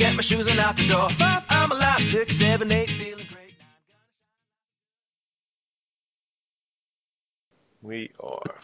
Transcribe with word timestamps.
get 0.00 0.16
my 0.16 0.22
shoes 0.22 0.46
and 0.46 0.58
out 0.58 0.78
the 0.78 0.88
door. 0.88 1.10
Five, 1.10 1.44
I'm 1.50 1.70
alive. 1.70 2.00
Six, 2.00 2.36
seven, 2.36 2.72
eight, 2.72 2.88
feeling 2.88 3.26
great. 3.30 3.54
We 7.82 8.10
are. 8.18 8.58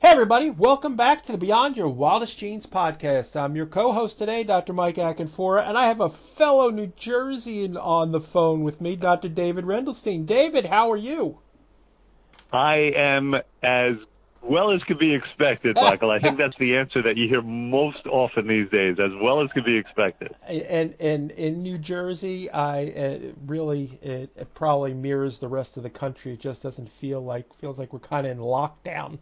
Hey 0.00 0.10
everybody, 0.10 0.50
welcome 0.50 0.94
back 0.94 1.26
to 1.26 1.32
the 1.32 1.38
Beyond 1.38 1.76
Your 1.76 1.88
Wildest 1.88 2.38
Genes 2.38 2.66
podcast. 2.66 3.34
I'm 3.34 3.56
your 3.56 3.66
co-host 3.66 4.16
today, 4.16 4.44
Dr. 4.44 4.72
Mike 4.72 4.94
Akinfora, 4.94 5.68
and 5.68 5.76
I 5.76 5.88
have 5.88 6.00
a 6.00 6.08
fellow 6.08 6.70
New 6.70 6.86
Jerseyan 6.86 7.76
on 7.76 8.12
the 8.12 8.20
phone 8.20 8.62
with 8.62 8.80
me, 8.80 8.94
Dr. 8.94 9.28
David 9.28 9.64
Rendelstein. 9.64 10.24
David, 10.24 10.66
how 10.66 10.92
are 10.92 10.96
you? 10.96 11.38
I 12.52 12.92
am 12.96 13.34
as 13.60 13.96
well 14.40 14.70
as 14.70 14.84
could 14.84 15.00
be 15.00 15.12
expected, 15.12 15.74
Michael. 15.80 16.12
I 16.12 16.20
think 16.20 16.38
that's 16.38 16.56
the 16.58 16.76
answer 16.76 17.02
that 17.02 17.16
you 17.16 17.28
hear 17.28 17.42
most 17.42 18.06
often 18.06 18.46
these 18.46 18.70
days, 18.70 19.00
as 19.00 19.10
well 19.20 19.42
as 19.42 19.50
could 19.50 19.64
be 19.64 19.76
expected. 19.76 20.32
And 20.46 20.94
and 21.00 21.32
in 21.32 21.64
New 21.64 21.76
Jersey, 21.76 22.48
I 22.52 22.86
uh, 22.86 23.18
really 23.46 23.98
it, 24.00 24.30
it 24.36 24.54
probably 24.54 24.94
mirrors 24.94 25.38
the 25.38 25.48
rest 25.48 25.76
of 25.76 25.82
the 25.82 25.90
country. 25.90 26.34
It 26.34 26.40
just 26.40 26.62
doesn't 26.62 26.88
feel 26.92 27.20
like 27.20 27.52
feels 27.54 27.80
like 27.80 27.92
we're 27.92 27.98
kind 27.98 28.28
of 28.28 28.30
in 28.30 28.38
lockdown. 28.38 29.18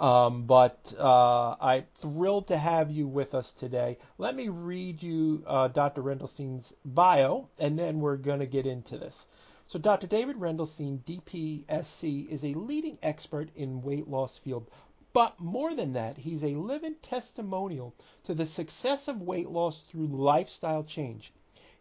Um, 0.00 0.44
but 0.46 0.94
uh, 0.98 1.56
I'm 1.60 1.84
thrilled 1.96 2.48
to 2.48 2.56
have 2.56 2.90
you 2.90 3.06
with 3.06 3.34
us 3.34 3.52
today. 3.52 3.98
Let 4.16 4.34
me 4.34 4.48
read 4.48 5.02
you 5.02 5.44
uh, 5.46 5.68
Dr. 5.68 6.02
Rendelstein's 6.02 6.72
bio, 6.86 7.50
and 7.58 7.78
then 7.78 8.00
we're 8.00 8.16
going 8.16 8.40
to 8.40 8.46
get 8.46 8.64
into 8.64 8.96
this. 8.96 9.26
So, 9.66 9.78
Dr. 9.78 10.06
David 10.06 10.36
Rendelstein, 10.36 11.00
DPSC, 11.04 12.28
is 12.28 12.42
a 12.42 12.54
leading 12.54 12.98
expert 13.02 13.50
in 13.54 13.82
weight 13.82 14.08
loss 14.08 14.38
field. 14.38 14.70
But 15.12 15.38
more 15.38 15.74
than 15.74 15.92
that, 15.92 16.16
he's 16.16 16.44
a 16.44 16.54
living 16.54 16.94
testimonial 17.02 17.94
to 18.24 18.32
the 18.32 18.46
success 18.46 19.06
of 19.06 19.20
weight 19.20 19.50
loss 19.50 19.82
through 19.82 20.06
lifestyle 20.06 20.82
change. 20.82 21.30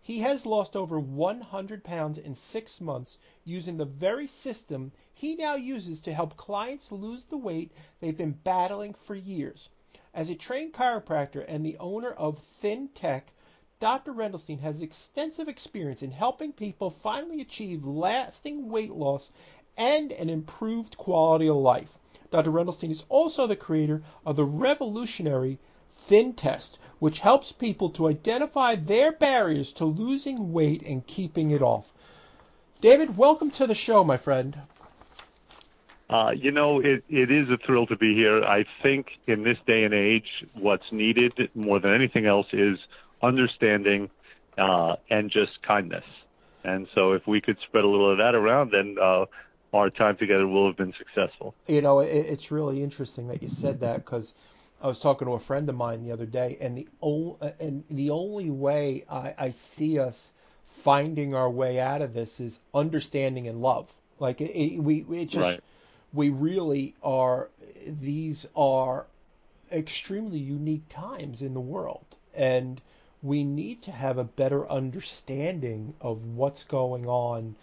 He 0.10 0.22
has 0.22 0.44
lost 0.44 0.76
over 0.76 1.00
100 1.00 1.84
pounds 1.84 2.18
in 2.18 2.34
six 2.34 2.82
months 2.82 3.20
using 3.46 3.78
the 3.78 3.86
very 3.86 4.26
system 4.26 4.92
he 5.14 5.36
now 5.36 5.54
uses 5.54 6.02
to 6.02 6.14
help 6.14 6.36
clients 6.36 6.92
lose 6.92 7.26
the 7.26 7.38
weight 7.38 7.72
they've 8.00 8.18
been 8.18 8.32
battling 8.32 8.96
for 8.96 9.14
years. 9.14 9.70
As 10.12 10.32
a 10.32 10.34
trained 10.34 10.74
chiropractor 10.74 11.46
and 11.48 11.64
the 11.64 11.78
owner 11.78 12.10
of 12.10 12.40
Thin 12.40 12.88
Tech, 12.96 13.34
Dr. 13.80 14.12
Rendelstein 14.12 14.62
has 14.62 14.82
extensive 14.82 15.48
experience 15.48 16.02
in 16.02 16.10
helping 16.10 16.54
people 16.54 16.90
finally 16.90 17.40
achieve 17.40 17.86
lasting 17.86 18.68
weight 18.68 18.94
loss 18.94 19.32
and 19.78 20.12
an 20.14 20.32
improved 20.32 20.98
quality 20.98 21.48
of 21.48 21.58
life. 21.58 22.00
Dr. 22.32 22.50
Rendelstein 22.50 22.90
is 22.90 23.06
also 23.10 23.46
the 23.46 23.56
creator 23.56 24.02
of 24.26 24.38
the 24.38 24.44
revolutionary 24.44 25.60
Thin 26.10 26.34
Test, 26.34 26.80
which 26.98 27.20
helps 27.20 27.52
people 27.52 27.92
to 27.92 28.08
identify 28.08 28.76
their 28.76 29.12
barriers 29.12 29.72
to 29.74 29.86
losing 29.86 30.52
weight 30.52 30.82
and 30.82 31.06
keeping 31.06 31.52
it 31.52 31.62
off. 31.62 31.94
David, 32.82 33.16
welcome 33.16 33.52
to 33.52 33.68
the 33.68 33.76
show, 33.76 34.04
my 34.04 34.18
friend. 34.18 34.58
Uh, 36.10 36.32
you 36.36 36.50
know, 36.50 36.80
it, 36.80 37.04
it 37.10 37.30
is 37.30 37.48
a 37.52 37.58
thrill 37.64 37.86
to 37.86 37.96
be 37.96 38.16
here. 38.16 38.44
I 38.44 38.66
think 38.82 39.20
in 39.28 39.44
this 39.44 39.60
day 39.68 39.84
and 39.84 39.94
age, 39.94 40.26
what's 40.56 40.92
needed 40.92 41.52
more 41.54 41.80
than 41.80 41.94
anything 41.94 42.26
else 42.26 42.48
is 42.54 42.80
understanding 43.22 44.10
uh, 44.58 44.96
and 45.12 45.30
just 45.30 45.62
kindness. 45.62 46.06
And 46.64 46.88
so, 46.96 47.12
if 47.12 47.28
we 47.28 47.40
could 47.40 47.58
spread 47.68 47.84
a 47.84 47.88
little 47.88 48.12
of 48.12 48.18
that 48.18 48.34
around, 48.34 48.72
then 48.72 48.96
uh, 49.00 49.26
our 49.76 49.92
time 49.92 50.18
together 50.18 50.48
will 50.48 50.66
have 50.66 50.76
been 50.76 50.96
successful. 50.98 51.54
You 51.68 51.84
know, 51.84 52.00
it, 52.00 52.08
it's 52.08 52.50
really 52.50 52.82
interesting 52.82 53.28
that 53.28 53.44
you 53.44 53.50
said 53.50 53.82
that 53.82 53.98
because 53.98 54.34
I 54.82 54.88
was 54.88 55.00
talking 55.00 55.28
to 55.28 55.34
a 55.34 55.40
friend 55.40 55.68
of 55.70 55.76
mine 55.76 56.04
the 56.04 56.12
other 56.12 56.26
day, 56.26 56.58
and 56.62 56.78
the 56.78 56.88
only 57.02 57.36
and 57.60 57.84
the 57.90 58.12
only 58.12 58.50
way 58.50 59.06
I, 59.10 59.34
I 59.38 59.52
see 59.52 60.00
us 60.00 60.32
finding 60.66 61.34
our 61.34 61.50
way 61.50 61.80
out 61.80 62.02
of 62.02 62.14
this 62.14 62.40
is 62.40 62.58
understanding 62.74 63.48
and 63.48 63.62
love. 63.62 63.94
Like 64.20 64.42
it, 64.42 64.52
it, 64.52 64.80
we, 64.80 65.06
it 65.12 65.26
just 65.26 65.36
Right. 65.38 65.60
we 66.14 66.30
really 66.30 66.96
are. 67.04 67.50
These 67.86 68.48
are 68.56 69.06
extremely 69.72 70.40
unique 70.40 70.88
times 70.90 71.42
in 71.42 71.54
the 71.54 71.60
world, 71.60 72.06
and 72.34 72.82
we 73.22 73.44
need 73.44 73.82
to 73.84 73.92
have 73.92 74.18
a 74.18 74.24
better 74.24 74.70
understanding 74.70 75.94
of 76.02 76.26
what's 76.36 76.64
going 76.64 77.06
on 77.08 77.56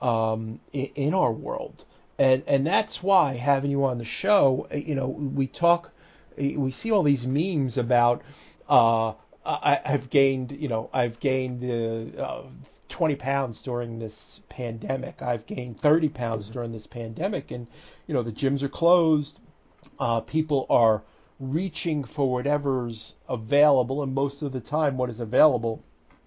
um, 0.00 0.60
in, 0.72 0.90
in 0.94 1.14
our 1.14 1.32
world, 1.32 1.84
and 2.18 2.42
and 2.46 2.66
that's 2.66 3.02
why 3.02 3.34
having 3.34 3.70
you 3.70 3.84
on 3.84 3.98
the 3.98 4.04
show, 4.04 4.66
you 4.74 4.94
know, 4.94 5.08
we 5.08 5.46
talk, 5.46 5.90
we 6.36 6.70
see 6.70 6.90
all 6.90 7.02
these 7.02 7.26
memes 7.26 7.78
about. 7.78 8.22
Uh, 8.68 9.14
I, 9.46 9.80
I've 9.84 10.08
gained, 10.08 10.52
you 10.52 10.68
know, 10.68 10.88
I've 10.92 11.20
gained 11.20 11.64
uh, 11.64 12.22
uh, 12.22 12.42
20 12.88 13.16
pounds 13.16 13.62
during 13.62 13.98
this 13.98 14.40
pandemic. 14.48 15.20
I've 15.20 15.46
gained 15.46 15.80
30 15.80 16.08
pounds 16.08 16.48
during 16.48 16.72
this 16.72 16.86
pandemic, 16.86 17.50
and 17.50 17.66
you 18.06 18.14
know, 18.14 18.22
the 18.22 18.32
gyms 18.32 18.62
are 18.62 18.68
closed. 18.68 19.38
Uh, 19.98 20.20
people 20.20 20.66
are 20.70 21.02
reaching 21.40 22.04
for 22.04 22.30
whatever's 22.30 23.14
available, 23.28 24.02
and 24.02 24.14
most 24.14 24.42
of 24.42 24.52
the 24.52 24.60
time, 24.60 24.96
what 24.96 25.10
is 25.10 25.20
available 25.20 25.82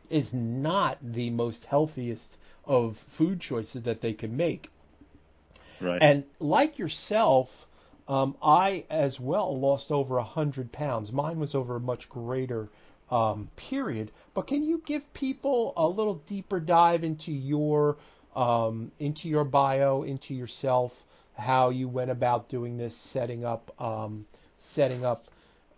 is 0.10 0.34
not 0.34 0.98
the 1.02 1.30
most 1.30 1.66
healthiest 1.66 2.38
of 2.66 2.98
food 2.98 3.40
choices 3.40 3.84
that 3.84 4.02
they 4.02 4.14
can 4.14 4.38
make. 4.38 4.70
Right. 5.80 6.02
And 6.02 6.24
like 6.40 6.80
yourself, 6.80 7.67
um, 8.08 8.36
I 8.42 8.86
as 8.90 9.20
well 9.20 9.58
lost 9.58 9.92
over 9.92 10.18
a 10.18 10.24
hundred 10.24 10.72
pounds. 10.72 11.12
Mine 11.12 11.40
was 11.40 11.56
over 11.56 11.76
a 11.76 11.80
much 11.80 12.10
greater 12.10 12.70
um, 13.10 13.50
period. 13.56 14.12
But 14.34 14.48
can 14.48 14.64
you 14.64 14.82
give 14.86 15.14
people 15.14 15.74
a 15.76 15.88
little 15.88 16.16
deeper 16.28 16.60
dive 16.60 17.04
into 17.04 17.32
your 17.32 17.98
um, 18.36 18.92
into 19.00 19.28
your 19.28 19.44
bio, 19.44 20.04
into 20.04 20.36
yourself, 20.36 21.04
how 21.36 21.70
you 21.70 21.88
went 21.88 22.12
about 22.12 22.50
doing 22.50 22.78
this, 22.78 22.96
setting 22.96 23.44
up 23.44 23.74
um, 23.82 24.26
setting 24.60 25.06
up 25.06 25.28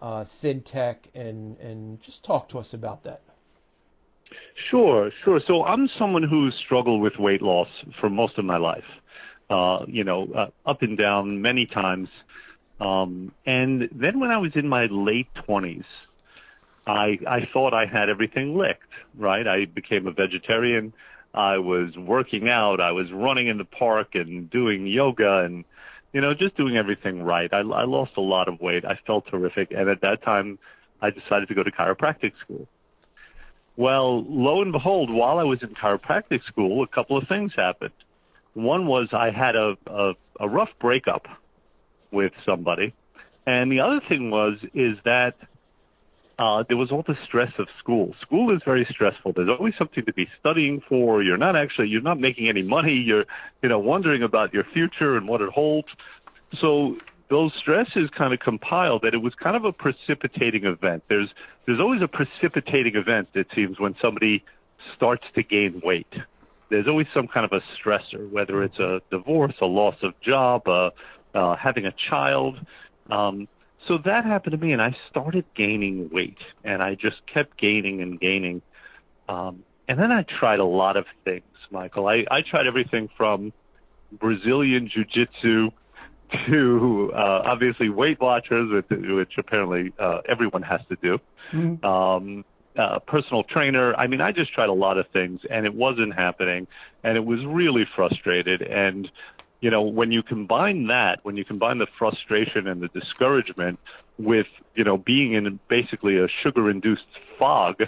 uh, 0.01 0.25
ThinTech, 0.25 0.97
and 1.15 1.57
and 1.59 2.01
just 2.01 2.23
talk 2.23 2.49
to 2.49 2.59
us 2.59 2.73
about 2.73 3.03
that. 3.03 3.21
Sure, 4.69 5.09
sure. 5.23 5.39
So 5.47 5.63
I'm 5.63 5.89
someone 5.97 6.23
who's 6.23 6.53
struggled 6.65 7.01
with 7.01 7.13
weight 7.17 7.41
loss 7.41 7.69
for 7.99 8.09
most 8.09 8.37
of 8.37 8.45
my 8.45 8.57
life. 8.57 8.83
Uh, 9.49 9.85
you 9.87 10.03
know, 10.03 10.27
uh, 10.31 10.69
up 10.69 10.83
and 10.83 10.97
down 10.97 11.41
many 11.41 11.65
times. 11.65 12.09
Um, 12.79 13.31
and 13.45 13.89
then 13.91 14.19
when 14.19 14.29
I 14.29 14.37
was 14.37 14.51
in 14.55 14.67
my 14.67 14.85
late 14.85 15.27
20s, 15.47 15.85
I 16.85 17.19
I 17.27 17.47
thought 17.51 17.73
I 17.73 17.85
had 17.85 18.09
everything 18.09 18.57
licked, 18.57 18.91
right? 19.17 19.47
I 19.47 19.65
became 19.65 20.07
a 20.07 20.11
vegetarian. 20.11 20.93
I 21.33 21.57
was 21.57 21.95
working 21.97 22.49
out. 22.49 22.79
I 22.81 22.91
was 22.91 23.11
running 23.11 23.47
in 23.47 23.57
the 23.57 23.65
park 23.65 24.15
and 24.15 24.49
doing 24.49 24.87
yoga 24.87 25.39
and 25.39 25.65
you 26.13 26.21
know 26.21 26.33
just 26.33 26.57
doing 26.57 26.77
everything 26.77 27.21
right. 27.21 27.51
I, 27.53 27.59
I 27.59 27.83
lost 27.85 28.13
a 28.17 28.21
lot 28.21 28.47
of 28.47 28.59
weight. 28.59 28.85
I 28.85 28.99
felt 29.05 29.27
terrific, 29.27 29.71
and 29.71 29.89
at 29.89 30.01
that 30.01 30.23
time, 30.23 30.57
I 31.01 31.11
decided 31.11 31.47
to 31.49 31.55
go 31.55 31.63
to 31.63 31.71
chiropractic 31.71 32.33
school. 32.43 32.67
Well, 33.75 34.25
lo 34.27 34.61
and 34.61 34.71
behold, 34.71 35.13
while 35.13 35.37
I 35.39 35.43
was 35.43 35.61
in 35.61 35.69
chiropractic 35.69 36.43
school, 36.45 36.83
a 36.83 36.87
couple 36.87 37.17
of 37.17 37.27
things 37.27 37.53
happened. 37.55 37.93
One 38.63 38.87
was 38.87 39.09
I 39.13 39.31
had 39.31 39.55
a, 39.55 39.75
a, 39.87 40.13
a 40.39 40.49
rough 40.49 40.69
breakup 40.79 41.27
with 42.11 42.33
somebody, 42.45 42.93
and 43.45 43.71
the 43.71 43.79
other 43.81 44.01
thing 44.07 44.31
was 44.31 44.57
is 44.73 44.97
that 45.05 45.35
uh, 46.39 46.63
there 46.69 46.77
was 46.77 46.89
all 46.89 47.03
the 47.05 47.17
stress 47.25 47.51
of 47.59 47.67
school. 47.79 48.15
School 48.21 48.55
is 48.55 48.61
very 48.63 48.87
stressful. 48.89 49.33
There's 49.33 49.49
always 49.49 49.73
something 49.77 50.05
to 50.05 50.13
be 50.13 50.29
studying 50.39 50.81
for. 50.87 51.21
You're 51.21 51.37
not 51.37 51.57
actually 51.57 51.89
you're 51.89 52.01
not 52.01 52.19
making 52.19 52.47
any 52.47 52.63
money. 52.63 52.93
You're 52.93 53.25
you 53.61 53.69
know 53.69 53.79
wondering 53.79 54.23
about 54.23 54.53
your 54.53 54.63
future 54.63 55.17
and 55.17 55.27
what 55.27 55.41
it 55.41 55.49
holds. 55.49 55.89
So 56.57 56.97
those 57.29 57.53
stresses 57.53 58.09
kind 58.09 58.33
of 58.33 58.39
compiled 58.39 59.01
that 59.03 59.13
it 59.13 59.21
was 59.21 59.35
kind 59.35 59.55
of 59.55 59.65
a 59.65 59.73
precipitating 59.73 60.65
event. 60.65 61.03
There's 61.09 61.29
there's 61.65 61.79
always 61.79 62.01
a 62.01 62.07
precipitating 62.07 62.95
event 62.95 63.29
it 63.33 63.47
seems 63.53 63.77
when 63.77 63.95
somebody 64.01 64.43
starts 64.95 65.25
to 65.35 65.43
gain 65.43 65.81
weight. 65.83 66.13
There's 66.69 66.87
always 66.87 67.07
some 67.13 67.27
kind 67.27 67.45
of 67.45 67.51
a 67.51 67.61
stressor, 67.77 68.29
whether 68.29 68.63
it's 68.63 68.79
a 68.79 69.01
divorce, 69.09 69.55
a 69.61 69.65
loss 69.65 69.95
of 70.03 70.13
job, 70.21 70.67
uh, 70.67 70.91
uh, 71.33 71.55
having 71.55 71.85
a 71.85 71.93
child. 72.09 72.59
Um, 73.09 73.47
so 73.87 73.97
that 74.05 74.25
happened 74.25 74.51
to 74.51 74.57
me, 74.57 74.71
and 74.71 74.81
I 74.81 74.95
started 75.09 75.45
gaining 75.55 76.09
weight, 76.09 76.37
and 76.63 76.83
I 76.83 76.95
just 76.95 77.25
kept 77.33 77.57
gaining 77.57 78.01
and 78.01 78.19
gaining. 78.19 78.61
Um, 79.27 79.63
and 79.87 79.99
then 79.99 80.11
I 80.11 80.23
tried 80.23 80.59
a 80.59 80.65
lot 80.65 80.95
of 80.97 81.05
things, 81.23 81.43
Michael. 81.71 82.07
I, 82.07 82.25
I 82.29 82.41
tried 82.41 82.67
everything 82.67 83.09
from 83.17 83.51
Brazilian 84.11 84.89
jiu-jitsu 84.93 85.71
to 86.45 87.11
uh, 87.15 87.41
obviously 87.51 87.89
Weight 87.89 88.19
Watchers, 88.19 88.71
which, 88.71 88.99
which 88.99 89.33
apparently 89.37 89.91
uh, 89.97 90.21
everyone 90.27 90.61
has 90.61 90.81
to 90.89 90.95
do. 91.01 91.17
Mm-hmm. 91.51 91.83
Um, 91.83 92.45
uh, 92.79 92.99
personal 92.99 93.43
trainer. 93.43 93.93
I 93.95 94.07
mean, 94.07 94.21
I 94.21 94.31
just 94.31 94.53
tried 94.53 94.69
a 94.69 94.73
lot 94.73 94.97
of 94.97 95.07
things, 95.09 95.41
and 95.49 95.65
it 95.65 95.75
wasn't 95.75 96.15
happening, 96.15 96.65
and 97.03 97.17
it 97.17 97.25
was 97.25 97.45
really 97.45 97.85
frustrated. 97.95 98.61
And 98.61 99.11
you 99.59 99.69
know, 99.69 99.81
when 99.81 100.13
you 100.13 100.23
combine 100.23 100.87
that, 100.87 101.19
when 101.23 101.35
you 101.35 101.43
combine 101.43 101.79
the 101.79 101.87
frustration 101.97 102.67
and 102.67 102.81
the 102.81 102.87
discouragement 102.87 103.79
with 104.17 104.47
you 104.75 104.85
know 104.85 104.97
being 104.97 105.33
in 105.33 105.59
basically 105.67 106.17
a 106.17 106.27
sugar-induced 106.41 107.03
fog, 107.37 107.81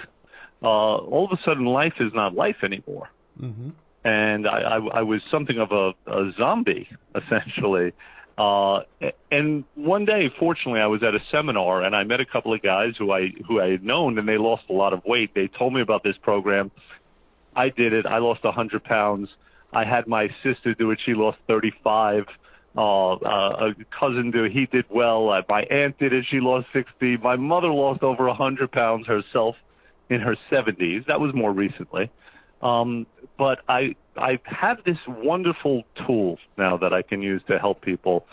uh, 0.61 0.67
all 0.67 1.29
of 1.31 1.39
a 1.39 1.41
sudden 1.43 1.65
life 1.65 1.95
is 2.01 2.13
not 2.13 2.35
life 2.35 2.57
anymore. 2.61 3.09
Mm-hmm. 3.39 3.69
And 4.03 4.47
I, 4.47 4.59
I, 4.61 4.77
I 4.99 5.01
was 5.03 5.21
something 5.29 5.57
of 5.57 5.71
a, 5.71 5.93
a 6.07 6.31
zombie 6.37 6.89
essentially. 7.15 7.93
Uh, 8.41 8.81
and 9.29 9.63
one 9.75 10.05
day, 10.05 10.31
fortunately, 10.39 10.79
I 10.79 10.87
was 10.87 11.03
at 11.03 11.13
a 11.13 11.19
seminar 11.31 11.83
and 11.83 11.95
I 11.95 12.03
met 12.05 12.21
a 12.21 12.25
couple 12.25 12.55
of 12.55 12.61
guys 12.63 12.93
who 12.97 13.11
I 13.11 13.27
who 13.47 13.61
I 13.61 13.69
had 13.69 13.83
known, 13.83 14.17
and 14.17 14.27
they 14.27 14.39
lost 14.39 14.63
a 14.67 14.73
lot 14.73 14.93
of 14.93 15.05
weight. 15.05 15.35
They 15.35 15.47
told 15.47 15.75
me 15.75 15.81
about 15.81 16.01
this 16.01 16.15
program. 16.23 16.71
I 17.55 17.69
did 17.69 17.93
it. 17.93 18.07
I 18.07 18.17
lost 18.17 18.39
a 18.43 18.51
hundred 18.51 18.83
pounds. 18.83 19.29
I 19.71 19.85
had 19.85 20.07
my 20.07 20.29
sister 20.41 20.73
do 20.73 20.89
it. 20.89 20.99
She 21.05 21.13
lost 21.13 21.37
35. 21.47 22.25
Uh, 22.75 23.11
uh, 23.13 23.17
a 23.19 23.75
cousin 23.99 24.31
do. 24.31 24.45
He 24.45 24.65
did 24.65 24.85
well. 24.89 25.29
Uh, 25.29 25.43
my 25.47 25.61
aunt 25.63 25.99
did 25.99 26.11
it. 26.11 26.25
She 26.31 26.39
lost 26.39 26.65
60. 26.73 27.17
My 27.17 27.35
mother 27.35 27.67
lost 27.67 28.01
over 28.01 28.25
a 28.25 28.33
100 28.33 28.71
pounds 28.71 29.05
herself 29.05 29.55
in 30.09 30.19
her 30.19 30.35
70s. 30.49 31.05
That 31.05 31.19
was 31.19 31.31
more 31.35 31.51
recently. 31.51 32.09
Um, 32.61 33.05
but 33.37 33.59
I 33.69 33.95
I 34.17 34.39
have 34.45 34.83
this 34.83 34.97
wonderful 35.07 35.83
tool 36.05 36.37
now 36.57 36.77
that 36.77 36.93
I 36.93 37.01
can 37.01 37.21
use 37.21 37.41
to 37.47 37.57
help 37.57 37.81
people, 37.81 38.25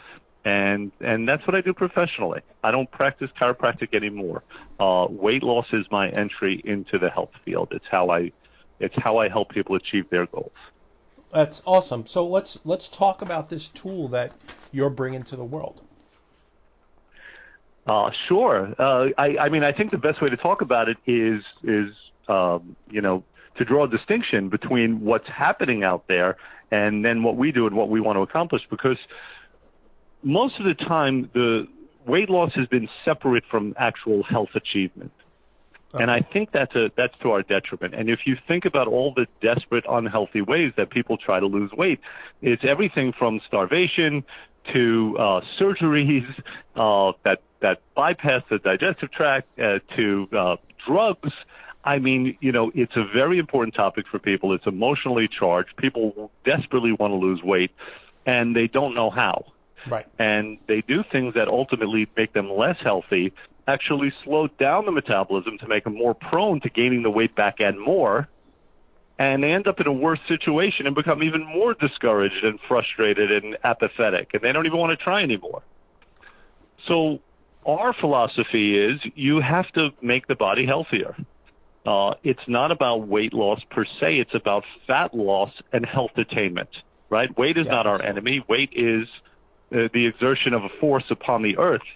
and 0.45 0.91
and 1.01 1.29
that's 1.29 1.47
what 1.47 1.55
I 1.55 1.61
do 1.61 1.73
professionally. 1.73 2.41
I 2.65 2.71
don't 2.71 2.91
practice 2.91 3.31
chiropractic 3.41 3.95
anymore. 3.95 4.43
Uh, 4.81 5.07
weight 5.09 5.43
loss 5.43 5.67
is 5.73 5.87
my 5.91 6.09
entry 6.11 6.61
into 6.65 6.99
the 6.99 7.11
health 7.11 7.31
field. 7.45 7.69
It's 7.71 7.87
how 7.91 8.11
I 8.11 8.33
it's 8.81 8.95
how 8.97 9.19
I 9.19 9.29
help 9.29 9.51
people 9.51 9.77
achieve 9.77 10.11
their 10.11 10.27
goals. 10.27 10.53
That's 11.33 11.63
awesome. 11.67 12.07
So 12.07 12.27
let's 12.27 12.59
let's 12.65 12.89
talk 12.89 13.23
about 13.23 13.49
this 13.49 13.69
tool 13.69 14.09
that 14.09 14.33
you're 14.73 14.91
bringing 14.91 15.23
to 15.25 15.37
the 15.37 15.45
world. 15.45 15.83
Uh, 17.87 18.11
sure. 18.29 18.75
Uh, 18.79 19.09
I, 19.17 19.37
I 19.39 19.49
mean, 19.49 19.65
I 19.65 19.73
think 19.73 19.91
the 19.91 19.99
best 19.99 20.21
way 20.21 20.29
to 20.29 20.37
talk 20.37 20.61
about 20.61 20.89
it 20.89 20.99
is 21.07 21.43
is 21.63 21.95
um, 22.29 22.77
you 22.91 23.01
know 23.01 23.25
to 23.59 23.65
draw 23.65 23.85
a 23.85 23.89
distinction 23.89 24.49
between 24.49 25.05
what's 25.05 25.29
happening 25.29 25.85
out 25.85 26.05
there 26.09 26.37
and 26.71 27.05
then 27.05 27.23
what 27.23 27.37
we 27.37 27.53
do 27.53 27.67
and 27.67 27.77
what 27.77 27.89
we 27.89 28.01
want 28.01 28.17
to 28.17 28.23
accomplish 28.23 28.63
because 28.71 28.99
most 30.23 30.59
of 30.59 30.65
the 30.65 30.75
time 30.75 31.31
the 31.35 31.67
weight 32.07 32.31
loss 32.31 32.53
has 32.55 32.67
been 32.67 32.89
separate 33.05 33.45
from 33.51 33.75
actual 33.77 34.23
health 34.23 34.51
achievement. 34.55 35.13
Okay. 35.95 36.03
And 36.03 36.11
I 36.11 36.21
think 36.21 36.51
that's 36.53 36.75
a 36.75 36.91
that's 36.97 37.17
to 37.23 37.31
our 37.31 37.43
detriment. 37.43 37.95
And 37.95 38.11
if 38.11 38.21
you 38.27 38.37
think 38.47 38.67
about 38.67 38.89
all 38.89 39.15
the 39.15 39.27
desperate, 39.41 39.85
unhealthy 39.89 40.43
ways 40.43 40.73
that 40.77 40.91
people 40.91 41.17
try 41.17 41.41
to 41.41 41.47
lose 41.47 41.73
weight, 41.73 42.01
it's 42.43 42.63
everything 42.63 43.13
from 43.19 43.41
starvation 43.47 44.23
to 44.75 45.17
uh, 45.19 45.41
surgeries 45.59 46.29
uh, 46.77 47.13
that 47.25 47.41
that 47.61 47.81
bypass 47.95 48.43
the 48.51 48.59
digestive 48.59 49.11
tract 49.11 49.49
uh, 49.59 49.79
to 49.97 50.29
uh, 50.33 50.57
drugs 50.87 51.33
I 51.85 51.99
mean, 51.99 52.37
you 52.41 52.53
know, 52.53 52.71
it's 52.75 52.97
a 52.97 53.05
very 53.13 53.39
important 53.39 53.75
topic 53.75 54.07
for 54.11 54.19
people. 54.19 54.53
It's 54.53 54.67
emotionally 54.67 55.29
charged. 55.29 55.77
People 55.77 56.31
desperately 56.45 56.93
want 56.93 57.13
to 57.13 57.17
lose 57.17 57.43
weight, 57.43 57.71
and 58.27 58.55
they 58.55 58.67
don't 58.67 58.95
know 58.95 59.11
how. 59.11 59.45
Right. 59.89 60.07
And 60.19 60.59
they 60.67 60.83
do 60.83 61.05
things 61.11 61.35
that 61.35 61.49
ultimately 61.49 62.09
make 62.17 62.33
them 62.33 62.51
less 62.51 62.77
healthy, 62.83 63.33
actually 63.69 64.13
slow 64.25 64.49
down 64.59 64.87
the 64.87 64.93
metabolism 64.93 65.59
to 65.59 65.69
make 65.69 65.85
them 65.85 65.95
more 65.95 66.15
prone 66.15 66.61
to 66.63 66.71
gaining 66.71 67.03
the 67.03 67.11
weight 67.11 67.35
back 67.37 67.57
and 67.61 67.81
more. 67.81 68.29
And 69.19 69.43
they 69.43 69.51
end 69.51 69.67
up 69.67 69.81
in 69.81 69.87
a 69.87 69.93
worse 69.93 70.21
situation 70.29 70.87
and 70.87 70.95
become 70.95 71.23
even 71.23 71.45
more 71.45 71.75
discouraged 71.75 72.45
and 72.45 72.59
frustrated 72.69 73.33
and 73.33 73.57
apathetic, 73.65 74.31
and 74.33 74.43
they 74.43 74.53
don't 74.53 74.67
even 74.67 74.79
want 74.79 74.91
to 74.91 74.97
try 74.97 75.23
anymore. 75.23 75.63
So, 76.87 77.19
our 77.67 77.93
philosophy 77.93 78.79
is 78.79 79.01
you 79.15 79.41
have 79.41 79.69
to 79.73 79.91
make 80.01 80.29
the 80.29 80.37
body 80.37 80.65
healthier. 80.65 81.17
Uh, 81.89 82.13
it's 82.23 82.47
not 82.47 82.71
about 82.71 83.09
weight 83.09 83.33
loss 83.33 83.63
per 83.71 83.87
se. 83.87 84.19
It's 84.19 84.35
about 84.35 84.65
fat 84.87 85.15
loss 85.15 85.51
and 85.73 85.87
health 85.87 86.11
attainment, 86.19 86.69
right? 87.09 87.35
Weight 87.39 87.57
is 87.57 87.65
yeah, 87.65 87.73
not 87.73 87.87
our 87.87 88.03
enemy. 88.03 88.45
Weight 88.47 88.75
is 88.75 89.09
uh, 89.73 89.89
the 89.95 90.07
exertion 90.07 90.53
of 90.53 90.65
a 90.65 90.69
force 90.69 91.07
upon 91.09 91.41
the 91.41 91.57
earth, 91.57 91.89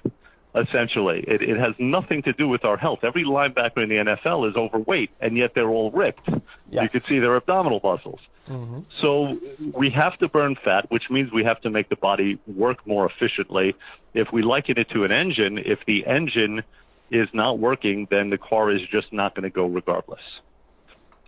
essentially. 0.54 1.22
It, 1.28 1.42
it 1.42 1.58
has 1.58 1.74
nothing 1.78 2.22
to 2.22 2.32
do 2.32 2.48
with 2.48 2.64
our 2.64 2.78
health. 2.78 3.00
Every 3.02 3.24
linebacker 3.24 3.82
in 3.82 3.90
the 3.90 3.96
NFL 3.96 4.48
is 4.48 4.56
overweight, 4.56 5.10
and 5.20 5.36
yet 5.36 5.52
they're 5.54 5.68
all 5.68 5.90
ripped. 5.90 6.26
Yes. 6.70 6.84
You 6.84 6.88
can 6.88 7.06
see 7.06 7.18
their 7.18 7.36
abdominal 7.36 7.80
muscles. 7.84 8.20
Mm-hmm. 8.48 8.80
So 8.98 9.38
we 9.74 9.90
have 9.90 10.16
to 10.20 10.28
burn 10.28 10.56
fat, 10.64 10.90
which 10.90 11.10
means 11.10 11.30
we 11.32 11.44
have 11.44 11.60
to 11.60 11.70
make 11.70 11.90
the 11.90 11.96
body 11.96 12.38
work 12.46 12.86
more 12.86 13.04
efficiently. 13.04 13.76
If 14.14 14.32
we 14.32 14.40
liken 14.40 14.78
it 14.78 14.88
to 14.94 15.04
an 15.04 15.12
engine, 15.12 15.58
if 15.58 15.80
the 15.84 16.06
engine– 16.06 16.62
is 17.12 17.28
not 17.34 17.58
working, 17.58 18.08
then 18.10 18.30
the 18.30 18.38
car 18.38 18.72
is 18.72 18.80
just 18.90 19.12
not 19.12 19.34
going 19.34 19.44
to 19.44 19.50
go 19.50 19.66
regardless. 19.66 20.20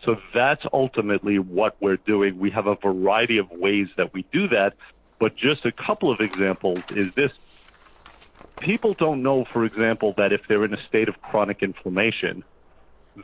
So 0.04 0.16
that's 0.34 0.62
ultimately 0.72 1.38
what 1.38 1.76
we're 1.80 1.98
doing. 2.06 2.38
We 2.38 2.50
have 2.50 2.66
a 2.66 2.76
variety 2.82 3.38
of 3.38 3.46
ways 3.50 3.88
that 3.98 4.12
we 4.14 4.26
do 4.32 4.48
that, 4.48 4.74
but 5.20 5.36
just 5.36 5.64
a 5.66 5.72
couple 5.72 6.12
of 6.12 6.20
examples 6.20 6.84
is 6.90 7.08
this. 7.16 7.30
People 8.60 8.94
don't 8.98 9.22
know, 9.22 9.44
for 9.52 9.64
example, 9.64 10.14
that 10.16 10.32
if 10.32 10.40
they're 10.48 10.64
in 10.64 10.74
a 10.74 10.86
state 10.88 11.08
of 11.08 11.20
chronic 11.22 11.62
inflammation, 11.62 12.44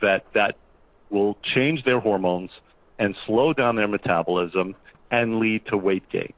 that 0.01 0.25
that 0.35 0.55
will 1.09 1.37
change 1.55 1.83
their 1.83 1.99
hormones 1.99 2.51
and 2.99 3.15
slow 3.25 3.53
down 3.53 3.75
their 3.75 3.87
metabolism 3.87 4.75
and 5.11 5.39
lead 5.39 5.65
to 5.67 5.77
weight 5.77 6.07
gain. 6.09 6.33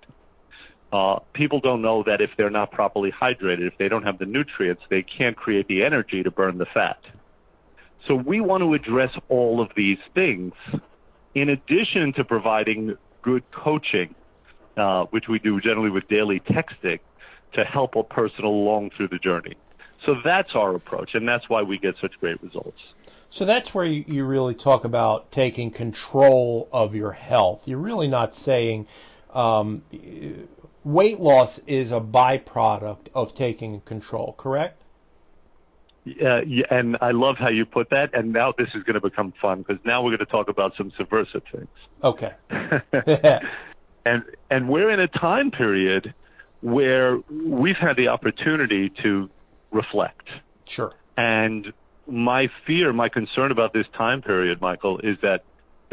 Uh, 0.94 1.18
people 1.34 1.60
don't 1.60 1.82
know 1.82 2.04
that 2.04 2.22
if 2.22 2.30
they're 2.38 2.52
not 2.52 2.72
properly 2.72 3.12
hydrated, 3.12 3.66
if 3.66 3.76
they 3.80 3.90
don't 3.90 4.04
have 4.04 4.20
the 4.20 4.28
nutrients, 4.28 4.84
they 4.92 5.02
can't 5.02 5.36
create 5.36 5.68
the 5.68 5.84
energy 5.84 6.22
to 6.22 6.30
burn 6.30 6.60
the 6.60 6.68
fat. 6.68 7.00
So 8.08 8.14
we 8.14 8.42
want 8.42 8.62
to 8.62 8.76
address 8.76 9.10
all 9.28 9.60
of 9.60 9.72
these 9.76 9.98
things 10.14 10.54
in 11.34 11.50
addition 11.50 12.14
to 12.14 12.24
providing 12.24 12.96
good 13.24 13.44
coaching, 13.50 14.14
uh, 14.78 15.06
which 15.06 15.28
we 15.28 15.40
do 15.40 15.60
generally 15.60 15.90
with 15.90 16.08
daily 16.10 16.40
texting 16.42 17.00
to 17.54 17.64
help 17.64 17.96
a 17.96 18.04
person 18.04 18.46
along 18.46 18.92
through 18.96 19.08
the 19.08 19.18
journey. 19.18 19.56
So 20.06 20.18
that's 20.24 20.54
our 20.54 20.76
approach, 20.76 21.16
and 21.16 21.28
that's 21.28 21.50
why 21.50 21.64
we 21.64 21.80
get 21.80 21.96
such 22.00 22.20
great 22.20 22.44
results. 22.44 22.82
So 23.32 23.46
that's 23.46 23.74
where 23.74 23.86
you 23.86 24.26
really 24.26 24.54
talk 24.54 24.86
about 24.86 25.32
taking 25.32 25.72
control 25.72 26.70
of 26.72 26.94
your 26.94 27.14
health. 27.14 27.68
You're 27.68 27.80
really 27.80 28.10
not 28.10 28.36
saying 28.36 28.86
um, 29.34 29.82
weight 30.84 31.20
loss 31.20 31.60
is 31.60 31.92
a 31.92 32.00
byproduct 32.00 33.08
of 33.14 33.36
taking 33.36 33.82
control, 33.82 34.34
correct? 34.38 34.82
Uh, 36.06 36.42
yeah, 36.42 36.66
and 36.70 36.98
I 37.00 37.12
love 37.12 37.38
how 37.38 37.48
you 37.48 37.66
put 37.66 37.90
that. 37.92 38.14
And 38.14 38.34
now 38.34 38.54
this 38.58 38.68
is 38.76 38.84
going 38.84 38.96
to 38.96 39.02
become 39.02 39.34
fun 39.42 39.60
because 39.60 39.84
now 39.86 40.04
we're 40.04 40.18
going 40.18 40.26
to 40.26 40.32
talk 40.32 40.50
about 40.50 40.76
some 40.76 40.92
subversive 40.98 41.44
things. 41.52 41.68
Okay. 42.04 42.34
and 44.06 44.24
and 44.50 44.70
we're 44.70 44.92
in 44.92 45.00
a 45.00 45.08
time 45.08 45.52
period 45.52 46.14
where 46.62 47.20
we've 47.30 47.78
had 47.78 47.96
the 47.96 48.10
opportunity 48.10 48.90
to 49.04 49.30
reflect. 49.72 50.28
Sure. 50.66 50.94
And 51.16 51.72
my 52.08 52.50
fear, 52.66 52.92
my 52.92 53.10
concern 53.10 53.52
about 53.52 53.74
this 53.74 53.86
time 53.98 54.22
period, 54.22 54.60
Michael, 54.62 55.00
is 55.00 55.18
that 55.22 55.44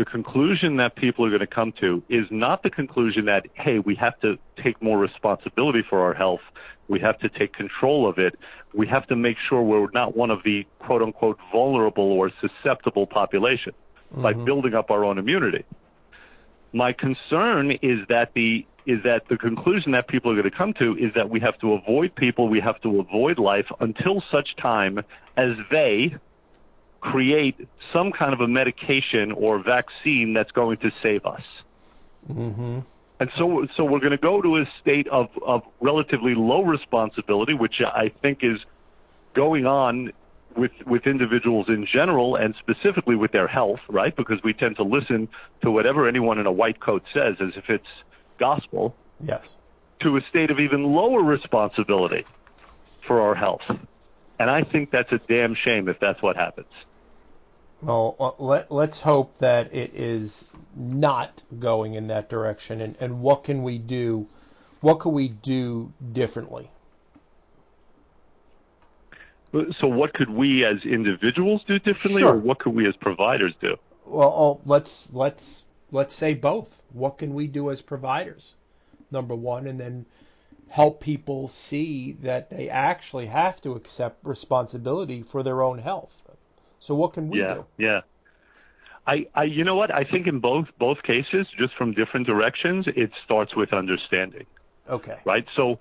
the 0.00 0.06
conclusion 0.06 0.78
that 0.78 0.96
people 0.96 1.26
are 1.26 1.28
going 1.28 1.40
to 1.40 1.46
come 1.46 1.74
to 1.78 2.02
is 2.08 2.24
not 2.30 2.62
the 2.62 2.70
conclusion 2.70 3.26
that, 3.26 3.44
hey, 3.52 3.80
we 3.80 3.94
have 3.94 4.18
to 4.20 4.38
take 4.64 4.80
more 4.80 4.96
responsibility 4.96 5.82
for 5.86 6.00
our 6.00 6.14
health. 6.14 6.40
We 6.88 6.98
have 7.00 7.18
to 7.18 7.28
take 7.28 7.52
control 7.52 8.08
of 8.08 8.16
it. 8.16 8.34
We 8.72 8.86
have 8.86 9.06
to 9.08 9.16
make 9.16 9.36
sure 9.46 9.60
we're 9.62 9.90
not 9.92 10.16
one 10.16 10.30
of 10.30 10.42
the 10.42 10.66
quote 10.78 11.02
unquote 11.02 11.38
vulnerable 11.52 12.12
or 12.12 12.30
susceptible 12.40 13.06
population 13.06 13.74
mm-hmm. 14.10 14.22
by 14.22 14.32
building 14.32 14.72
up 14.72 14.90
our 14.90 15.04
own 15.04 15.18
immunity. 15.18 15.66
My 16.72 16.94
concern 16.94 17.72
is 17.82 17.98
that 18.08 18.32
the 18.34 18.64
is 18.86 19.02
that 19.04 19.28
the 19.28 19.36
conclusion 19.36 19.92
that 19.92 20.08
people 20.08 20.32
are 20.32 20.34
going 20.34 20.50
to 20.50 20.56
come 20.56 20.72
to 20.78 20.96
is 20.96 21.12
that 21.14 21.28
we 21.28 21.40
have 21.40 21.58
to 21.58 21.74
avoid 21.74 22.14
people, 22.14 22.48
we 22.48 22.60
have 22.60 22.80
to 22.80 23.00
avoid 23.00 23.38
life 23.38 23.66
until 23.80 24.24
such 24.32 24.56
time 24.56 25.00
as 25.36 25.50
they 25.70 26.14
create 27.00 27.56
some 27.92 28.12
kind 28.12 28.32
of 28.32 28.40
a 28.40 28.48
medication 28.48 29.32
or 29.32 29.62
vaccine 29.62 30.32
that's 30.32 30.50
going 30.52 30.78
to 30.78 30.90
save 31.02 31.26
us. 31.26 31.42
Mm-hmm. 32.28 32.80
And 33.20 33.30
so, 33.36 33.66
so 33.76 33.84
we're 33.84 34.00
going 34.00 34.12
to 34.12 34.16
go 34.16 34.40
to 34.40 34.56
a 34.56 34.64
state 34.80 35.06
of, 35.08 35.28
of 35.44 35.62
relatively 35.80 36.34
low 36.34 36.62
responsibility, 36.62 37.54
which 37.54 37.80
I 37.80 38.10
think 38.22 38.38
is 38.42 38.58
going 39.34 39.66
on 39.66 40.12
with 40.56 40.72
with 40.84 41.06
individuals 41.06 41.66
in 41.68 41.86
general 41.86 42.34
and 42.34 42.54
specifically 42.58 43.14
with 43.14 43.30
their 43.30 43.46
health, 43.46 43.80
right? 43.88 44.14
Because 44.14 44.42
we 44.42 44.52
tend 44.52 44.76
to 44.76 44.82
listen 44.82 45.28
to 45.62 45.70
whatever 45.70 46.08
anyone 46.08 46.38
in 46.38 46.46
a 46.46 46.52
white 46.52 46.80
coat 46.80 47.04
says 47.14 47.36
as 47.40 47.52
if 47.56 47.70
it's 47.70 47.86
gospel. 48.38 48.96
Yes. 49.22 49.54
To 50.00 50.16
a 50.16 50.20
state 50.30 50.50
of 50.50 50.58
even 50.58 50.82
lower 50.82 51.22
responsibility 51.22 52.24
for 53.06 53.20
our 53.20 53.34
health. 53.34 53.62
And 54.38 54.50
I 54.50 54.62
think 54.62 54.90
that's 54.90 55.12
a 55.12 55.18
damn 55.18 55.54
shame 55.54 55.88
if 55.88 56.00
that's 56.00 56.22
what 56.22 56.36
happens. 56.36 56.72
Well, 57.82 58.16
uh, 58.20 58.42
let, 58.42 58.70
let's 58.70 59.00
hope 59.00 59.38
that 59.38 59.74
it 59.74 59.94
is 59.94 60.44
not 60.76 61.42
going 61.58 61.94
in 61.94 62.08
that 62.08 62.28
direction. 62.28 62.80
And, 62.80 62.96
and 63.00 63.20
what 63.20 63.44
can 63.44 63.62
we 63.62 63.78
do? 63.78 64.26
What 64.80 65.00
can 65.00 65.12
we 65.12 65.28
do 65.28 65.92
differently? 66.12 66.70
So, 69.52 69.88
what 69.88 70.14
could 70.14 70.30
we 70.30 70.64
as 70.64 70.84
individuals 70.84 71.62
do 71.66 71.78
differently, 71.80 72.22
sure. 72.22 72.34
or 72.34 72.36
what 72.36 72.60
could 72.60 72.74
we 72.74 72.86
as 72.86 72.94
providers 72.96 73.52
do? 73.60 73.76
Well, 74.06 74.28
oh, 74.28 74.60
let's 74.64 75.12
let's 75.12 75.64
let's 75.90 76.14
say 76.14 76.34
both. 76.34 76.80
What 76.92 77.18
can 77.18 77.34
we 77.34 77.48
do 77.48 77.70
as 77.70 77.82
providers? 77.82 78.54
Number 79.10 79.34
one, 79.34 79.66
and 79.66 79.80
then 79.80 80.06
help 80.68 81.00
people 81.00 81.48
see 81.48 82.12
that 82.22 82.48
they 82.48 82.68
actually 82.68 83.26
have 83.26 83.60
to 83.62 83.72
accept 83.72 84.24
responsibility 84.24 85.22
for 85.22 85.42
their 85.42 85.62
own 85.62 85.78
health. 85.80 86.12
So 86.80 86.94
what 86.94 87.12
can 87.12 87.28
we 87.28 87.38
yeah, 87.38 87.54
do? 87.54 87.66
Yeah. 87.78 88.00
I, 89.06 89.26
I, 89.34 89.44
you 89.44 89.64
know 89.64 89.76
what? 89.76 89.94
I 89.94 90.04
think 90.04 90.26
in 90.26 90.40
both 90.40 90.66
both 90.78 91.02
cases, 91.02 91.46
just 91.58 91.74
from 91.74 91.92
different 91.92 92.26
directions, 92.26 92.86
it 92.88 93.10
starts 93.24 93.54
with 93.54 93.72
understanding. 93.72 94.46
Okay. 94.88 95.18
Right. 95.24 95.46
So, 95.56 95.78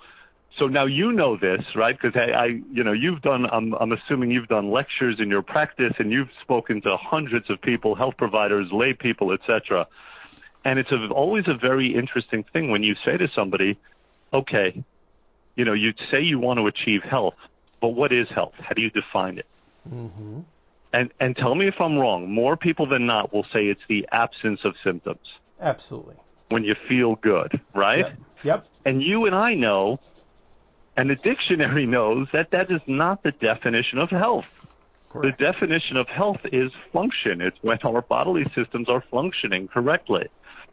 so 0.58 0.68
now 0.68 0.86
you 0.86 1.12
know 1.12 1.38
this, 1.38 1.62
right? 1.76 1.98
Because 2.00 2.20
I, 2.20 2.32
I, 2.32 2.46
you 2.72 2.84
know, 2.84 2.92
you've 2.92 3.22
done. 3.22 3.46
I'm, 3.52 3.74
I'm 3.74 3.92
assuming 3.92 4.32
you've 4.32 4.48
done 4.48 4.72
lectures 4.72 5.18
in 5.20 5.30
your 5.30 5.42
practice, 5.42 5.94
and 6.00 6.12
you've 6.12 6.30
spoken 6.42 6.82
to 6.82 6.98
hundreds 6.98 7.50
of 7.50 7.62
people, 7.62 7.96
health 7.96 8.16
providers, 8.18 8.68
lay 8.72 8.94
people, 8.94 9.32
etc. 9.32 9.88
And 10.66 10.80
it's 10.80 10.92
a, 10.92 11.08
always 11.10 11.46
a 11.48 11.54
very 11.56 11.96
interesting 11.96 12.44
thing 12.52 12.72
when 12.72 12.84
you 12.84 12.96
say 13.06 13.18
to 13.18 13.28
somebody, 13.36 13.78
"Okay, 14.34 14.84
you 15.56 15.66
know, 15.66 15.74
you 15.74 15.94
say 16.12 16.22
you 16.22 16.40
want 16.40 16.60
to 16.60 16.68
achieve 16.68 17.04
health, 17.04 17.38
but 17.80 17.90
what 17.90 18.12
is 18.12 18.28
health? 18.30 18.54
How 18.60 18.74
do 18.74 18.82
you 18.82 18.90
define 18.90 19.38
it?" 19.38 19.48
Mm-hmm 19.90 20.40
and 20.94 21.12
and 21.20 21.36
tell 21.36 21.56
me 21.56 21.68
if 21.68 21.76
I'm 21.80 21.98
wrong. 21.98 22.32
More 22.32 22.58
people 22.58 22.88
than 22.88 23.06
not 23.06 23.34
will 23.34 23.46
say 23.54 23.66
it's 23.66 23.82
the 23.88 24.08
absence 24.12 24.62
of 24.64 24.76
symptoms. 24.84 25.26
Absolutely. 25.60 26.16
When 26.50 26.64
you 26.64 26.76
feel 26.88 27.16
good, 27.16 27.60
right? 27.76 28.06
Yep. 28.08 28.18
yep. 28.44 28.68
And 28.86 29.04
you 29.04 29.26
and 29.26 29.36
I 29.36 29.54
know, 29.54 30.00
and 30.98 31.10
the 31.10 31.16
dictionary 31.16 31.86
knows 31.98 32.28
that 32.34 32.52
that 32.52 32.72
is 32.72 32.82
not 32.88 33.24
the 33.24 33.32
definition 33.32 34.00
of 34.00 34.10
health. 34.10 34.46
Correct. 35.10 35.38
The 35.38 35.44
definition 35.44 35.98
of 35.98 36.08
health 36.08 36.42
is 36.52 36.72
function. 36.94 37.42
It's 37.42 37.58
when 37.62 37.80
our 37.84 38.02
bodily 38.02 38.46
systems 38.56 38.90
are 38.90 39.04
functioning 39.10 39.68
correctly, 39.68 40.28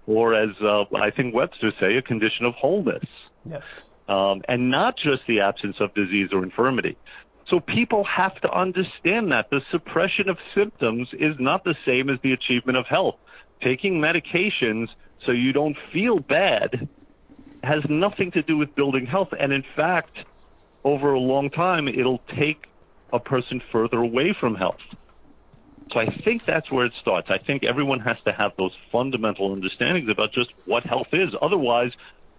or 0.07 0.35
as 0.35 0.51
uh, 0.61 0.85
I 0.95 1.11
think 1.11 1.35
Webster 1.35 1.73
say, 1.81 1.97
a 1.97 2.03
condition 2.03 2.45
of 2.45 2.55
wholeness. 2.55 3.05
Yes. 3.49 3.91
Um, 4.09 4.43
and 4.49 4.71
not 4.71 4.97
just 4.97 5.23
the 5.27 5.41
absence 5.41 5.77
of 5.81 5.93
disease 5.95 6.29
or 6.33 6.43
infirmity. 6.45 6.97
So 7.49 7.61
people 7.61 8.05
have 8.05 8.41
to 8.41 8.51
understand 8.51 9.31
that 9.31 9.51
the 9.51 9.61
suppression 9.71 10.29
of 10.29 10.39
symptoms 10.55 11.09
is 11.13 11.37
not 11.39 11.63
the 11.65 11.77
same 11.85 12.11
as 12.11 12.19
the 12.23 12.33
achievement 12.33 12.79
of 12.79 12.87
health. 12.87 13.17
Taking 13.63 14.01
medications 14.01 14.89
so 15.25 15.33
you 15.33 15.53
don't 15.53 15.77
feel 15.93 16.19
bad 16.19 16.89
has 17.63 17.89
nothing 17.89 18.33
to 18.33 18.43
do 18.43 18.57
with 18.57 18.75
building 18.75 19.07
health. 19.07 19.33
And 19.39 19.53
in 19.53 19.65
fact, 19.75 20.19
over 20.85 21.13
a 21.13 21.21
long 21.21 21.51
time, 21.51 21.89
it'll 21.89 22.23
take 22.37 22.67
a 23.13 23.21
person 23.21 23.63
further 23.73 23.99
away 23.99 24.35
from 24.39 24.55
health. 24.55 24.81
So 25.93 26.01
I 26.01 26.07
think 26.07 26.45
that's 26.45 26.71
where 26.71 26.85
it 26.85 26.93
starts. 27.01 27.29
I 27.31 27.39
think 27.39 27.63
everyone 27.63 28.01
has 28.01 28.17
to 28.25 28.33
have 28.33 28.53
those 28.59 28.73
fundamental 28.91 29.53
understandings 29.53 30.09
about 30.09 30.33
just 30.33 30.51
what 30.65 30.85
health 30.85 31.09
is. 31.13 31.31
Otherwise, 31.41 31.93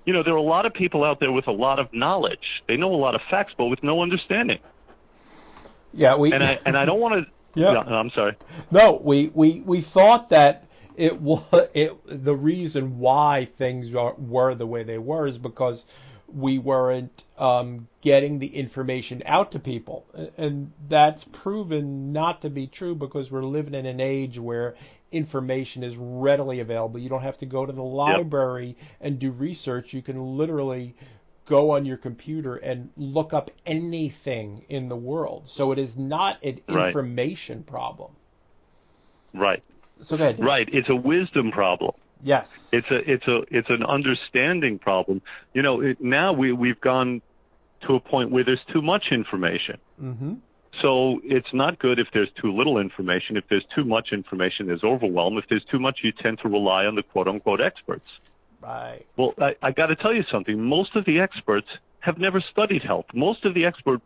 you 0.05 0.13
know, 0.13 0.21
there 0.21 0.33
are 0.33 0.37
a 0.37 0.41
lot 0.41 0.65
of 0.65 0.73
people 0.73 1.03
out 1.03 1.19
there 1.19 1.31
with 1.31 1.47
a 1.47 1.51
lot 1.51 1.79
of 1.79 1.93
knowledge. 1.93 2.61
They 2.67 2.75
know 2.75 2.93
a 2.93 2.97
lot 2.97 3.15
of 3.15 3.21
facts, 3.29 3.53
but 3.57 3.65
with 3.65 3.83
no 3.83 4.01
understanding. 4.01 4.59
Yeah, 5.97 6.15
we 6.15 6.31
and 6.31 6.43
I 6.43 6.59
and 6.65 6.77
I 6.77 6.85
don't 6.85 6.99
want 6.99 7.25
to. 7.25 7.31
Yeah, 7.55 7.71
no, 7.71 7.79
I'm 7.79 8.11
sorry. 8.11 8.35
No, 8.69 9.01
we 9.03 9.31
we 9.33 9.61
we 9.61 9.81
thought 9.81 10.29
that 10.29 10.67
it 10.95 11.19
was 11.19 11.41
it 11.73 11.97
the 12.05 12.35
reason 12.35 12.99
why 12.99 13.45
things 13.57 13.95
are, 13.95 14.13
were 14.13 14.53
the 14.53 14.67
way 14.67 14.83
they 14.83 14.99
were 14.99 15.25
is 15.25 15.39
because 15.39 15.85
we 16.31 16.59
weren't 16.59 17.23
um, 17.39 17.87
getting 18.01 18.37
the 18.37 18.47
information 18.47 19.23
out 19.25 19.53
to 19.53 19.59
people, 19.59 20.05
and 20.37 20.71
that's 20.87 21.23
proven 21.23 22.13
not 22.13 22.43
to 22.43 22.51
be 22.51 22.67
true 22.67 22.93
because 22.93 23.31
we're 23.31 23.41
living 23.41 23.73
in 23.73 23.87
an 23.87 23.99
age 23.99 24.37
where 24.37 24.75
information 25.11 25.83
is 25.83 25.97
readily 25.97 26.59
available. 26.59 26.99
You 26.99 27.09
don't 27.09 27.23
have 27.23 27.39
to 27.39 27.47
go 27.47 27.65
to 27.65 27.73
the 27.73 27.81
library 27.81 28.67
yep. 28.67 28.75
and 29.01 29.19
do 29.19 29.31
research. 29.31 29.93
You 29.93 30.03
can 30.03 30.37
literally 30.37 30.95
go 31.47 31.71
on 31.71 31.85
your 31.85 31.97
computer 31.97 32.57
and 32.57 32.89
look 32.95 33.33
up 33.33 33.49
anything 33.65 34.65
in 34.69 34.89
the 34.89 34.95
world. 34.95 35.49
So 35.49 35.71
it 35.71 35.79
is 35.79 35.97
not 35.97 36.43
an 36.43 36.59
right. 36.69 36.87
information 36.87 37.63
problem. 37.63 38.11
Right. 39.33 39.63
So 40.01 40.17
go 40.17 40.25
ahead. 40.25 40.43
Right. 40.43 40.69
It's 40.71 40.89
a 40.89 40.95
wisdom 40.95 41.51
problem. 41.51 41.93
Yes. 42.21 42.69
It's 42.71 42.91
a 42.91 42.97
it's 43.09 43.27
a 43.27 43.43
it's 43.49 43.69
an 43.69 43.83
understanding 43.83 44.77
problem. 44.79 45.21
You 45.53 45.61
know, 45.61 45.81
it, 45.81 46.01
now 46.01 46.33
we 46.33 46.51
we've 46.51 46.79
gone 46.81 47.21
to 47.87 47.95
a 47.95 47.99
point 47.99 48.31
where 48.31 48.43
there's 48.43 48.63
too 48.71 48.81
much 48.81 49.07
information. 49.11 49.77
Mm-hmm. 50.01 50.33
So 50.81 51.19
it's 51.23 51.53
not 51.53 51.79
good 51.79 51.97
if 51.99 52.07
there's 52.13 52.29
too 52.39 52.55
little 52.55 52.77
information. 52.77 53.37
If 53.37 53.45
there's 53.49 53.65
too 53.75 53.83
much 53.83 54.09
information, 54.11 54.67
there's 54.67 54.83
overwhelm. 54.83 55.37
If 55.37 55.45
there's 55.49 55.65
too 55.65 55.79
much, 55.79 55.99
you 56.03 56.11
tend 56.11 56.39
to 56.39 56.49
rely 56.49 56.85
on 56.85 56.95
the 56.95 57.03
quote 57.03 57.27
unquote 57.27 57.61
experts. 57.61 58.07
Right. 58.67 59.05
Well, 59.15 59.33
I, 59.39 59.55
I 59.61 59.71
got 59.71 59.87
to 59.87 59.95
tell 59.95 60.13
you 60.13 60.23
something. 60.29 60.61
Most 60.61 60.95
of 60.95 61.05
the 61.05 61.21
experts 61.21 61.67
have 61.99 62.17
never 62.17 62.41
studied 62.51 62.83
health. 62.83 63.05
Most 63.13 63.45
of 63.45 63.53
the 63.53 63.65
expert, 63.65 64.01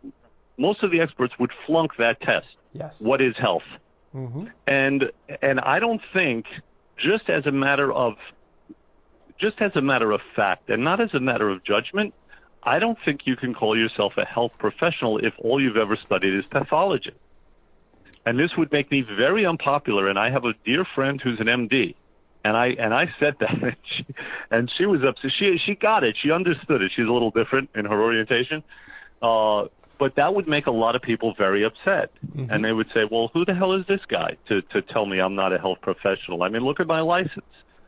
most 0.57 0.83
of 0.83 0.91
the 0.91 1.01
experts 1.01 1.33
would 1.39 1.51
flunk 1.65 1.91
that 1.97 2.21
test. 2.21 2.47
Yes. 2.73 3.01
What 3.01 3.21
is 3.21 3.35
health? 3.37 3.63
Mm-hmm. 4.15 4.45
And 4.67 5.11
and 5.41 5.59
I 5.59 5.79
don't 5.79 6.01
think 6.13 6.45
just 6.97 7.29
as 7.29 7.45
a 7.47 7.51
matter 7.51 7.91
of 7.91 8.13
just 9.39 9.59
as 9.61 9.71
a 9.75 9.81
matter 9.81 10.11
of 10.11 10.21
fact 10.35 10.69
and 10.69 10.83
not 10.83 11.01
as 11.01 11.13
a 11.15 11.19
matter 11.19 11.49
of 11.49 11.63
judgment, 11.63 12.13
I 12.61 12.77
don't 12.77 12.99
think 13.03 13.21
you 13.25 13.35
can 13.35 13.55
call 13.55 13.75
yourself 13.75 14.13
a 14.17 14.25
health 14.25 14.51
professional 14.59 15.17
if 15.17 15.33
all 15.39 15.59
you've 15.59 15.77
ever 15.77 15.95
studied 15.95 16.35
is 16.35 16.45
pathology. 16.45 17.13
And 18.27 18.37
this 18.37 18.55
would 18.55 18.71
make 18.71 18.91
me 18.91 19.01
very 19.01 19.43
unpopular. 19.45 20.07
And 20.07 20.19
I 20.19 20.29
have 20.29 20.45
a 20.45 20.53
dear 20.63 20.85
friend 20.85 21.19
who's 21.19 21.39
an 21.39 21.47
MD, 21.47 21.95
and 22.43 22.57
I 22.57 22.67
and 22.67 22.93
I 22.93 23.13
said 23.19 23.35
that, 23.39 23.51
and 23.61 23.75
she, 23.83 24.05
and 24.49 24.71
she 24.77 24.85
was 24.85 25.03
upset. 25.03 25.31
She 25.37 25.57
she 25.63 25.75
got 25.75 26.03
it. 26.03 26.15
She 26.21 26.31
understood 26.31 26.81
it. 26.81 26.91
She's 26.95 27.07
a 27.07 27.11
little 27.11 27.31
different 27.31 27.69
in 27.75 27.85
her 27.85 28.01
orientation, 28.01 28.63
uh, 29.21 29.65
but 29.97 30.15
that 30.15 30.33
would 30.33 30.47
make 30.47 30.67
a 30.67 30.71
lot 30.71 30.95
of 30.95 31.01
people 31.01 31.33
very 31.37 31.63
upset, 31.63 32.11
mm-hmm. 32.25 32.51
and 32.51 32.63
they 32.63 32.71
would 32.71 32.87
say, 32.93 33.01
"Well, 33.09 33.29
who 33.33 33.45
the 33.45 33.53
hell 33.53 33.73
is 33.73 33.85
this 33.87 34.01
guy 34.07 34.37
to 34.47 34.61
to 34.61 34.81
tell 34.81 35.05
me 35.05 35.19
I'm 35.19 35.35
not 35.35 35.53
a 35.53 35.59
health 35.59 35.81
professional? 35.81 36.43
I 36.43 36.49
mean, 36.49 36.63
look 36.63 36.79
at 36.79 36.87
my 36.87 37.01
license. 37.01 37.45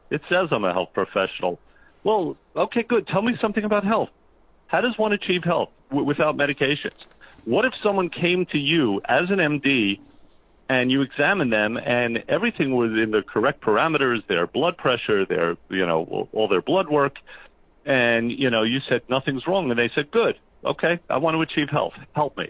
It 0.09 0.21
says 0.29 0.49
I'm 0.51 0.63
a 0.63 0.73
health 0.73 0.93
professional." 0.93 1.59
Well, 2.03 2.35
okay, 2.55 2.83
good. 2.83 3.07
Tell 3.07 3.21
me 3.21 3.37
something 3.39 3.63
about 3.63 3.85
health. 3.85 4.09
How 4.67 4.81
does 4.81 4.97
one 4.97 5.13
achieve 5.13 5.43
health 5.43 5.69
w- 5.89 6.05
without 6.05 6.35
medications? 6.35 7.05
What 7.45 7.63
if 7.63 7.73
someone 7.81 8.09
came 8.09 8.45
to 8.47 8.57
you 8.57 9.01
as 9.05 9.29
an 9.29 9.37
MD 9.37 9.99
and 10.69 10.91
you 10.91 11.01
examine 11.01 11.49
them 11.49 11.77
and 11.77 12.23
everything 12.27 12.75
was 12.75 12.91
in 12.91 13.11
the 13.11 13.21
correct 13.21 13.61
parameters, 13.61 14.25
their 14.27 14.47
blood 14.47 14.77
pressure, 14.77 15.25
their, 15.25 15.57
you 15.69 15.85
know, 15.85 16.29
all 16.31 16.47
their 16.47 16.61
blood 16.61 16.89
work. 16.89 17.17
And, 17.85 18.31
you 18.31 18.49
know, 18.49 18.63
you 18.63 18.79
said 18.87 19.01
nothing's 19.09 19.45
wrong. 19.45 19.69
And 19.69 19.77
they 19.77 19.91
said, 19.93 20.09
good. 20.11 20.37
Okay. 20.63 20.99
I 21.09 21.17
want 21.19 21.35
to 21.35 21.41
achieve 21.41 21.69
health. 21.69 21.93
Help 22.15 22.37
me. 22.37 22.49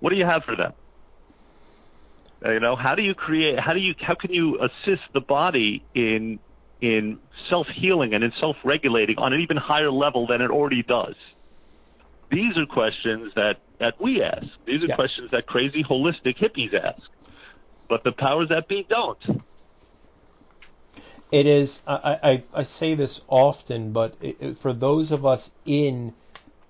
What 0.00 0.10
do 0.10 0.18
you 0.18 0.26
have 0.26 0.44
for 0.44 0.56
them? 0.56 0.72
Uh, 2.44 2.52
you 2.52 2.60
know, 2.60 2.76
how 2.76 2.94
do 2.94 3.02
you 3.02 3.14
create? 3.14 3.58
How 3.58 3.72
do 3.72 3.80
you? 3.80 3.94
How 3.98 4.14
can 4.14 4.32
you 4.32 4.60
assist 4.60 5.02
the 5.14 5.20
body 5.20 5.82
in 5.94 6.38
in 6.82 7.18
self 7.48 7.66
healing 7.66 8.12
and 8.12 8.22
in 8.22 8.32
self 8.38 8.56
regulating 8.62 9.16
on 9.18 9.32
an 9.32 9.40
even 9.40 9.56
higher 9.56 9.90
level 9.90 10.26
than 10.26 10.42
it 10.42 10.50
already 10.50 10.82
does? 10.82 11.14
These 12.30 12.58
are 12.58 12.66
questions 12.66 13.32
that 13.36 13.58
that 13.80 13.94
we 14.00 14.22
ask. 14.22 14.46
These 14.66 14.82
are 14.84 14.88
Yes. 14.88 14.90
questions 14.90 15.30
that 15.32 15.46
crazy 15.46 15.84
holistic 15.84 16.38
hippies 16.38 16.74
ask, 16.74 17.10
but 17.88 18.04
the 18.04 18.12
powers 18.12 18.48
that 18.50 18.68
be 18.68 18.86
don't. 18.88 19.22
It 21.30 21.46
is. 21.46 21.82
I, 21.86 22.18
I, 22.22 22.44
I 22.54 22.62
say 22.64 22.94
this 22.94 23.20
often, 23.28 23.92
but 23.92 24.16
it, 24.20 24.58
for 24.58 24.72
those 24.72 25.12
of 25.12 25.26
us 25.26 25.52
in 25.64 26.14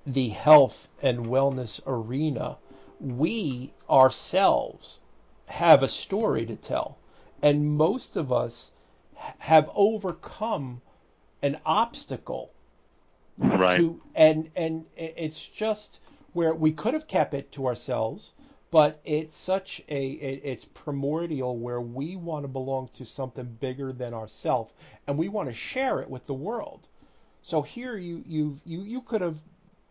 the 0.07 0.31
health 0.31 0.89
and 1.03 1.21
wellness 1.21 1.81
arena, 1.87 2.59
we 3.01 3.75
ourselves 3.91 5.01
have 5.47 5.83
a 5.83 5.89
story 5.89 6.47
to 6.47 6.57
tell, 6.57 6.99
and 7.43 7.77
most 7.77 8.17
of 8.17 8.33
us 8.33 8.73
have 9.39 9.71
overcome 9.75 10.83
an 11.43 11.61
obstacle 11.67 12.53
Right. 13.39 13.87
to 13.87 14.03
and 14.15 14.51
and 14.57 14.87
it's 14.97 15.47
just 15.49 16.01
where 16.37 16.55
we 16.55 16.71
could 16.73 16.95
have 16.95 17.07
kept 17.07 17.35
it 17.35 17.51
to 17.51 17.67
ourselves 17.67 18.33
but 18.71 19.01
it's 19.05 19.35
such 19.37 19.83
a 19.89 20.11
it, 20.11 20.41
it's 20.45 20.65
primordial 20.67 21.57
where 21.57 21.81
we 21.81 22.15
want 22.17 22.45
to 22.45 22.49
belong 22.49 22.89
to 22.95 23.05
something 23.05 23.57
bigger 23.61 23.93
than 23.93 24.13
ourselves 24.13 24.73
and 25.07 25.17
we 25.17 25.29
want 25.29 25.49
to 25.49 25.55
share 25.55 26.01
it 26.01 26.11
with 26.11 26.27
the 26.27 26.35
world 26.35 26.87
so 27.43 27.63
here 27.63 27.97
you 27.97 28.23
you 28.27 28.61
you 28.65 28.83
you 28.83 29.01
could 29.01 29.21
have 29.21 29.39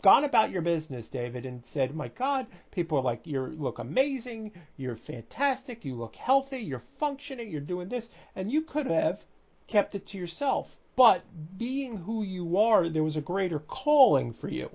gone 0.01 0.23
about 0.23 0.51
your 0.51 0.61
business 0.61 1.09
david 1.09 1.45
and 1.45 1.65
said 1.65 1.95
my 1.95 2.09
god 2.09 2.45
people 2.71 2.97
are 2.99 3.09
like 3.09 3.25
you 3.25 3.47
look 3.57 3.79
amazing 3.79 4.51
you're 4.77 4.95
fantastic 4.95 5.83
you 5.83 5.95
look 5.95 6.15
healthy 6.15 6.59
you're 6.59 6.83
functioning 6.99 7.49
you're 7.49 7.61
doing 7.61 7.89
this 7.89 8.07
and 8.35 8.51
you 8.51 8.61
could 8.61 8.85
have 8.85 9.25
kept 9.67 9.95
it 9.95 10.05
to 10.07 10.17
yourself. 10.17 10.77
But 10.95 11.23
being 11.57 11.97
who 11.97 12.23
you 12.23 12.57
are, 12.57 12.87
there 12.87 13.03
was 13.03 13.17
a 13.17 13.21
greater 13.21 13.59
calling 13.59 14.31
for 14.31 14.47
you. 14.47 14.69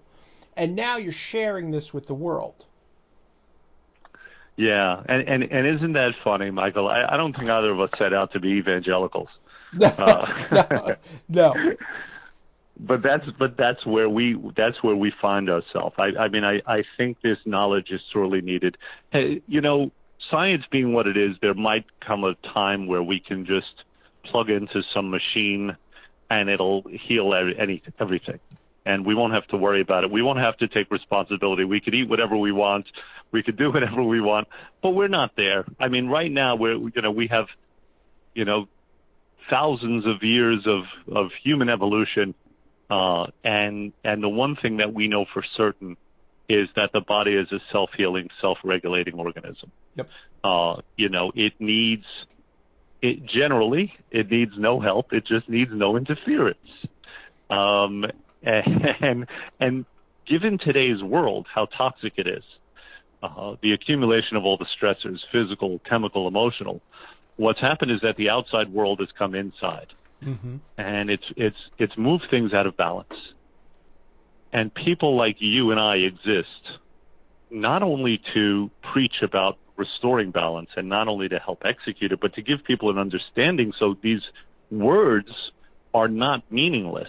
And 0.57 0.77
now 0.77 0.97
you're 0.97 1.13
sharing 1.13 1.71
this 1.71 1.95
with 1.95 2.07
the 2.07 2.15
world. 2.15 2.67
Yeah, 4.57 5.03
and 5.09 5.27
and 5.27 5.43
and 5.45 5.77
isn't 5.77 5.93
that 5.95 6.13
funny, 6.23 6.51
Michael? 6.51 6.89
I, 6.89 7.07
I 7.09 7.17
don't 7.17 7.35
think 7.35 7.49
either 7.49 7.71
of 7.71 7.81
us 7.81 7.91
set 7.97 8.13
out 8.13 8.33
to 8.33 8.41
be 8.41 8.49
evangelicals. 8.51 9.29
no, 9.73 9.87
uh, 9.87 10.95
no. 11.29 11.55
but 12.79 13.03
that's 13.03 13.25
but 13.39 13.57
that's 13.57 13.87
where 13.87 14.09
we 14.09 14.39
that's 14.57 14.83
where 14.83 14.97
we 14.97 15.13
find 15.23 15.49
ourselves. 15.49 15.95
I, 15.99 16.11
I 16.19 16.29
mean, 16.29 16.45
I, 16.45 16.61
I 16.67 16.85
think 16.97 17.21
this 17.23 17.39
knowledge 17.45 17.91
is 17.91 18.01
sorely 18.13 18.41
needed. 18.41 18.77
Hey, 19.11 19.43
you 19.47 19.61
know, 19.61 19.93
science 20.31 20.65
being 20.71 20.93
what 20.93 21.07
it 21.07 21.17
is, 21.17 21.37
there 21.41 21.55
might 21.55 21.87
come 22.01 22.25
a 22.25 22.35
time 22.53 22.87
where 22.87 23.03
we 23.03 23.21
can 23.21 23.47
just 23.47 23.85
plug 24.25 24.51
into 24.51 24.83
some 24.95 25.11
machine 25.11 25.77
and 26.31 26.49
it'll 26.49 26.83
heal 26.89 27.35
every, 27.35 27.59
any 27.59 27.83
everything, 27.99 28.39
and 28.87 29.05
we 29.05 29.15
won't 29.15 29.35
have 29.35 29.47
to 29.49 29.57
worry 29.57 29.81
about 29.81 30.05
it. 30.05 30.11
We 30.11 30.23
won't 30.23 30.39
have 30.39 30.57
to 30.59 30.69
take 30.69 30.91
responsibility. 30.91 31.65
We 31.65 31.81
could 31.81 31.95
eat 31.95 32.09
whatever 32.09 32.37
we 32.37 32.53
want, 32.53 32.87
we 33.33 33.43
could 33.43 33.57
do 33.57 33.71
whatever 33.73 34.03
we 34.03 34.21
want, 34.21 34.49
but 34.83 34.91
we're 34.91 35.09
not 35.09 35.33
there. 35.37 35.65
I 35.79 35.89
mean, 35.89 36.09
right 36.09 36.31
now 36.31 36.57
we're 36.57 36.77
you 36.77 37.03
know 37.03 37.11
we 37.11 37.29
have 37.29 37.47
you 38.35 38.45
know 38.45 38.69
thousands 39.49 40.07
of 40.07 40.23
years 40.23 40.67
of 40.67 40.85
of 41.15 41.31
human 41.43 41.69
evolution 41.69 42.35
uh, 42.91 43.27
and 43.45 43.93
and 44.05 44.23
the 44.23 44.29
one 44.29 44.57
thing 44.57 44.79
that 44.79 44.93
we 44.93 45.07
know 45.07 45.25
for 45.33 45.45
certain 45.57 45.97
is 46.49 46.69
that 46.75 46.91
the 46.93 47.01
body 47.01 47.33
is 47.35 47.51
a 47.53 47.61
self-healing, 47.71 48.29
self-regulating 48.41 49.15
organism. 49.15 49.71
Yep. 49.95 50.09
Uh, 50.43 50.81
you 50.97 51.09
know, 51.09 51.31
it 51.37 51.53
needs 51.61 52.05
it 53.01 53.25
generally 53.25 53.95
it 54.11 54.31
needs 54.31 54.53
no 54.59 54.81
help. 54.81 55.13
It 55.13 55.25
just 55.25 55.49
needs 55.49 55.71
no 55.73 55.97
interference. 55.97 56.59
Um, 57.49 58.05
and 59.01 59.27
and 59.59 59.87
given 60.27 60.59
today's 60.59 61.03
world, 61.03 61.47
how 61.53 61.67
toxic 61.67 62.15
it 62.17 62.27
is, 62.27 62.45
uh, 63.23 63.57
the 63.63 63.73
accumulation 63.73 64.37
of 64.37 64.45
all 64.45 64.57
the 64.57 64.67
stressors, 64.81 65.19
physical, 65.31 65.81
chemical, 65.89 66.27
emotional, 66.29 66.81
what's 67.37 67.61
happened 67.61 67.91
is 67.91 68.01
that 68.03 68.17
the 68.17 68.31
outside 68.31 68.73
world 68.73 69.01
has 69.01 69.09
come 69.19 69.35
inside 69.35 69.89
hmm 70.23 70.57
and 70.81 71.11
it's 71.11 71.25
it's 71.37 71.57
it's 71.79 71.97
moved 71.97 72.25
things 72.31 72.53
out 72.53 72.67
of 72.67 72.77
balance. 72.77 73.13
And 74.53 74.73
people 74.75 75.17
like 75.17 75.37
you 75.39 75.71
and 75.71 75.79
I 75.79 75.97
exist 75.97 76.81
not 77.51 77.83
only 77.83 78.21
to 78.35 78.71
preach 78.93 79.23
about 79.23 79.59
restoring 79.77 80.31
balance 80.31 80.71
and 80.77 80.89
not 80.89 81.07
only 81.07 81.29
to 81.29 81.39
help 81.39 81.63
execute 81.65 82.13
it, 82.13 82.21
but 82.21 82.35
to 82.35 82.43
give 82.43 82.65
people 82.65 82.91
an 82.91 82.99
understanding 82.99 83.73
so 83.79 83.97
these 84.03 84.23
words 84.71 85.29
are 85.95 86.09
not 86.09 86.51
meaningless. 86.51 87.09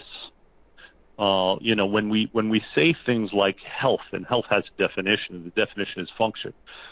Uh, 1.21 1.55
you 1.61 1.75
know, 1.75 1.85
when 1.85 2.09
we 2.09 2.29
when 2.31 2.49
we 2.49 2.63
say 2.73 2.95
things 3.05 3.31
like 3.31 3.57
health, 3.59 4.07
and 4.11 4.25
health 4.25 4.45
has 4.49 4.63
a 4.75 4.81
definition, 4.81 5.43
the 5.43 5.65
definition 5.65 6.01
is 6.01 6.09
function. 6.17 6.51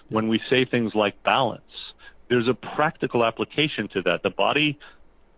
When 0.10 0.28
we 0.28 0.40
say 0.52 0.66
things 0.66 0.94
like 0.94 1.24
balance, 1.24 1.94
there's 2.30 2.48
a 2.48 2.54
practical 2.54 3.26
application 3.26 3.88
to 3.94 4.04
that. 4.04 4.22
The 4.22 4.30
body 4.30 4.78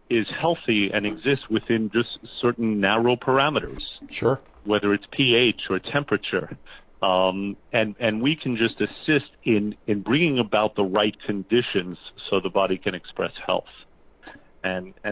is 0.09 0.27
healthy 0.29 0.91
and 0.93 1.05
exists 1.05 1.49
within 1.49 1.89
just 1.91 2.19
certain 2.41 2.81
narrow 2.81 3.15
parameters, 3.15 3.79
Sure. 4.09 4.41
whether 4.65 4.93
it's 4.93 5.05
pH 5.09 5.61
or 5.69 5.79
temperature. 5.79 6.57
Um, 7.01 7.55
and, 7.71 7.95
and 7.97 8.21
we 8.21 8.35
can 8.35 8.57
just 8.57 8.81
assist 8.81 9.31
in, 9.45 9.73
in 9.87 10.01
bringing 10.01 10.37
about 10.37 10.75
the 10.75 10.83
right 10.83 11.15
conditions 11.25 11.97
so 12.29 12.41
the 12.41 12.49
body 12.49 12.77
can 12.77 12.93
express 12.93 13.31
health. 13.43 13.71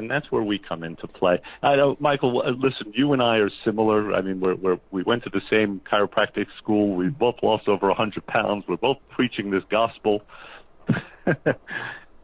That's 0.10 0.32
where 0.32 0.43
we 0.43 0.60
come 0.60 0.84
into 0.84 1.08
play. 1.08 1.41
I 1.62 1.76
know, 1.76 1.95
Michael, 2.00 2.41
uh, 2.45 2.52
listen, 2.52 2.91
you 2.93 3.13
and 3.13 3.22
I 3.22 3.38
are 3.38 3.50
similar. 3.63 4.13
I 4.13 4.22
mean, 4.22 4.39
we're, 4.39 4.56
we're, 4.56 4.80
we 4.91 5.04
went 5.04 5.24
to 5.24 5.30
the 5.30 5.41
same 5.50 5.82
chiropractic 5.82 6.48
school. 6.58 6.95
We 6.95 7.10
both 7.10 7.36
lost 7.41 7.67
over 7.67 7.88
a 7.88 7.93
100 7.93 8.26
pounds. 8.26 8.65
We're 8.67 8.78
both 8.78 8.98
preaching 9.10 9.52
this 9.52 9.63
gospel. 9.69 10.24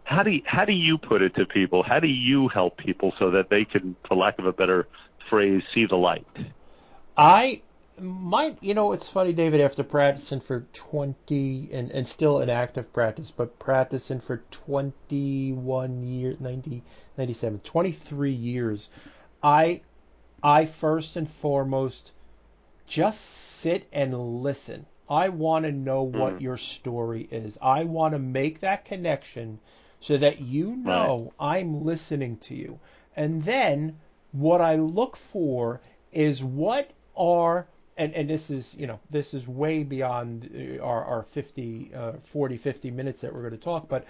how 0.04 0.24
do 0.24 0.32
you, 0.32 0.42
how 0.46 0.66
do 0.66 0.74
you 0.74 0.98
put 0.98 1.22
it 1.22 1.36
to 1.36 1.46
people? 1.46 1.84
How 1.84 2.00
do 2.00 2.08
you 2.08 2.48
help 2.48 2.78
people 2.78 3.14
so 3.20 3.32
that 3.32 3.50
they 3.50 3.66
can, 3.66 3.96
for 4.08 4.16
lack 4.16 4.40
of 4.40 4.46
a 4.46 4.54
better 4.54 4.88
phrase, 5.30 5.64
see 5.74 5.86
the 5.86 5.96
light? 5.96 6.28
I 7.18 7.62
might, 8.00 8.58
you 8.62 8.74
know, 8.74 8.92
it's 8.92 9.08
funny, 9.08 9.34
David, 9.34 9.62
after 9.62 9.84
practicing 9.84 10.40
for 10.40 10.66
20, 10.74 11.70
and, 11.72 11.92
and 11.92 12.08
still 12.08 12.40
in 12.40 12.50
active 12.50 12.92
practice, 12.92 13.32
but 13.32 13.58
practicing 13.60 14.20
for 14.20 14.44
21 14.52 16.04
years, 16.04 16.40
90, 16.40 16.84
97, 17.18 17.60
23 17.60 18.32
years, 18.32 18.90
I, 19.42 19.82
I 20.44 20.66
first 20.66 21.16
and 21.16 21.30
foremost 21.30 22.12
just 22.88 23.22
sit 23.22 23.88
and 23.92 24.42
listen. 24.44 24.86
I 25.10 25.30
want 25.30 25.66
to 25.66 25.72
know 25.72 26.04
what 26.04 26.38
mm. 26.38 26.42
your 26.42 26.58
story 26.58 27.28
is. 27.32 27.58
I 27.62 27.84
want 27.84 28.14
to 28.14 28.20
make 28.20 28.60
that 28.62 28.86
connection 28.86 29.60
so 30.00 30.18
that 30.18 30.42
you 30.42 30.76
know 30.76 31.34
I'm 31.40 31.84
listening 31.84 32.38
to 32.38 32.56
you. 32.56 32.80
And 33.16 33.44
then 33.44 34.00
what 34.32 34.62
I 34.62 34.76
look 34.76 35.16
for 35.16 35.82
is 36.12 36.44
what 36.44 36.92
are 37.16 37.68
and, 37.98 38.14
and 38.14 38.30
this 38.30 38.50
is 38.50 38.76
you 38.78 38.88
know 38.88 39.00
this 39.10 39.34
is 39.34 39.48
way 39.48 39.84
beyond 39.84 40.50
uh, 40.80 40.84
our, 40.84 41.04
our 41.06 41.24
50 41.24 41.92
uh, 41.96 42.12
40 42.24 42.58
50 42.58 42.92
minutes 42.92 43.22
that 43.22 43.34
we're 43.34 43.42
going 43.42 43.52
to 43.52 43.58
talk 43.58 43.88
but 43.88 44.06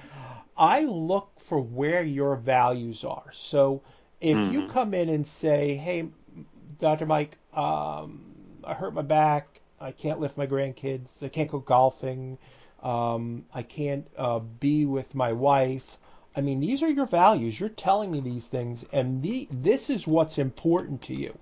i 0.58 0.82
look 0.82 1.30
for 1.40 1.60
where 1.60 2.04
your 2.04 2.36
values 2.36 3.04
are. 3.04 3.32
So 3.32 3.82
if 4.22 4.52
you 4.52 4.68
come 4.68 4.94
in 4.94 5.10
and 5.10 5.26
say 5.26 5.76
hey 5.76 6.08
dr 6.80 7.06
mike 7.06 7.38
um, 7.54 8.22
i 8.64 8.74
hurt 8.74 8.94
my 8.94 9.02
back. 9.02 9.62
I 9.80 9.92
can't 9.92 10.20
lift 10.20 10.38
my 10.38 10.48
grandkids. 10.48 11.22
I 11.22 11.28
can't 11.28 11.52
go 11.52 11.60
golfing. 11.60 12.38
Um, 12.82 13.46
i 13.54 13.62
can't 13.64 14.08
uh, 14.18 14.40
be 14.40 14.86
with 14.86 15.14
my 15.16 15.34
wife. 15.34 15.98
I 16.36 16.42
mean, 16.42 16.60
these 16.60 16.84
are 16.84 16.90
your 16.90 17.06
values. 17.06 17.60
You're 17.60 17.70
telling 17.70 18.12
me 18.12 18.20
these 18.20 18.46
things, 18.48 18.84
and 18.92 19.24
the, 19.24 19.48
this 19.50 19.90
is 19.90 20.06
what's 20.06 20.38
important 20.38 21.02
to 21.04 21.16
you. 21.16 21.38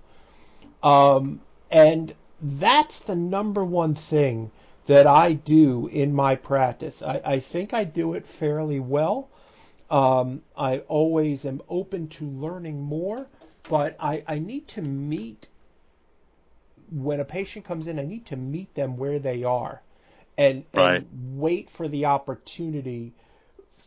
Um, 0.84 1.40
and 1.70 2.14
that's 2.44 2.98
the 3.00 3.16
number 3.16 3.64
one 3.64 3.94
thing 3.94 4.50
that 4.86 5.06
I 5.06 5.32
do 5.32 5.86
in 5.86 6.12
my 6.14 6.34
practice. 6.36 7.02
I, 7.02 7.20
I 7.24 7.40
think 7.40 7.72
I 7.72 7.84
do 7.84 8.12
it 8.14 8.26
fairly 8.26 8.80
well. 8.80 9.30
Um, 9.90 10.42
I 10.56 10.78
always 10.80 11.46
am 11.46 11.62
open 11.70 12.08
to 12.08 12.26
learning 12.26 12.82
more, 12.82 13.28
but 13.68 13.96
I, 13.98 14.22
I 14.28 14.38
need 14.38 14.68
to 14.68 14.82
meet, 14.82 15.48
when 16.90 17.20
a 17.20 17.24
patient 17.24 17.64
comes 17.64 17.86
in, 17.86 17.98
I 17.98 18.04
need 18.04 18.26
to 18.26 18.36
meet 18.36 18.74
them 18.74 18.98
where 18.98 19.18
they 19.18 19.42
are 19.44 19.80
and, 20.36 20.64
Right. 20.74 20.96
and 20.96 21.38
wait 21.40 21.70
for 21.70 21.88
the 21.88 22.04
opportunity 22.04 23.12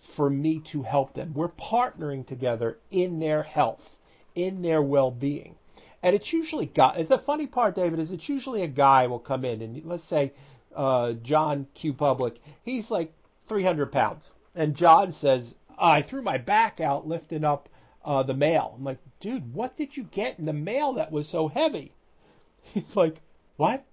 for 0.01 0.29
me 0.31 0.59
to 0.61 0.81
help 0.81 1.13
them. 1.13 1.33
We're 1.35 1.49
partnering 1.49 2.25
together 2.25 2.79
in 2.89 3.19
their 3.19 3.43
health, 3.43 3.97
in 4.33 4.63
their 4.63 4.81
well-being. 4.81 5.55
And 6.03 6.15
it's 6.15 6.31
usually 6.31 6.67
guy. 6.67 7.03
The 7.03 7.17
funny 7.17 7.47
part, 7.47 7.75
David, 7.75 7.99
is 7.99 8.11
it's 8.11 8.29
usually 8.29 8.61
a 8.61 8.67
guy 8.67 9.07
will 9.07 9.19
come 9.19 9.43
in 9.43 9.61
and 9.61 9.83
let's 9.85 10.05
say 10.05 10.31
uh, 10.75 11.13
John 11.13 11.67
Q 11.73 11.93
Public. 11.93 12.39
He's 12.63 12.91
like 12.91 13.11
300 13.47 13.91
pounds, 13.91 14.33
And 14.55 14.75
John 14.75 15.11
says, 15.11 15.55
I 15.77 16.01
threw 16.01 16.21
my 16.21 16.37
back 16.37 16.79
out 16.79 17.07
lifting 17.07 17.43
up 17.43 17.69
uh, 18.05 18.23
the 18.23 18.33
mail. 18.33 18.73
I'm 18.75 18.83
like, 18.83 18.99
dude, 19.19 19.53
what 19.53 19.75
did 19.77 19.97
you 19.97 20.03
get 20.03 20.39
in 20.39 20.45
the 20.45 20.53
mail 20.53 20.93
that 20.93 21.11
was 21.11 21.27
so 21.27 21.47
heavy? 21.47 21.91
He's 22.61 22.95
like, 22.95 23.21
what? 23.55 23.83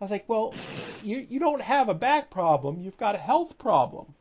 I 0.00 0.04
was 0.04 0.10
like, 0.10 0.28
well, 0.28 0.54
you 1.02 1.26
you 1.30 1.38
don't 1.38 1.62
have 1.62 1.88
a 1.88 1.94
back 1.94 2.28
problem, 2.28 2.80
you've 2.80 2.98
got 2.98 3.14
a 3.14 3.18
health 3.18 3.56
problem. 3.56 4.14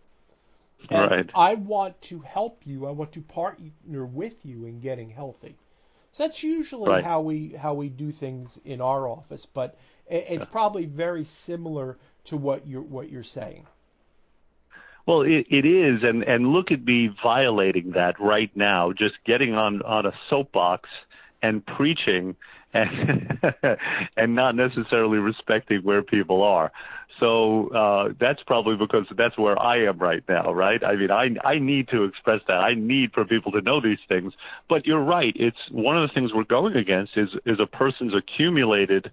And 0.90 1.12
Right. 1.12 1.30
I 1.36 1.56
want 1.56 2.02
to 2.04 2.20
help 2.20 2.66
you. 2.66 2.86
I 2.86 2.92
want 2.92 3.12
to 3.14 3.22
partner 3.22 4.06
with 4.06 4.46
you 4.46 4.66
in 4.66 4.80
getting 4.80 5.10
healthy. 5.10 5.56
So 6.16 6.24
that's 6.24 6.44
usually 6.44 6.96
Right. 6.96 7.02
how 7.02 7.20
we 7.20 7.50
how 7.50 7.74
we 7.74 7.90
do 7.90 8.10
things 8.14 8.58
in 8.64 8.80
our 8.80 9.06
office, 9.06 9.46
but 9.46 9.78
it, 10.08 10.26
it's 10.30 10.46
probably 10.46 10.86
very 10.86 11.26
similar 11.26 11.98
to 12.26 12.38
what 12.38 12.66
you're 12.66 12.84
what 12.84 13.10
you're 13.12 13.22
saying. 13.24 13.68
Well, 15.06 15.22
it, 15.22 15.46
it 15.50 15.66
is, 15.66 16.04
and 16.04 16.24
and 16.24 16.48
look 16.48 16.72
at 16.72 16.84
me 16.84 17.10
violating 17.22 17.92
that 17.92 18.20
right 18.20 18.52
now, 18.56 18.92
just 18.92 19.16
getting 19.26 19.54
on 19.54 19.82
on 19.84 20.06
a 20.06 20.14
soapbox 20.30 20.90
and 21.42 21.66
preaching, 21.66 22.36
and 22.76 23.40
and 24.18 24.36
not 24.36 24.56
necessarily 24.56 25.18
respecting 25.18 25.82
where 25.82 26.04
people 26.04 26.44
are. 26.44 26.72
So 27.20 27.70
uh, 27.70 28.14
that's 28.20 28.44
probably 28.44 28.76
because 28.76 29.06
that's 29.18 29.38
where 29.38 29.58
I 29.58 29.86
am 29.86 29.98
right 30.00 30.24
now, 30.28 30.52
right? 30.52 30.84
I 30.84 30.96
mean, 30.96 31.12
I 31.12 31.30
I 31.46 31.60
need 31.60 31.88
to 31.90 32.04
express 32.04 32.42
that. 32.48 32.58
I 32.58 32.74
need 32.74 33.14
for 33.14 33.24
people 33.26 33.54
to 33.54 33.62
know 33.62 33.80
these 33.80 34.00
things. 34.10 34.34
But 34.70 34.86
you're 34.86 35.04
right. 35.04 35.34
It's 35.36 35.58
one 35.72 35.98
of 35.98 36.08
the 36.08 36.14
things 36.14 36.34
we're 36.34 36.44
going 36.44 36.76
against 36.76 37.18
is 37.18 37.30
is 37.46 37.60
a 37.60 37.68
person's 37.68 38.14
accumulated 38.14 39.12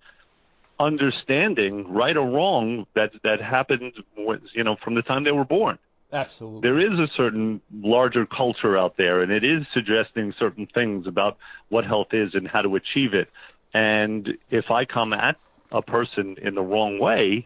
understanding, 0.80 1.92
right 1.92 2.16
or 2.16 2.28
wrong, 2.28 2.86
that 2.94 3.12
that 3.22 3.40
happened, 3.40 3.92
you 4.16 4.64
know, 4.64 4.76
from 4.82 4.96
the 4.96 5.02
time 5.02 5.22
they 5.22 5.30
were 5.30 5.44
born 5.44 5.78
Absolutely. 6.12 6.60
there 6.60 6.78
is 6.78 6.98
a 6.98 7.10
certain 7.16 7.60
larger 7.72 8.26
culture 8.26 8.76
out 8.76 8.96
there, 8.98 9.22
and 9.22 9.32
it 9.32 9.44
is 9.44 9.66
suggesting 9.72 10.34
certain 10.38 10.66
things 10.66 11.06
about 11.06 11.38
what 11.70 11.86
health 11.86 12.08
is 12.12 12.34
and 12.34 12.46
how 12.46 12.60
to 12.60 12.76
achieve 12.76 13.14
it. 13.14 13.28
And 13.74 14.36
if 14.50 14.70
I 14.70 14.84
come 14.84 15.12
at 15.12 15.36
a 15.70 15.82
person 15.82 16.36
in 16.40 16.54
the 16.54 16.62
wrong 16.62 16.98
way, 16.98 17.44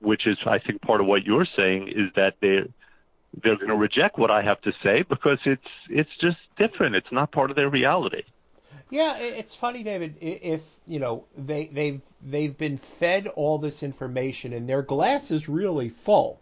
which 0.00 0.26
is, 0.26 0.38
I 0.46 0.58
think, 0.58 0.82
part 0.82 1.00
of 1.00 1.06
what 1.06 1.24
you're 1.24 1.46
saying, 1.56 1.88
is 1.88 2.12
that 2.16 2.34
they're 2.40 2.66
they're 3.42 3.56
going 3.56 3.68
to 3.68 3.76
reject 3.76 4.18
what 4.18 4.30
I 4.30 4.42
have 4.42 4.60
to 4.62 4.72
say 4.82 5.02
because 5.02 5.38
it's 5.44 5.66
it's 5.88 6.10
just 6.20 6.38
different. 6.56 6.96
It's 6.96 7.12
not 7.12 7.32
part 7.32 7.50
of 7.50 7.56
their 7.56 7.68
reality. 7.70 8.22
Yeah, 8.90 9.16
it's 9.18 9.54
funny, 9.54 9.82
David. 9.82 10.16
If 10.20 10.62
you 10.86 10.98
know 11.00 11.24
they 11.36 11.66
they've 11.66 12.00
they've 12.22 12.56
been 12.56 12.78
fed 12.78 13.26
all 13.28 13.58
this 13.58 13.82
information 13.82 14.52
and 14.52 14.68
their 14.68 14.82
glass 14.82 15.30
is 15.30 15.48
really 15.48 15.88
full, 15.88 16.40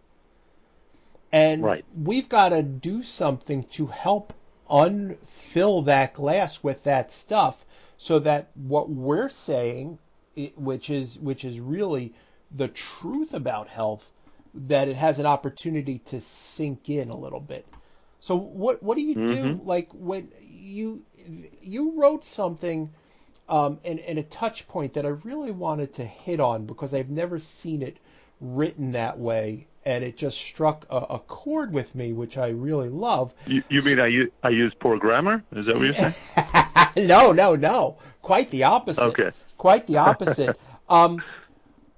and 1.33 1.63
Right. 1.63 1.85
we've 1.97 2.29
got 2.29 2.51
to 2.51 2.63
do 2.63 3.03
something 3.03 3.65
to 3.73 3.87
help 3.87 4.33
unfill 4.69 5.83
that 5.87 6.15
glass 6.15 6.63
with 6.63 6.85
that 6.85 7.13
stuff, 7.13 7.65
so 7.97 8.19
that 8.21 8.51
what 8.55 8.91
we're 8.91 9.29
saying, 9.29 9.99
which 10.57 10.91
is 10.91 11.19
which 11.19 11.45
is 11.45 11.61
really 11.61 12.15
the 12.51 12.69
truth 12.69 13.35
about 13.35 13.69
health, 13.69 14.11
that 14.55 14.89
it 14.89 14.97
has 14.97 15.19
an 15.19 15.27
opportunity 15.27 15.99
to 16.07 16.21
sink 16.21 16.89
in 16.89 17.11
a 17.11 17.17
little 17.17 17.41
bit. 17.41 17.67
So 18.21 18.37
what 18.37 18.83
what 18.83 18.97
do 18.97 19.03
you 19.03 19.15
do? 19.15 19.61
Like 19.65 19.91
when 19.93 20.29
you 20.41 21.05
you 21.63 21.93
wrote 22.01 22.25
something 22.25 22.91
um, 23.49 23.81
and, 23.85 23.99
and 24.01 24.19
a 24.19 24.23
touch 24.23 24.67
point 24.69 24.95
that 24.95 25.05
I 25.05 25.11
really 25.11 25.51
wanted 25.51 25.95
to 25.95 26.05
hit 26.05 26.41
on 26.41 26.67
because 26.67 26.95
I've 26.95 27.11
never 27.11 27.39
seen 27.39 27.83
it 27.83 27.99
written 28.41 28.93
that 28.93 29.19
way 29.19 29.67
and 29.85 30.05
it 30.05 30.17
just 30.17 30.39
struck 30.39 30.87
a, 30.91 30.97
a 30.97 31.19
chord 31.19 31.73
with 31.73 31.95
me 31.95 32.13
which 32.13 32.39
I 32.39 32.49
really 32.49 32.89
love. 32.89 33.35
You, 33.47 33.63
you 33.69 33.83
mean 33.83 33.99
I 33.99 34.07
use, 34.07 34.31
I 34.43 34.51
use 34.51 34.73
poor 34.79 34.99
grammar? 34.99 35.43
Is 35.53 35.67
that 35.67 35.77
what 35.77 35.85
you're 35.85 35.95
saying? 35.95 36.15
no, 37.09 37.33
no, 37.33 37.57
no. 37.57 37.99
Quite 38.23 38.51
the 38.51 38.65
opposite. 38.65 39.03
Okay. 39.03 39.31
Quite 39.59 39.87
the 39.87 39.99
opposite. 39.99 40.59
um, 40.89 41.23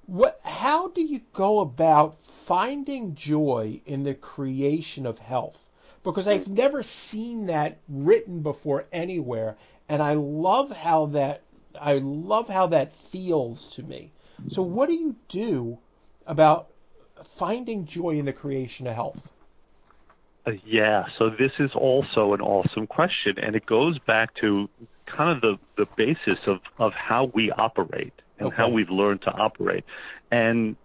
what? 0.07 0.41
How 0.45 0.89
do 0.89 1.03
you 1.03 1.21
go 1.33 1.61
about 1.61 2.21
finding 2.21 3.15
joy 3.15 3.81
in 3.87 4.05
the 4.05 4.15
creation 4.15 5.07
of 5.07 5.19
health? 5.19 5.59
Because 6.03 6.29
I've 6.29 6.49
never 6.49 6.83
seen 6.83 7.47
that 7.47 7.79
written 7.89 8.43
before 8.43 8.85
anywhere, 8.93 9.57
and 9.89 10.03
I 10.03 10.15
love 10.15 10.71
how 10.71 11.07
that 11.07 11.43
I 11.81 11.95
love 11.95 12.49
how 12.49 12.69
that 12.69 12.95
feels 12.95 13.69
to 13.75 13.83
me. 13.83 14.13
So, 14.49 14.63
what 14.63 14.89
do 14.89 14.95
you 14.95 15.17
do 15.29 15.79
about 16.27 16.69
finding 17.23 17.87
joy 17.87 18.19
in 18.19 18.25
the 18.25 18.33
creation 18.33 18.87
of 18.87 18.95
health? 18.95 19.29
Uh, 20.47 20.53
yeah, 20.67 21.05
so 21.19 21.31
this 21.31 21.53
is 21.59 21.71
also 21.75 22.35
an 22.35 22.41
awesome 22.41 22.87
question, 22.87 23.39
and 23.39 23.57
it 23.57 23.65
goes 23.65 23.99
back 24.01 24.35
to 24.35 24.69
kind 25.07 25.31
of 25.31 25.41
the, 25.41 25.59
the 25.77 25.91
basis 25.97 26.47
of, 26.47 26.61
of 26.79 26.93
how 26.93 27.31
we 27.35 27.51
operate 27.51 28.13
and 28.39 28.53
how 28.53 28.69
we've 28.69 28.91
learned 28.91 29.23
to 29.23 29.31
operate. 29.31 29.85
And 30.31 30.77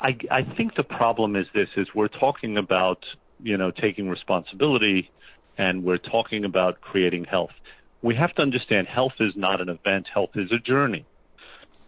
I, 0.00 0.16
I 0.30 0.42
think 0.42 0.74
the 0.74 0.84
problem 0.84 1.36
is 1.36 1.46
this, 1.54 1.68
is 1.76 1.88
we're 1.94 2.08
talking 2.08 2.56
about, 2.56 3.04
you 3.42 3.56
know, 3.56 3.70
taking 3.70 4.08
responsibility 4.08 5.10
and 5.58 5.84
we're 5.84 5.98
talking 5.98 6.44
about 6.44 6.80
creating 6.80 7.24
health. 7.24 7.52
We 8.00 8.14
have 8.16 8.34
to 8.36 8.42
understand 8.42 8.88
health 8.88 9.14
is 9.20 9.34
not 9.36 9.60
an 9.60 9.68
event, 9.68 10.08
health 10.12 10.30
is 10.34 10.50
a 10.50 10.58
journey. 10.58 11.04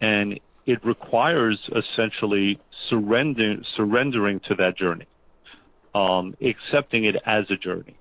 And 0.01 0.39
it 0.67 0.85
requires 0.85 1.59
essentially 1.75 2.59
surrender, 2.89 3.57
surrendering 3.77 4.41
to 4.49 4.55
that 4.55 4.77
journey 4.77 5.07
um, 5.95 6.35
accepting 6.43 7.05
it 7.05 7.17
as 7.25 7.45
a 7.51 7.57
journey. 7.57 7.97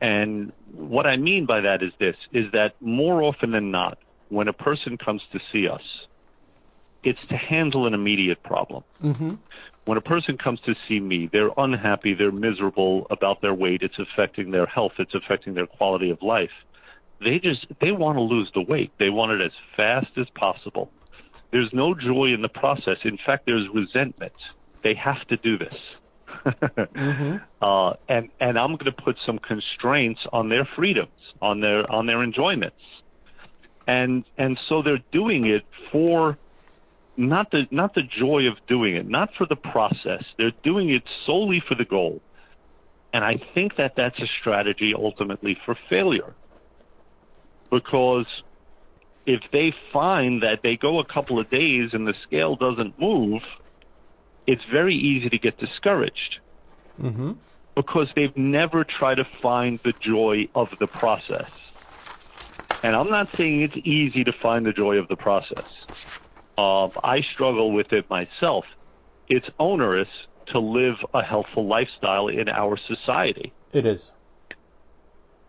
And 0.00 0.52
what 0.72 1.06
I 1.06 1.16
mean 1.16 1.46
by 1.46 1.60
that 1.60 1.82
is 1.82 1.92
this, 1.98 2.16
is 2.32 2.50
that 2.52 2.74
more 2.80 3.22
often 3.22 3.52
than 3.52 3.70
not, 3.70 3.98
when 4.28 4.48
a 4.48 4.52
person 4.52 4.96
comes 4.98 5.22
to 5.32 5.40
see 5.52 5.68
us, 5.68 5.82
it's 7.02 7.18
to 7.28 7.36
handle 7.36 7.86
an 7.86 7.94
immediate 7.94 8.42
problem. 8.42 8.84
Mm-hmm. 9.02 9.34
When 9.86 9.96
a 9.96 10.02
person 10.02 10.36
comes 10.36 10.60
to 10.66 10.74
see 10.86 11.00
me, 11.00 11.30
they're 11.32 11.50
unhappy, 11.56 12.14
they're 12.14 12.32
miserable 12.32 13.06
about 13.10 13.40
their 13.40 13.54
weight, 13.54 13.82
it's 13.82 13.98
affecting 13.98 14.50
their 14.50 14.66
health, 14.66 14.92
it's 14.98 15.14
affecting 15.14 15.54
their 15.54 15.66
quality 15.66 16.10
of 16.10 16.20
life. 16.20 16.50
They 17.20 17.38
just, 17.38 17.66
they 17.80 17.90
want 17.90 18.16
to 18.16 18.22
lose 18.22 18.50
the 18.54 18.60
weight. 18.60 18.92
They 18.98 19.10
want 19.10 19.32
it 19.32 19.44
as 19.44 19.52
fast 19.76 20.10
as 20.18 20.26
possible. 20.34 20.90
There's 21.50 21.72
no 21.72 21.94
joy 21.94 22.26
in 22.34 22.42
the 22.42 22.48
process. 22.48 22.98
In 23.04 23.18
fact, 23.24 23.46
there's 23.46 23.66
resentment. 23.72 24.32
They 24.82 24.94
have 24.94 25.26
to 25.28 25.36
do 25.36 25.58
this. 25.58 25.74
uh, 27.62 27.94
and 28.08 28.28
and 28.38 28.58
I'm 28.58 28.72
going 28.72 28.84
to 28.84 28.92
put 28.92 29.16
some 29.24 29.38
constraints 29.38 30.20
on 30.32 30.48
their 30.48 30.64
freedoms, 30.64 31.10
on 31.40 31.60
their 31.60 31.90
on 31.90 32.06
their 32.06 32.22
enjoyments, 32.22 32.82
and 33.86 34.24
and 34.36 34.58
so 34.68 34.82
they're 34.82 35.02
doing 35.10 35.46
it 35.46 35.64
for 35.90 36.38
not 37.16 37.50
the 37.50 37.66
not 37.70 37.94
the 37.94 38.02
joy 38.02 38.46
of 38.46 38.54
doing 38.66 38.96
it, 38.96 39.08
not 39.08 39.30
for 39.36 39.46
the 39.46 39.56
process. 39.56 40.22
They're 40.36 40.52
doing 40.62 40.90
it 40.90 41.02
solely 41.26 41.62
for 41.66 41.74
the 41.74 41.84
goal, 41.84 42.20
and 43.12 43.24
I 43.24 43.40
think 43.54 43.76
that 43.76 43.94
that's 43.96 44.18
a 44.20 44.26
strategy 44.40 44.94
ultimately 44.94 45.58
for 45.64 45.76
failure, 45.88 46.34
because 47.70 48.26
if 49.28 49.42
they 49.52 49.74
find 49.92 50.42
that 50.42 50.60
they 50.62 50.76
go 50.76 50.98
a 51.00 51.04
couple 51.04 51.38
of 51.38 51.50
days 51.50 51.90
and 51.92 52.08
the 52.08 52.14
scale 52.22 52.56
doesn't 52.56 52.98
move, 52.98 53.42
it's 54.46 54.62
very 54.72 54.96
easy 54.96 55.28
to 55.28 55.38
get 55.38 55.56
discouraged 55.58 56.38
Mm-hmm. 57.00 57.32
because 57.76 58.08
they've 58.16 58.36
never 58.36 58.82
tried 58.84 59.16
to 59.16 59.24
find 59.40 59.78
the 59.84 59.92
joy 60.00 60.48
of 60.56 60.66
the 60.80 60.88
process. 60.88 61.50
And 62.82 62.96
I'm 62.96 63.08
not 63.10 63.28
saying 63.36 63.62
it's 63.62 63.76
easy 63.86 64.24
to 64.24 64.32
find 64.42 64.66
the 64.66 64.72
joy 64.72 64.96
of 64.96 65.06
the 65.06 65.14
process. 65.16 65.66
Uh, 66.56 66.88
I 67.04 67.20
struggle 67.34 67.70
with 67.72 67.92
it 67.92 68.10
myself. 68.10 68.64
It's 69.28 69.46
onerous 69.60 70.08
to 70.48 70.58
live 70.58 70.96
a 71.14 71.22
healthful 71.22 71.68
lifestyle 71.68 72.26
in 72.26 72.48
our 72.48 72.76
society, 72.88 73.52
It 73.72 73.86
is. 73.86 74.10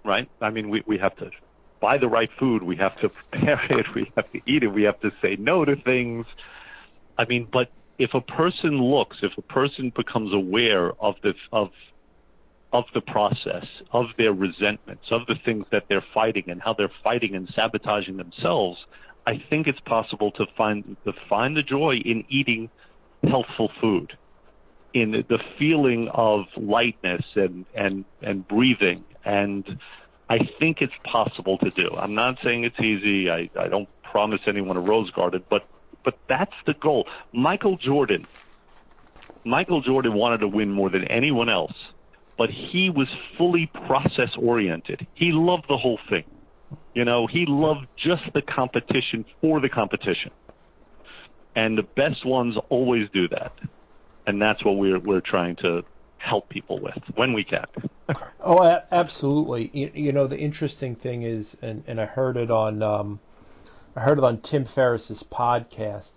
right? 0.06 0.30
I 0.42 0.52
mean, 0.52 0.70
we, 0.70 0.84
we 0.86 0.98
have 1.00 1.16
to 1.16 1.32
buy 1.80 1.98
the 1.98 2.08
right 2.08 2.30
food, 2.38 2.64
we 2.64 2.76
have 2.78 2.96
to 3.00 3.10
prepare 3.10 3.62
it, 3.70 3.86
we 3.96 4.12
have 4.16 4.32
to 4.32 4.42
eat 4.46 4.64
it, 4.64 4.68
we 4.68 4.84
have 4.84 5.00
to 5.02 5.12
say 5.22 5.36
no 5.38 5.66
to 5.66 5.76
things. 5.76 6.26
I 7.18 7.26
mean, 7.26 7.48
but 7.52 7.70
if 7.98 8.14
a 8.14 8.22
person 8.22 8.82
looks, 8.82 9.18
if 9.22 9.38
a 9.38 9.42
person 9.42 9.92
becomes 9.96 10.34
aware 10.34 10.92
of 11.02 11.16
the 11.22 11.34
of 11.52 11.70
of 12.72 12.86
the 12.94 13.02
process, 13.02 13.66
of 13.92 14.06
their 14.18 14.32
resentments, 14.32 15.06
of 15.12 15.26
the 15.28 15.36
things 15.44 15.66
that 15.72 15.86
they're 15.90 16.06
fighting 16.14 16.44
and 16.48 16.62
how 16.62 16.74
they're 16.74 16.92
fighting 17.04 17.36
and 17.36 17.50
sabotaging 17.56 18.18
themselves, 18.18 18.78
I 19.26 19.44
think 19.50 19.68
it's 19.68 19.80
possible 19.82 20.32
to 20.32 20.46
find 20.56 20.96
to 21.06 21.14
find 21.28 21.58
the 21.58 21.64
joy 21.64 21.96
in 21.98 22.26
eating 22.30 22.70
healthful 23.24 23.72
food, 23.82 24.18
in 24.94 25.12
the 25.12 25.40
feeling 25.58 26.10
of 26.14 26.46
lightness 26.56 27.24
and 27.36 27.66
and 27.76 28.06
and 28.22 28.48
breathing 28.48 29.04
and 29.26 29.80
I 30.30 30.38
think 30.60 30.78
it's 30.82 30.94
possible 31.04 31.58
to 31.60 31.72
do. 31.72 31.90
I'm 31.98 32.14
not 32.14 32.38
saying 32.44 32.64
it's 32.64 32.80
easy. 32.80 33.30
I, 33.30 33.50
I 33.60 33.68
don't 33.68 33.90
promise 34.04 34.42
anyone 34.48 34.78
a 34.78 34.82
rose 34.82 35.10
garden, 35.12 35.44
but 35.50 35.68
but 36.04 36.18
that's 36.30 36.54
the 36.66 36.74
goal. 36.74 37.08
Michael 37.34 37.78
Jordan. 37.78 38.28
Michael 39.46 39.82
Jordan 39.82 40.14
wanted 40.14 40.40
to 40.40 40.48
win 40.48 40.72
more 40.72 40.90
than 40.90 41.06
anyone 41.06 41.50
else, 41.50 41.74
but 42.38 42.50
he 42.50 42.90
was 42.90 43.08
fully 43.38 43.70
process 43.88 44.30
oriented. 44.38 45.08
He 45.16 45.32
loved 45.32 45.66
the 45.70 45.78
whole 45.78 46.00
thing. 46.10 46.24
You 46.94 47.06
know, 47.06 47.28
he 47.28 47.46
loved 47.48 47.88
just 47.98 48.24
the 48.34 48.42
competition 48.42 49.26
for 49.42 49.60
the 49.60 49.70
competition. 49.70 50.32
And 51.56 51.78
the 51.78 51.84
best 51.84 52.26
ones 52.26 52.56
always 52.70 53.10
do 53.14 53.28
that. 53.30 53.54
And 54.28 54.42
that's 54.42 54.64
what 54.64 54.78
we're 54.78 55.00
we're 55.00 55.22
trying 55.22 55.56
to 55.58 55.84
help 56.20 56.50
people 56.50 56.80
with 56.80 57.02
when 57.16 57.34
we 57.34 57.44
can. 57.44 57.66
oh, 58.40 58.82
absolutely. 58.92 59.72
You, 59.74 59.92
you, 59.94 60.12
know, 60.12 60.28
the 60.28 60.38
interesting 60.38 60.96
thing 60.96 61.24
is, 61.24 61.58
and, 61.62 61.84
and 61.88 62.00
I 62.00 62.06
heard 62.06 62.38
it 62.38 62.52
on, 62.52 62.84
um, 62.84 63.20
I 63.96 64.02
heard 64.02 64.18
it 64.18 64.24
on 64.24 64.40
Tim 64.40 64.66
Ferriss's 64.66 65.24
podcast. 65.24 66.12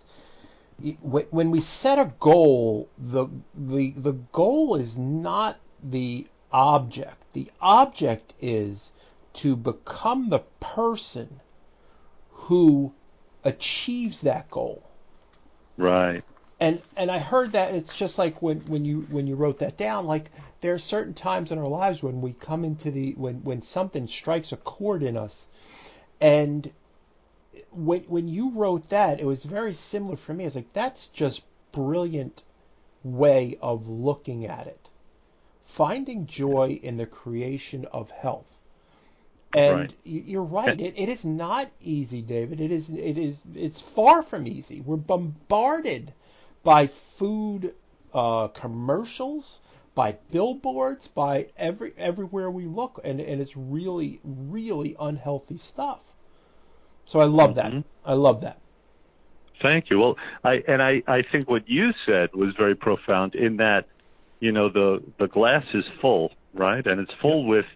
When 1.01 1.51
we 1.51 1.61
set 1.61 1.99
a 1.99 2.13
goal, 2.19 2.89
the 2.99 3.29
the 3.55 3.91
the 3.93 4.15
goal 4.33 4.75
is 4.75 4.99
not 4.99 5.61
the 5.81 6.27
object. 6.51 7.35
The 7.35 7.53
object 7.61 8.35
is 8.41 8.91
to 9.35 9.55
become 9.55 10.29
the 10.29 10.41
person 10.59 11.39
who 12.31 12.93
achieves 13.45 14.23
that 14.23 14.51
goal. 14.51 14.83
Right 15.77 16.25
and 16.63 16.81
and 16.97 17.11
I 17.11 17.19
heard 17.19 17.53
that 17.53 17.75
it's 17.75 17.97
just 17.97 18.19
like 18.19 18.41
when 18.41 18.61
when 18.61 18.85
you 18.85 19.01
when 19.11 19.27
you 19.27 19.35
wrote 19.35 19.59
that 19.59 19.77
down 19.77 20.07
like 20.07 20.31
there 20.61 20.73
are 20.73 20.79
certain 20.79 21.13
times 21.13 21.51
in 21.51 21.59
our 21.59 21.67
lives 21.67 22.05
when 22.05 22.21
we 22.21 22.35
come 22.35 22.65
into 22.65 22.93
the 22.93 23.15
when 23.15 23.43
when 23.43 23.63
something 23.63 24.07
strikes 24.07 24.53
a 24.53 24.57
chord 24.57 25.03
in 25.03 25.17
us. 25.17 25.47
And 26.21 26.71
when 27.73 28.03
when 28.03 28.29
you 28.29 28.51
wrote 28.51 28.91
that 28.91 29.19
it 29.19 29.27
was 29.27 29.43
very 29.43 29.75
similar 29.75 30.15
for 30.15 30.33
me. 30.33 30.45
It's 30.45 30.55
like 30.55 30.73
that's 30.73 31.09
just 31.09 31.43
brilliant 31.73 32.45
way 33.03 33.59
of 33.61 33.89
looking 33.89 34.47
at 34.47 34.69
it. 34.69 34.89
Finding 35.65 36.29
joy 36.29 36.79
in 36.81 36.97
the 36.97 37.07
creation 37.07 37.87
of 37.87 38.13
health. 38.13 38.47
And 39.53 39.77
right. 39.81 39.95
you're 40.05 40.45
right. 40.45 40.81
It, 40.81 40.95
it 40.97 41.09
is 41.09 41.25
not 41.25 41.73
easy 41.83 42.23
david. 42.23 42.61
It 42.61 42.71
is 42.71 42.89
it 42.89 43.19
is 43.19 43.37
it's 43.53 43.81
far 43.81 44.23
from 44.23 44.47
easy. 44.47 44.81
We're 44.81 44.95
bombarded 44.95 46.13
by 46.63 46.87
food 46.87 47.75
uh, 48.15 48.49
commercials, 48.49 49.61
by 49.95 50.17
billboards, 50.31 51.09
by 51.09 51.47
every 51.57 51.93
everywhere 51.99 52.51
we 52.51 52.67
look, 52.67 53.01
and 53.05 53.21
and 53.21 53.41
it's 53.41 53.57
really 53.57 54.21
really 54.25 54.97
unhealthy 54.99 55.59
stuff. 55.59 56.01
So 57.05 57.21
I 57.21 57.25
love 57.25 57.55
mm-hmm. 57.55 57.79
that. 57.79 57.85
I 58.05 58.15
love 58.15 58.41
that. 58.43 58.59
Thank 59.61 59.91
you. 59.91 59.99
Well, 59.99 60.17
I 60.45 60.63
and 60.67 60.83
I 60.83 61.03
I 61.07 61.23
think 61.23 61.49
what 61.49 61.69
you 61.69 61.93
said 62.07 62.35
was 62.35 62.55
very 62.57 62.75
profound 62.75 63.35
in 63.35 63.57
that 63.59 63.87
you 64.41 64.53
know 64.53 64.69
the 64.69 65.03
the 65.19 65.29
glass 65.29 65.65
is 65.75 65.85
full, 66.01 66.33
right, 66.55 66.85
and 66.87 67.01
it's 67.01 67.13
full 67.21 67.47
with 67.47 67.67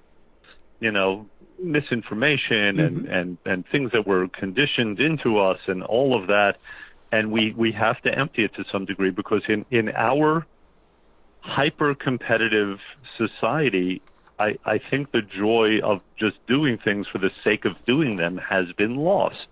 you 0.80 0.90
know 0.90 1.26
misinformation 1.58 2.76
mm-hmm. 2.76 2.80
and 2.80 3.06
and 3.06 3.38
and 3.44 3.66
things 3.68 3.92
that 3.92 4.06
were 4.06 4.28
conditioned 4.28 5.00
into 5.00 5.38
us 5.38 5.58
and 5.66 5.82
all 5.82 6.20
of 6.20 6.26
that 6.26 6.58
and 7.16 7.32
we 7.32 7.52
we 7.56 7.72
have 7.72 8.00
to 8.02 8.10
empty 8.16 8.44
it 8.44 8.54
to 8.54 8.64
some 8.70 8.84
degree 8.84 9.10
because 9.10 9.42
in 9.48 9.64
in 9.70 9.88
our 9.90 10.46
hyper 11.40 11.94
competitive 11.94 12.80
society 13.16 14.02
I, 14.38 14.58
I 14.64 14.78
think 14.78 15.12
the 15.12 15.22
joy 15.22 15.80
of 15.80 16.02
just 16.18 16.36
doing 16.46 16.76
things 16.76 17.06
for 17.08 17.18
the 17.18 17.30
sake 17.42 17.64
of 17.64 17.82
doing 17.86 18.16
them 18.16 18.36
has 18.36 18.70
been 18.72 18.96
lost. 18.96 19.46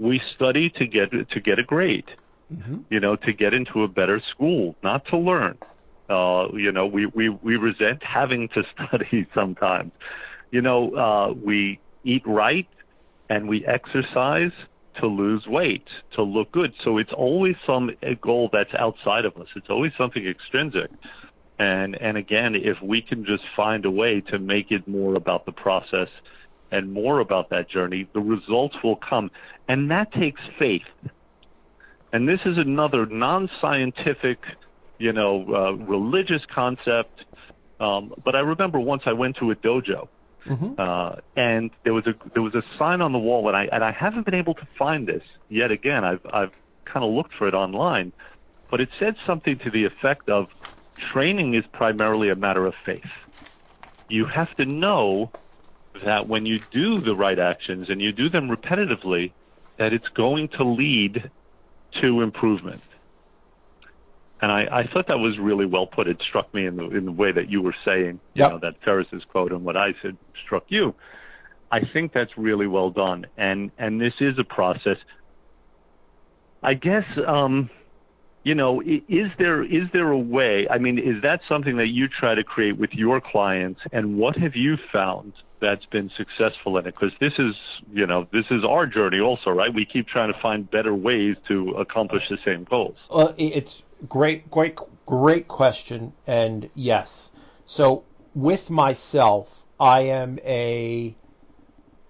We 0.00 0.20
study 0.34 0.68
to 0.70 0.86
get 0.86 1.10
to 1.30 1.40
get 1.40 1.60
a 1.60 1.62
grade, 1.62 2.10
mm-hmm. 2.52 2.78
you 2.90 2.98
know, 2.98 3.14
to 3.16 3.32
get 3.32 3.54
into 3.54 3.84
a 3.84 3.88
better 3.88 4.20
school, 4.32 4.74
not 4.82 5.06
to 5.06 5.16
learn. 5.16 5.58
Uh, 6.10 6.48
you 6.54 6.72
know, 6.72 6.86
we, 6.86 7.06
we, 7.06 7.28
we 7.28 7.56
resent 7.56 8.02
having 8.02 8.48
to 8.48 8.64
study 8.74 9.26
sometimes. 9.32 9.92
You 10.50 10.62
know, 10.62 10.94
uh, 10.96 11.32
we 11.32 11.78
eat 12.04 12.26
right 12.26 12.68
and 13.28 13.48
we 13.48 13.64
exercise 13.64 14.52
to 15.00 15.06
lose 15.06 15.46
weight, 15.46 15.86
to 16.12 16.22
look 16.22 16.52
good. 16.52 16.72
So 16.84 16.98
it's 16.98 17.12
always 17.12 17.56
some 17.64 17.90
goal 18.20 18.50
that's 18.52 18.74
outside 18.74 19.24
of 19.24 19.36
us. 19.36 19.48
It's 19.56 19.70
always 19.70 19.92
something 19.96 20.26
extrinsic. 20.26 20.90
And 21.58 21.96
and 22.00 22.16
again, 22.16 22.54
if 22.54 22.80
we 22.82 23.00
can 23.00 23.24
just 23.24 23.44
find 23.54 23.84
a 23.84 23.90
way 23.90 24.20
to 24.32 24.38
make 24.38 24.70
it 24.70 24.86
more 24.86 25.14
about 25.14 25.46
the 25.46 25.52
process 25.52 26.08
and 26.70 26.92
more 26.92 27.20
about 27.20 27.50
that 27.50 27.68
journey, 27.70 28.08
the 28.12 28.20
results 28.20 28.76
will 28.82 28.96
come. 28.96 29.30
And 29.68 29.90
that 29.90 30.12
takes 30.12 30.40
faith. 30.58 30.82
And 32.12 32.28
this 32.28 32.40
is 32.44 32.58
another 32.58 33.06
non-scientific, 33.06 34.38
you 34.98 35.12
know, 35.12 35.44
uh, 35.54 35.72
religious 35.72 36.42
concept. 36.54 37.24
Um, 37.80 38.12
but 38.24 38.34
I 38.34 38.40
remember 38.40 38.80
once 38.80 39.02
I 39.06 39.12
went 39.12 39.36
to 39.36 39.50
a 39.50 39.56
dojo 39.56 40.08
Mm-hmm. 40.48 40.74
Uh, 40.78 41.16
and 41.34 41.70
there 41.84 41.94
was 41.94 42.06
a 42.06 42.14
there 42.34 42.42
was 42.42 42.54
a 42.54 42.62
sign 42.78 43.00
on 43.00 43.12
the 43.12 43.18
wall, 43.18 43.48
and 43.48 43.56
I 43.56 43.68
and 43.72 43.82
I 43.82 43.92
haven't 43.92 44.24
been 44.24 44.34
able 44.34 44.54
to 44.54 44.68
find 44.78 45.06
this 45.06 45.22
yet. 45.48 45.70
Again, 45.70 46.04
I've 46.04 46.24
I've 46.32 46.52
kind 46.84 47.04
of 47.04 47.12
looked 47.12 47.34
for 47.34 47.48
it 47.48 47.54
online, 47.54 48.12
but 48.70 48.80
it 48.80 48.88
said 48.98 49.16
something 49.26 49.58
to 49.64 49.70
the 49.70 49.84
effect 49.84 50.28
of 50.28 50.46
training 51.12 51.54
is 51.54 51.64
primarily 51.72 52.30
a 52.30 52.36
matter 52.36 52.66
of 52.66 52.74
faith. 52.84 53.02
You 54.08 54.26
have 54.26 54.54
to 54.56 54.64
know 54.64 55.32
that 56.04 56.28
when 56.28 56.46
you 56.46 56.60
do 56.70 57.00
the 57.00 57.14
right 57.14 57.38
actions 57.38 57.88
and 57.88 58.00
you 58.00 58.12
do 58.12 58.28
them 58.28 58.48
repetitively, 58.48 59.32
that 59.78 59.92
it's 59.92 60.08
going 60.14 60.48
to 60.58 60.64
lead 60.64 61.30
to 62.00 62.20
improvement. 62.20 62.82
And 64.40 64.52
I, 64.52 64.66
I 64.70 64.86
thought 64.86 65.06
that 65.08 65.18
was 65.18 65.38
really 65.38 65.64
well 65.64 65.86
put. 65.86 66.08
It 66.08 66.20
struck 66.28 66.52
me 66.52 66.66
in 66.66 66.76
the 66.76 66.84
in 66.90 67.06
the 67.06 67.12
way 67.12 67.32
that 67.32 67.50
you 67.50 67.62
were 67.62 67.74
saying, 67.84 68.20
you 68.34 68.42
know, 68.42 68.58
that 68.58 68.74
Ferriss's 68.84 69.24
quote 69.24 69.50
and 69.50 69.64
what 69.64 69.76
I 69.76 69.94
said 70.02 70.16
struck 70.44 70.64
you. 70.68 70.94
I 71.70 71.80
think 71.92 72.12
that's 72.12 72.36
really 72.36 72.66
well 72.66 72.90
done, 72.90 73.26
and 73.36 73.70
and 73.78 74.00
this 74.00 74.14
is 74.20 74.38
a 74.38 74.44
process. 74.44 74.98
I 76.62 76.74
guess, 76.74 77.04
um, 77.26 77.70
you 78.44 78.54
know, 78.54 78.82
is 78.82 79.30
there 79.38 79.62
is 79.64 79.88
there 79.92 80.10
a 80.10 80.18
way? 80.18 80.68
I 80.70 80.78
mean, 80.78 80.98
is 80.98 81.22
that 81.22 81.40
something 81.48 81.78
that 81.78 81.88
you 81.88 82.06
try 82.06 82.34
to 82.34 82.44
create 82.44 82.76
with 82.76 82.92
your 82.92 83.20
clients, 83.20 83.80
and 83.90 84.16
what 84.18 84.36
have 84.36 84.54
you 84.54 84.76
found 84.92 85.32
that's 85.60 85.86
been 85.86 86.10
successful 86.16 86.76
in 86.76 86.86
it? 86.86 86.94
Because 86.94 87.12
this 87.18 87.32
is, 87.38 87.54
you 87.92 88.06
know, 88.06 88.28
this 88.32 88.44
is 88.50 88.64
our 88.64 88.86
journey 88.86 89.20
also, 89.20 89.50
right? 89.50 89.72
We 89.72 89.86
keep 89.86 90.06
trying 90.06 90.32
to 90.32 90.38
find 90.38 90.70
better 90.70 90.94
ways 90.94 91.36
to 91.48 91.70
accomplish 91.70 92.28
the 92.28 92.38
same 92.44 92.64
goals. 92.64 92.96
Well, 93.10 93.34
it's 93.38 93.82
great, 94.08 94.50
great, 94.50 94.76
great 95.06 95.48
question. 95.48 96.12
And 96.26 96.70
yes, 96.74 97.30
so 97.64 98.04
with 98.34 98.70
myself, 98.70 99.64
I 99.78 100.02
am 100.02 100.38
a 100.44 101.14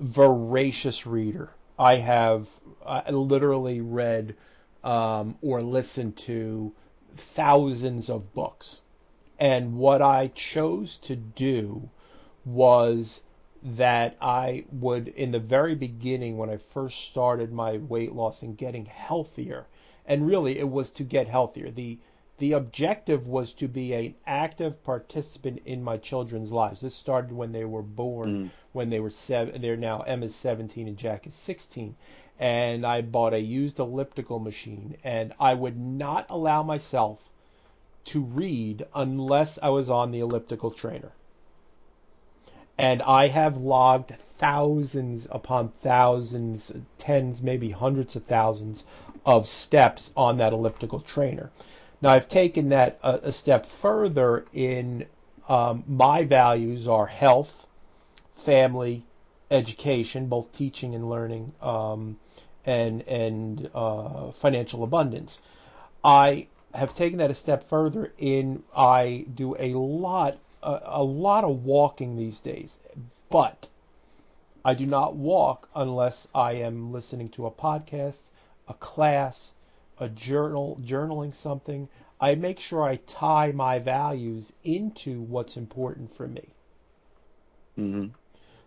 voracious 0.00 1.06
reader. 1.06 1.50
I 1.78 1.96
have 1.96 2.48
I 2.84 3.10
literally 3.10 3.80
read 3.80 4.36
um, 4.84 5.36
or 5.42 5.60
listened 5.60 6.16
to 6.18 6.72
thousands 7.16 8.08
of 8.08 8.34
books. 8.34 8.82
And 9.38 9.76
what 9.76 10.00
I 10.00 10.28
chose 10.28 10.98
to 10.98 11.16
do 11.16 11.90
was 12.44 13.22
that 13.62 14.16
I 14.20 14.64
would, 14.70 15.08
in 15.08 15.32
the 15.32 15.40
very 15.40 15.74
beginning, 15.74 16.38
when 16.38 16.48
I 16.48 16.56
first 16.56 17.08
started 17.08 17.52
my 17.52 17.78
weight 17.78 18.12
loss 18.12 18.42
and 18.42 18.56
getting 18.56 18.86
healthier, 18.86 19.66
and 20.06 20.26
really 20.26 20.58
it 20.58 20.68
was 20.68 20.90
to 20.92 21.04
get 21.04 21.28
healthier. 21.28 21.70
The 21.70 21.98
the 22.38 22.52
objective 22.52 23.26
was 23.26 23.54
to 23.54 23.66
be 23.66 23.94
an 23.94 24.14
active 24.26 24.84
participant 24.84 25.62
in 25.64 25.82
my 25.82 25.96
children's 25.96 26.52
lives. 26.52 26.82
This 26.82 26.94
started 26.94 27.32
when 27.32 27.52
they 27.52 27.64
were 27.64 27.82
born, 27.82 28.28
mm. 28.28 28.50
when 28.72 28.90
they 28.90 29.00
were 29.00 29.10
seven. 29.10 29.62
They're 29.62 29.76
now 29.76 30.00
Emma's 30.00 30.34
17 30.34 30.86
and 30.86 30.98
Jack 30.98 31.26
is 31.26 31.34
16. 31.34 31.96
And 32.38 32.84
I 32.84 33.00
bought 33.00 33.32
a 33.32 33.40
used 33.40 33.78
elliptical 33.78 34.38
machine, 34.38 34.98
and 35.02 35.32
I 35.40 35.54
would 35.54 35.78
not 35.78 36.26
allow 36.28 36.62
myself 36.62 37.30
to 38.06 38.20
read 38.20 38.84
unless 38.94 39.58
I 39.62 39.70
was 39.70 39.88
on 39.88 40.10
the 40.10 40.20
elliptical 40.20 40.70
trainer. 40.70 41.12
And 42.76 43.00
I 43.00 43.28
have 43.28 43.56
logged 43.56 44.10
thousands 44.36 45.26
upon 45.30 45.70
thousands, 45.80 46.70
tens, 46.98 47.40
maybe 47.40 47.70
hundreds 47.70 48.14
of 48.16 48.24
thousands 48.24 48.84
of 49.26 49.48
steps 49.48 50.10
on 50.16 50.38
that 50.38 50.52
elliptical 50.52 51.00
trainer. 51.00 51.50
Now 52.00 52.10
I've 52.10 52.28
taken 52.28 52.68
that 52.68 52.98
a, 53.02 53.14
a 53.24 53.32
step 53.32 53.66
further 53.66 54.46
in 54.52 55.06
um, 55.48 55.82
my 55.88 56.24
values 56.24 56.86
are 56.86 57.06
health, 57.06 57.66
family, 58.36 59.02
education, 59.50 60.28
both 60.28 60.52
teaching 60.52 60.94
and 60.94 61.10
learning, 61.10 61.52
um, 61.60 62.16
and 62.64 63.02
and 63.02 63.68
uh, 63.74 64.30
financial 64.30 64.84
abundance. 64.84 65.40
I 66.04 66.46
have 66.74 66.94
taken 66.94 67.18
that 67.18 67.30
a 67.30 67.34
step 67.34 67.64
further 67.64 68.12
in 68.18 68.62
I 68.76 69.26
do 69.34 69.56
a 69.58 69.74
lot 69.74 70.38
a, 70.62 70.80
a 70.84 71.02
lot 71.02 71.42
of 71.42 71.64
walking 71.64 72.16
these 72.16 72.38
days, 72.38 72.78
but 73.28 73.68
I 74.64 74.74
do 74.74 74.86
not 74.86 75.16
walk 75.16 75.68
unless 75.74 76.28
I 76.34 76.52
am 76.52 76.92
listening 76.92 77.28
to 77.30 77.46
a 77.46 77.50
podcast 77.50 78.22
a 78.68 78.74
class, 78.74 79.54
a 79.98 80.08
journal, 80.08 80.78
journaling 80.82 81.34
something. 81.34 81.88
I 82.20 82.34
make 82.34 82.60
sure 82.60 82.82
I 82.84 82.96
tie 82.96 83.52
my 83.52 83.78
values 83.78 84.52
into 84.64 85.22
what's 85.22 85.56
important 85.56 86.12
for 86.12 86.28
me. 86.28 86.54
hmm 87.76 88.06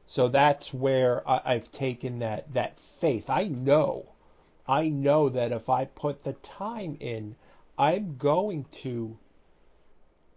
So 0.06 0.28
that's 0.28 0.74
where 0.74 1.26
I, 1.26 1.42
I've 1.46 1.72
taken 1.72 2.20
that 2.20 2.54
that 2.54 2.82
faith. 2.82 3.30
I 3.30 3.48
know, 3.48 4.16
I 4.68 4.90
know 4.90 5.30
that 5.30 5.54
if 5.54 5.70
I 5.70 5.86
put 5.86 6.24
the 6.26 6.34
time 6.34 6.98
in, 7.00 7.38
I'm 7.78 8.18
going 8.18 8.66
to 8.84 9.20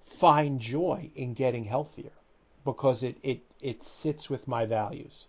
find 0.05 0.61
joy 0.61 1.11
in 1.17 1.35
getting 1.35 1.65
healthier 1.65 2.13
because 2.65 3.03
it 3.03 3.17
it 3.23 3.43
it 3.61 3.83
sits 3.83 4.31
with 4.31 4.47
my 4.47 4.65
values. 4.65 5.27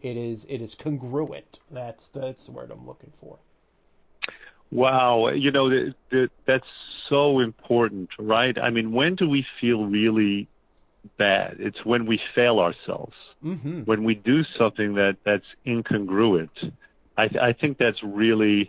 It 0.00 0.16
is 0.16 0.44
it 0.48 0.62
is 0.62 0.76
congruent. 0.76 1.58
That's 1.70 2.08
that's 2.08 2.44
the 2.44 2.52
word 2.52 2.70
I'm 2.70 2.86
looking 2.86 3.12
for. 3.20 3.40
Wow, 4.70 5.28
you 5.28 5.50
know 5.50 5.70
th- 5.70 5.94
th- 6.10 6.30
that's 6.46 6.66
so 7.08 7.40
important, 7.40 8.10
right? 8.18 8.58
I 8.58 8.70
mean, 8.70 8.92
when 8.92 9.14
do 9.14 9.28
we 9.28 9.46
feel 9.60 9.86
really 9.86 10.48
bad? 11.18 11.56
It's 11.58 11.84
when 11.84 12.06
we 12.06 12.20
fail 12.34 12.58
ourselves. 12.58 13.14
Mm-hmm. 13.44 13.82
When 13.82 14.04
we 14.04 14.14
do 14.14 14.42
something 14.58 14.94
that 14.94 15.18
that's 15.24 15.44
incongruent. 15.66 16.72
I, 17.16 17.24
I 17.40 17.52
think 17.52 17.78
that's 17.78 18.02
really, 18.02 18.68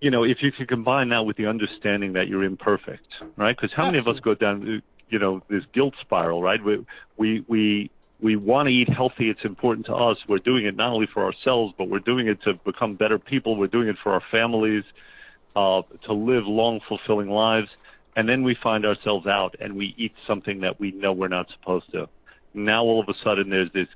you 0.00 0.10
know, 0.10 0.24
if 0.24 0.38
you 0.42 0.52
can 0.52 0.66
combine 0.66 1.08
that 1.08 1.24
with 1.24 1.36
the 1.36 1.46
understanding 1.46 2.12
that 2.12 2.28
you're 2.28 2.44
imperfect, 2.44 3.06
right? 3.36 3.56
Because 3.56 3.74
how 3.74 3.86
many 3.86 3.98
of 3.98 4.06
us 4.06 4.20
go 4.20 4.34
down, 4.34 4.82
you 5.08 5.18
know, 5.18 5.42
this 5.48 5.64
guilt 5.72 5.94
spiral, 6.00 6.42
right? 6.42 6.62
We 6.62 6.84
we 7.16 7.44
we 7.48 7.90
we 8.20 8.36
want 8.36 8.66
to 8.68 8.72
eat 8.72 8.88
healthy. 8.88 9.28
It's 9.28 9.44
important 9.44 9.86
to 9.86 9.94
us. 9.94 10.18
We're 10.26 10.36
doing 10.36 10.64
it 10.66 10.76
not 10.76 10.92
only 10.92 11.06
for 11.06 11.24
ourselves, 11.24 11.74
but 11.76 11.88
we're 11.88 11.98
doing 11.98 12.28
it 12.28 12.42
to 12.42 12.54
become 12.54 12.94
better 12.94 13.18
people. 13.18 13.56
We're 13.56 13.66
doing 13.66 13.88
it 13.88 13.96
for 14.02 14.12
our 14.12 14.22
families, 14.30 14.84
uh, 15.54 15.82
to 16.04 16.12
live 16.12 16.46
long, 16.46 16.80
fulfilling 16.88 17.28
lives. 17.28 17.68
And 18.14 18.26
then 18.26 18.42
we 18.42 18.54
find 18.54 18.86
ourselves 18.86 19.26
out 19.26 19.56
and 19.60 19.76
we 19.76 19.94
eat 19.98 20.14
something 20.26 20.60
that 20.60 20.80
we 20.80 20.90
know 20.92 21.12
we're 21.12 21.28
not 21.28 21.50
supposed 21.50 21.92
to. 21.92 22.08
Now 22.54 22.82
all 22.82 23.00
of 23.00 23.08
a 23.08 23.14
sudden 23.22 23.50
there's 23.50 23.70
this, 23.72 23.88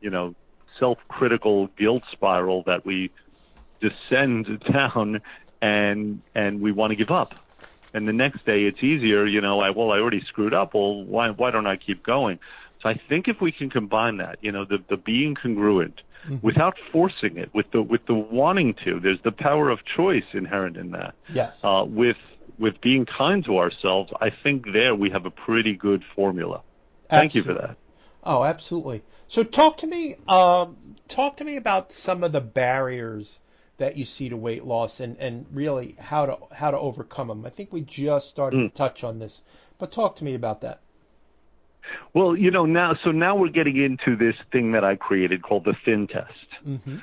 you 0.00 0.08
know, 0.08 0.34
self-critical 0.78 1.66
guilt 1.78 2.02
spiral 2.10 2.62
that 2.62 2.86
we 2.86 3.10
descend 3.82 4.62
down 4.72 5.20
and 5.60 6.22
and 6.34 6.62
we 6.62 6.72
want 6.72 6.92
to 6.92 6.96
give 6.96 7.10
up. 7.10 7.34
And 7.92 8.08
the 8.08 8.14
next 8.14 8.46
day 8.46 8.64
it's 8.64 8.82
easier, 8.82 9.26
you 9.26 9.42
know, 9.42 9.60
I 9.60 9.70
well 9.70 9.92
I 9.92 9.98
already 9.98 10.22
screwed 10.22 10.54
up. 10.54 10.72
Well, 10.72 11.04
why 11.04 11.28
why 11.28 11.50
don't 11.50 11.66
I 11.66 11.76
keep 11.76 12.02
going? 12.02 12.38
So 12.82 12.88
I 12.88 13.00
think 13.08 13.28
if 13.28 13.40
we 13.40 13.52
can 13.52 13.68
combine 13.70 14.18
that, 14.18 14.38
you 14.40 14.52
know, 14.52 14.64
the 14.64 14.78
the 14.88 14.96
being 14.96 15.34
congruent 15.34 16.00
without 16.42 16.74
forcing 16.92 17.38
it, 17.38 17.50
with 17.54 17.70
the 17.72 17.82
with 17.82 18.04
the 18.06 18.14
wanting 18.14 18.74
to, 18.84 19.00
there's 19.00 19.20
the 19.22 19.32
power 19.32 19.70
of 19.70 19.78
choice 19.96 20.24
inherent 20.32 20.76
in 20.76 20.90
that. 20.92 21.14
Yes. 21.32 21.60
Uh, 21.64 21.84
with 21.86 22.16
with 22.58 22.80
being 22.80 23.06
kind 23.06 23.44
to 23.46 23.58
ourselves, 23.58 24.12
I 24.20 24.30
think 24.42 24.64
there 24.72 24.94
we 24.94 25.10
have 25.10 25.26
a 25.26 25.30
pretty 25.30 25.74
good 25.74 26.02
formula. 26.14 26.62
Thank 27.08 27.34
you 27.34 27.42
for 27.42 27.54
that. 27.54 27.76
Oh, 28.22 28.44
absolutely. 28.44 29.02
So 29.28 29.44
talk 29.44 29.78
to 29.78 29.86
me. 29.86 30.16
Um, 30.28 30.76
talk 31.08 31.38
to 31.38 31.44
me 31.44 31.56
about 31.56 31.90
some 31.92 32.22
of 32.22 32.32
the 32.32 32.40
barriers 32.40 33.38
that 33.78 33.96
you 33.96 34.04
see 34.04 34.28
to 34.28 34.36
weight 34.36 34.64
loss, 34.64 35.00
and, 35.00 35.16
and 35.18 35.46
really 35.52 35.96
how 35.98 36.26
to 36.26 36.38
how 36.52 36.70
to 36.70 36.78
overcome 36.78 37.28
them. 37.28 37.46
I 37.46 37.50
think 37.50 37.72
we 37.72 37.80
just 37.80 38.28
started 38.28 38.58
Mm. 38.60 38.70
to 38.70 38.76
touch 38.76 39.04
on 39.04 39.18
this, 39.18 39.40
but 39.78 39.90
talk 39.90 40.16
to 40.16 40.24
me 40.24 40.34
about 40.34 40.60
that. 40.62 40.80
Well, 42.14 42.36
you 42.36 42.50
know, 42.50 42.66
now, 42.66 42.96
so 43.02 43.10
now 43.10 43.36
we're 43.36 43.48
getting 43.48 43.76
into 43.76 44.16
this 44.16 44.36
thing 44.52 44.72
that 44.72 44.84
I 44.84 44.96
created 44.96 45.42
called 45.42 45.64
the 45.64 45.74
Thin 45.84 46.06
Test. 46.06 46.46
Mm-hmm. 46.66 46.98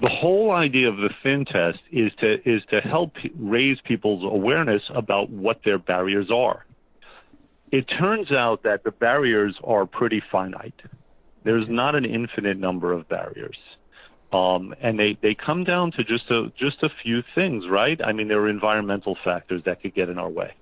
The 0.00 0.10
whole 0.10 0.50
idea 0.50 0.88
of 0.88 0.96
the 0.96 1.10
Thin 1.22 1.44
Test 1.44 1.80
is 1.90 2.12
to 2.20 2.48
is 2.48 2.62
to 2.70 2.80
help 2.80 3.16
raise 3.36 3.78
people's 3.82 4.24
awareness 4.24 4.82
about 4.94 5.28
what 5.28 5.62
their 5.64 5.78
barriers 5.78 6.30
are. 6.30 6.64
It 7.70 7.82
turns 7.82 8.32
out 8.32 8.62
that 8.62 8.82
the 8.82 8.90
barriers 8.90 9.56
are 9.62 9.86
pretty 9.86 10.22
finite. 10.32 10.80
There's 11.44 11.68
not 11.68 11.94
an 11.94 12.04
infinite 12.04 12.58
number 12.58 12.92
of 12.92 13.08
barriers. 13.08 13.58
Um, 14.32 14.74
and 14.80 14.96
they, 14.96 15.18
they 15.20 15.34
come 15.34 15.64
down 15.64 15.90
to 15.92 16.04
just 16.04 16.30
a 16.30 16.52
just 16.56 16.84
a 16.84 16.88
few 17.02 17.22
things, 17.34 17.64
right? 17.68 18.00
I 18.04 18.12
mean, 18.12 18.28
there 18.28 18.38
are 18.38 18.48
environmental 18.48 19.16
factors 19.24 19.62
that 19.66 19.82
could 19.82 19.92
get 19.92 20.08
in 20.08 20.18
our 20.18 20.28
way. 20.28 20.52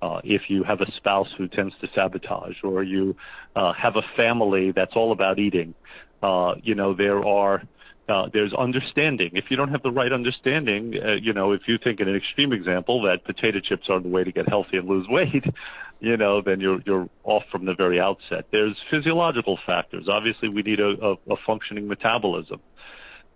Uh, 0.00 0.20
if 0.22 0.42
you 0.48 0.62
have 0.62 0.80
a 0.80 0.90
spouse 0.92 1.26
who 1.36 1.48
tends 1.48 1.74
to 1.80 1.88
sabotage, 1.92 2.56
or 2.62 2.84
you 2.84 3.16
uh, 3.56 3.72
have 3.72 3.96
a 3.96 4.02
family 4.16 4.70
that's 4.70 4.92
all 4.94 5.10
about 5.10 5.40
eating, 5.40 5.74
uh, 6.22 6.54
you 6.62 6.76
know, 6.76 6.94
there 6.94 7.24
are 7.24 7.62
uh, 8.10 8.28
there's 8.32 8.52
understanding. 8.54 9.30
If 9.34 9.46
you 9.50 9.56
don't 9.56 9.68
have 9.68 9.82
the 9.82 9.90
right 9.90 10.12
understanding, 10.12 10.94
uh, 11.02 11.14
you 11.14 11.32
know, 11.32 11.52
if 11.52 11.62
you 11.66 11.78
think 11.82 12.00
in 12.00 12.08
an 12.08 12.16
extreme 12.16 12.52
example 12.52 13.02
that 13.02 13.24
potato 13.24 13.60
chips 13.60 13.88
are 13.88 14.00
the 14.00 14.08
way 14.08 14.24
to 14.24 14.32
get 14.32 14.48
healthy 14.48 14.78
and 14.78 14.88
lose 14.88 15.06
weight, 15.08 15.44
you 16.00 16.16
know, 16.16 16.42
then 16.42 16.60
you're 16.60 16.80
you're 16.86 17.08
off 17.24 17.44
from 17.52 17.66
the 17.66 17.74
very 17.74 18.00
outset. 18.00 18.46
There's 18.50 18.76
physiological 18.90 19.58
factors. 19.64 20.08
Obviously, 20.08 20.48
we 20.48 20.62
need 20.62 20.80
a, 20.80 20.90
a, 21.02 21.12
a 21.32 21.36
functioning 21.46 21.86
metabolism. 21.86 22.60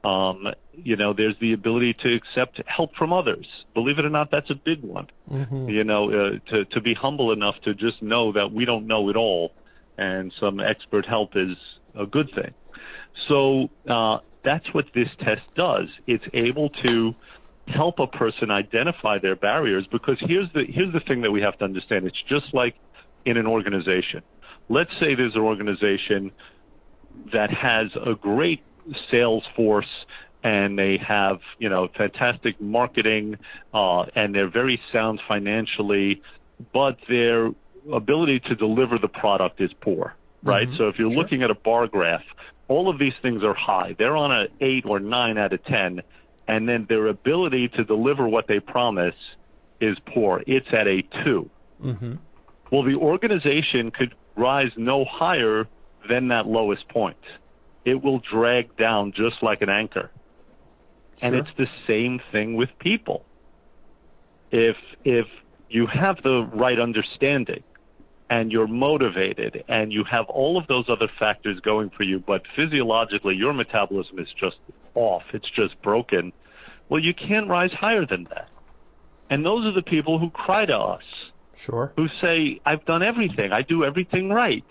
Um, 0.05 0.49
you 0.75 0.97
know, 0.97 1.15
there's 1.15 1.37
the 1.41 1.55
ability 1.55 1.95
to 2.03 2.15
accept 2.15 2.61
help 2.67 2.95
from 2.95 3.13
others. 3.13 3.47
Believe 3.73 3.99
it 3.99 4.05
or 4.05 4.11
not, 4.11 4.31
that's 4.31 4.51
a 4.51 4.55
big 4.55 4.83
one. 4.83 5.09
You 5.69 5.85
know, 5.85 6.11
uh, 6.11 6.51
to 6.51 6.65
to 6.67 6.81
be 6.81 6.95
humble 6.95 7.33
enough 7.33 7.55
to 7.65 7.75
just 7.75 8.03
know 8.03 8.33
that 8.33 8.53
we 8.53 8.65
don't 8.67 8.87
know 8.87 9.09
it 9.09 9.17
all, 9.17 9.53
and 9.97 10.33
some 10.39 10.61
expert 10.61 11.07
help 11.07 11.37
is 11.37 11.57
a 11.99 12.07
good 12.07 12.31
thing. 12.35 12.53
So 13.29 13.71
uh, 13.89 14.19
that's 14.45 14.73
what 14.75 14.87
this 14.95 15.09
test 15.21 15.43
does. 15.55 15.89
It's 16.07 16.25
able 16.35 16.69
to 16.87 17.15
help 17.69 17.99
a 17.99 18.07
person 18.07 18.51
identify 18.51 19.19
their 19.19 19.37
barriers 19.37 19.87
because 19.91 20.19
here's 20.21 20.53
the 20.53 20.65
here's 20.69 20.93
the 20.93 21.01
thing 21.01 21.23
that 21.23 21.31
we 21.31 21.41
have 21.41 21.57
to 21.59 21.65
understand. 21.65 22.07
It's 22.07 22.23
just 22.29 22.53
like 22.53 22.75
in 23.25 23.37
an 23.37 23.47
organization. 23.47 24.23
Let's 24.69 24.93
say 25.01 25.15
there's 25.15 25.35
an 25.35 25.43
organization 25.43 26.33
that 27.33 27.51
has 27.51 27.89
a 28.05 28.15
great 28.15 28.63
sales 29.11 29.45
force 29.57 29.89
and 30.43 30.79
they 30.79 30.99
have 30.99 31.41
you 31.59 31.69
know 31.69 31.89
fantastic 31.97 32.61
marketing 32.61 33.37
uh, 33.73 34.03
and 34.15 34.35
they're 34.35 34.51
very 34.51 34.81
sound 34.93 35.21
financially, 35.27 36.23
but 36.73 36.99
their 37.09 37.51
ability 37.93 38.41
to 38.41 38.55
deliver 38.55 38.99
the 38.99 39.09
product 39.09 39.61
is 39.61 39.73
poor, 39.81 40.15
right? 40.43 40.69
So 40.77 40.89
if 40.89 40.99
you're 40.99 41.11
looking 41.11 41.43
at 41.43 41.51
a 41.51 41.55
bar 41.55 41.87
graph, 41.87 42.25
all 42.69 42.89
of 42.89 42.99
these 42.99 43.13
things 43.23 43.43
are 43.43 43.55
high. 43.55 43.95
They're 43.99 44.17
on 44.17 44.33
an 44.33 44.49
eight 44.61 44.85
or 44.87 45.01
nine 45.01 45.39
out 45.39 45.53
of 45.53 45.65
ten, 45.65 46.03
and 46.47 46.69
then 46.69 46.87
their 46.89 47.09
ability 47.09 47.69
to 47.69 47.85
deliver 47.85 48.29
what 48.29 48.47
they 48.47 48.61
promise 48.61 49.15
is 49.81 49.99
poor. 50.07 50.43
It's 50.47 50.69
at 50.73 50.87
a 50.87 51.03
2 51.25 51.51
Mm-hmm. 51.83 52.15
Well, 52.71 52.83
the 52.83 52.97
organization 52.97 53.91
could 53.91 54.15
rise 54.37 54.71
no 54.77 55.05
higher 55.05 55.67
than 56.09 56.29
that 56.29 56.47
lowest 56.47 56.89
point. 56.89 57.17
It 57.85 58.03
will 58.03 58.19
drag 58.19 58.77
down 58.77 59.13
just 59.13 59.43
like 59.43 59.63
an 59.63 59.69
anchor. 59.69 60.11
And 61.23 61.35
it's 61.35 61.51
the 61.57 61.69
same 61.87 62.21
thing 62.33 62.55
with 62.57 62.71
people. 62.79 63.25
If 64.51 64.77
if 65.05 65.27
you 65.69 65.87
have 65.87 66.23
the 66.23 66.49
right 66.53 66.79
understanding 66.79 67.63
and 68.31 68.51
you're 68.53 68.67
motivated 68.67 69.65
and 69.69 69.93
you 69.93 70.05
have 70.05 70.27
all 70.27 70.57
of 70.57 70.67
those 70.67 70.87
other 70.89 71.09
factors 71.19 71.61
going 71.61 71.91
for 71.91 72.03
you, 72.03 72.19
but 72.19 72.43
physiologically 72.57 73.35
your 73.37 73.53
metabolism 73.53 74.19
is 74.19 74.29
just 74.39 74.57
off, 74.95 75.23
it's 75.33 75.51
just 75.51 75.81
broken, 75.83 76.33
well, 76.89 77.01
you 77.01 77.15
can't 77.15 77.49
rise 77.49 77.73
higher 77.73 78.07
than 78.07 78.25
that. 78.25 78.49
And 79.31 79.45
those 79.45 79.67
are 79.67 79.73
the 79.73 79.83
people 79.83 80.19
who 80.19 80.31
cry 80.31 80.67
to 80.67 80.77
us 80.77 81.03
Sure. 81.57 81.93
who 81.97 82.09
say, 82.21 82.61
I've 82.67 82.85
done 82.85 83.03
everything, 83.03 83.53
I 83.53 83.63
do 83.63 83.85
everything 83.85 84.29
right, 84.31 84.65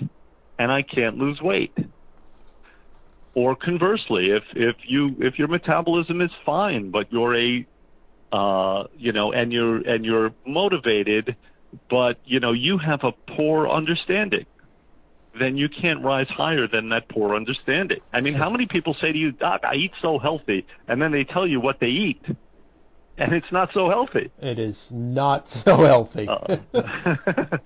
and 0.60 0.72
I 0.72 0.82
can't 0.82 1.18
lose 1.18 1.42
weight. 1.42 1.76
Or 3.36 3.56
conversely, 3.56 4.32
if 4.32 4.44
if 4.54 4.76
you 4.88 5.08
if 5.20 5.40
your 5.40 5.48
metabolism 5.48 6.22
is 6.22 6.32
fine, 6.46 6.92
but 6.92 7.12
you're 7.12 7.36
a 7.36 7.66
uh, 8.34 8.88
you 8.98 9.12
know, 9.12 9.32
and 9.32 9.54
you're 9.54 9.78
and 9.88 10.04
you're 10.04 10.34
motivated, 10.46 11.36
but 11.90 12.18
you 12.26 12.40
know 12.40 12.52
you 12.52 12.80
have 12.80 13.04
a 13.04 13.12
poor 13.12 13.70
understanding, 13.70 14.46
then 15.40 15.56
you 15.56 15.70
can't 15.70 16.04
rise 16.04 16.28
higher 16.30 16.68
than 16.68 16.90
that 16.90 17.08
poor 17.10 17.36
understanding. 17.36 18.00
I 18.12 18.22
mean, 18.22 18.34
how 18.34 18.50
many 18.50 18.66
people 18.66 18.96
say 19.00 19.12
to 19.12 19.18
you, 19.18 19.32
Doc, 19.32 19.62
I 19.64 19.76
eat 19.76 19.92
so 20.02 20.18
healthy, 20.18 20.66
and 20.88 21.02
then 21.02 21.12
they 21.12 21.24
tell 21.24 21.48
you 21.48 21.60
what 21.60 21.80
they 21.80 21.88
eat, 21.88 22.24
and 23.20 23.34
it's 23.34 23.52
not 23.52 23.72
so 23.72 23.88
healthy. 23.88 24.32
It 24.42 24.58
is 24.58 24.92
not 24.92 25.48
so 25.50 25.78
healthy. 25.78 26.28
Uh, 26.28 26.58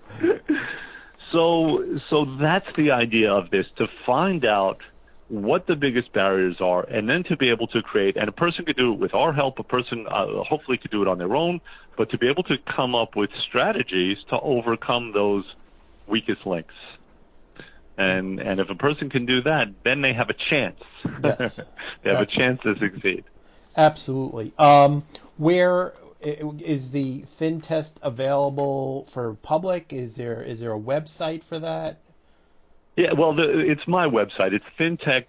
so 1.31 1.99
so 2.09 2.25
that's 2.25 2.71
the 2.73 2.91
idea 2.91 3.31
of 3.31 3.49
this 3.51 3.67
to 3.77 3.87
find 3.87 4.43
out 4.43 4.81
what 5.29 5.67
the 5.67 5.75
biggest 5.75 6.11
barriers 6.13 6.57
are 6.61 6.83
and 6.83 7.09
then 7.09 7.23
to 7.23 7.35
be 7.35 7.49
able 7.49 7.67
to 7.67 7.81
create 7.81 8.15
and 8.15 8.29
a 8.29 8.31
person 8.31 8.63
could 8.63 8.77
do 8.77 8.93
it 8.93 8.99
with 8.99 9.13
our 9.13 9.33
help 9.33 9.59
a 9.59 9.63
person 9.63 10.05
uh, 10.07 10.43
hopefully 10.43 10.77
could 10.77 10.91
do 10.91 11.01
it 11.01 11.07
on 11.07 11.17
their 11.17 11.35
own 11.35 11.59
but 11.97 12.09
to 12.09 12.17
be 12.17 12.29
able 12.29 12.43
to 12.43 12.55
come 12.75 12.95
up 12.95 13.15
with 13.15 13.29
strategies 13.47 14.17
to 14.29 14.39
overcome 14.39 15.11
those 15.13 15.43
weakest 16.07 16.45
links 16.45 16.73
and 17.97 18.39
and 18.39 18.59
if 18.61 18.69
a 18.69 18.75
person 18.75 19.09
can 19.09 19.25
do 19.25 19.41
that 19.41 19.65
then 19.83 20.01
they 20.01 20.13
have 20.13 20.29
a 20.29 20.35
chance 20.49 20.81
Yes. 21.23 21.59
they 22.03 22.09
have 22.09 22.21
a 22.21 22.25
chance 22.25 22.61
to 22.61 22.77
succeed 22.79 23.25
Absolutely. 23.77 24.53
Um, 24.57 25.03
where 25.37 25.93
is 26.19 26.91
the 26.91 27.21
thin 27.21 27.61
test 27.61 27.99
available 28.01 29.05
for 29.11 29.35
public? 29.35 29.93
Is 29.93 30.15
there 30.15 30.41
is 30.41 30.59
there 30.59 30.73
a 30.73 30.79
website 30.79 31.43
for 31.43 31.59
that? 31.59 31.99
Yeah, 32.97 33.13
well, 33.13 33.35
the, 33.35 33.43
it's 33.43 33.87
my 33.87 34.07
website. 34.07 34.53
It's 34.53 34.65
ThinTech 34.79 35.25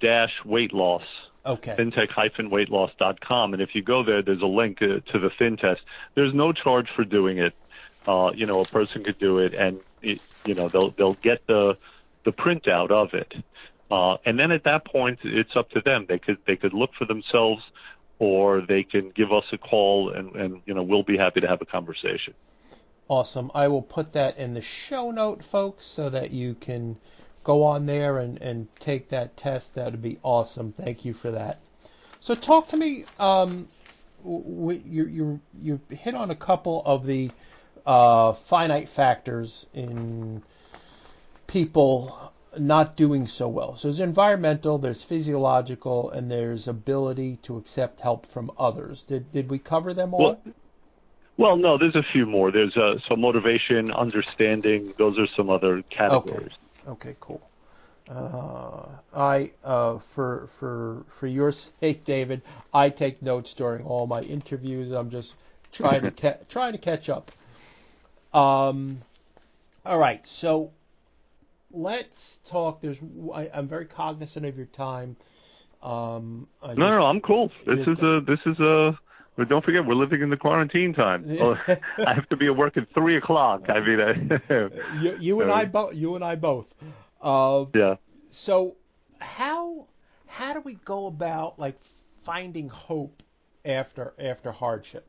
dash 0.00 0.32
weight 0.44 0.72
loss. 0.72 1.02
Okay. 1.44 1.74
thintech-weightloss.com. 1.78 3.54
And 3.54 3.62
if 3.62 3.70
you 3.72 3.82
go 3.82 4.04
there, 4.04 4.22
there's 4.22 4.42
a 4.42 4.46
link 4.46 4.78
uh, 4.82 5.00
to 5.12 5.18
the 5.18 5.30
Thin 5.38 5.56
Test. 5.56 5.80
There's 6.14 6.34
no 6.34 6.52
charge 6.52 6.88
for 6.94 7.04
doing 7.04 7.38
it. 7.38 7.54
Uh, 8.06 8.30
you 8.34 8.44
know, 8.46 8.60
a 8.60 8.66
person 8.66 9.02
could 9.02 9.18
do 9.18 9.38
it, 9.38 9.54
and 9.54 9.80
it, 10.02 10.20
you 10.44 10.54
know 10.54 10.68
they'll 10.68 10.92
they'll 10.96 11.18
get 11.22 11.46
the 11.46 11.76
the 12.24 12.32
printout 12.32 12.90
of 12.90 13.14
it. 13.14 13.32
Uh, 13.90 14.16
and 14.26 14.38
then 14.38 14.50
at 14.50 14.64
that 14.64 14.86
point, 14.86 15.18
it's 15.24 15.56
up 15.56 15.70
to 15.70 15.80
them. 15.84 16.06
They 16.08 16.18
could 16.18 16.38
they 16.46 16.56
could 16.56 16.74
look 16.74 16.90
for 16.98 17.06
themselves, 17.06 17.62
or 18.18 18.62
they 18.66 18.82
can 18.82 19.10
give 19.14 19.32
us 19.32 19.44
a 19.52 19.58
call, 19.58 20.12
and, 20.14 20.34
and 20.36 20.62
you 20.66 20.74
know 20.74 20.82
we'll 20.82 21.02
be 21.02 21.16
happy 21.16 21.40
to 21.40 21.48
have 21.48 21.60
a 21.62 21.66
conversation. 21.66 22.34
Awesome. 23.08 23.50
I 23.54 23.68
will 23.68 23.82
put 23.82 24.12
that 24.12 24.36
in 24.36 24.54
the 24.54 24.60
show 24.60 25.10
note, 25.10 25.42
folks, 25.42 25.86
so 25.86 26.10
that 26.10 26.30
you 26.30 26.54
can 26.54 26.96
go 27.42 27.64
on 27.64 27.86
there 27.86 28.18
and, 28.18 28.40
and 28.42 28.68
take 28.78 29.08
that 29.08 29.36
test. 29.36 29.74
That 29.74 29.92
would 29.92 30.02
be 30.02 30.18
awesome. 30.22 30.72
Thank 30.72 31.04
you 31.04 31.14
for 31.14 31.30
that. 31.30 31.60
So, 32.20 32.34
talk 32.34 32.68
to 32.68 32.76
me. 32.76 33.04
Um, 33.18 33.68
you 34.24 35.06
you 35.06 35.40
you 35.60 35.80
hit 35.90 36.14
on 36.14 36.30
a 36.30 36.34
couple 36.34 36.82
of 36.84 37.06
the 37.06 37.30
uh, 37.86 38.32
finite 38.32 38.88
factors 38.88 39.64
in 39.72 40.42
people 41.46 42.32
not 42.58 42.96
doing 42.96 43.26
so 43.26 43.48
well. 43.48 43.76
So 43.76 43.88
there's 43.88 44.00
environmental, 44.00 44.78
there's 44.78 45.02
physiological, 45.02 46.10
and 46.10 46.30
there's 46.30 46.68
ability 46.68 47.36
to 47.42 47.56
accept 47.56 48.00
help 48.00 48.26
from 48.26 48.50
others. 48.58 49.04
Did 49.04 49.32
did 49.32 49.48
we 49.48 49.58
cover 49.58 49.94
them 49.94 50.14
all? 50.14 50.20
Well, 50.20 50.54
well, 51.38 51.56
no, 51.56 51.78
there's 51.78 51.94
a 51.96 52.02
few 52.12 52.26
more. 52.26 52.50
There's 52.50 52.76
uh, 52.76 52.96
some 53.08 53.20
motivation, 53.22 53.90
understanding. 53.92 54.92
Those 54.98 55.18
are 55.18 55.26
some 55.36 55.48
other 55.48 55.82
categories. 55.88 56.52
Okay, 56.86 57.10
Okay. 57.10 57.16
cool. 57.20 57.40
Uh, 58.10 58.86
I 59.14 59.50
uh, 59.62 59.98
for 59.98 60.46
for 60.48 61.04
for 61.08 61.26
your 61.26 61.52
sake, 61.80 62.04
David, 62.04 62.42
I 62.72 62.90
take 62.90 63.22
notes 63.22 63.54
during 63.54 63.84
all 63.84 64.06
my 64.06 64.20
interviews. 64.22 64.90
I'm 64.92 65.10
just 65.10 65.34
trying 65.72 66.02
to 66.02 66.10
ca- 66.22 66.38
trying 66.48 66.72
to 66.72 66.78
catch 66.78 67.08
up. 67.08 67.30
Um, 68.32 68.98
all 69.86 69.98
right, 69.98 70.26
so 70.26 70.70
let's 71.70 72.40
talk. 72.46 72.80
There's 72.80 72.98
I, 73.34 73.50
I'm 73.54 73.68
very 73.68 73.84
cognizant 73.86 74.46
of 74.46 74.56
your 74.56 74.66
time. 74.66 75.16
Um, 75.82 76.48
I 76.62 76.68
No, 76.68 76.74
just- 76.74 76.98
no, 76.98 77.06
I'm 77.06 77.20
cool. 77.20 77.52
This 77.66 77.86
is 77.86 77.98
a 78.00 78.20
this 78.26 78.40
is 78.46 78.58
a. 78.58 78.98
But 79.38 79.48
don't 79.48 79.64
forget, 79.64 79.86
we're 79.86 79.94
living 79.94 80.20
in 80.20 80.30
the 80.30 80.36
quarantine 80.36 80.92
time. 80.94 81.38
Oh, 81.40 81.56
I 81.68 82.12
have 82.12 82.28
to 82.30 82.36
be 82.36 82.46
at 82.46 82.56
work 82.56 82.76
at 82.76 82.92
three 82.92 83.16
o'clock. 83.16 83.66
I 83.68 83.78
mean, 83.78 84.00
I, 84.50 84.98
you, 85.00 85.16
you 85.16 85.40
and 85.42 85.50
I 85.52 85.64
both. 85.64 85.94
You 85.94 86.16
and 86.16 86.24
I 86.24 86.34
both. 86.34 86.66
Uh, 87.22 87.66
yeah. 87.72 87.94
so 88.30 88.74
how 89.20 89.86
how 90.26 90.54
do 90.54 90.60
we 90.60 90.74
go 90.74 91.06
about 91.06 91.56
like 91.56 91.78
finding 92.24 92.68
hope 92.68 93.22
after 93.64 94.12
after 94.18 94.50
hardship? 94.50 95.06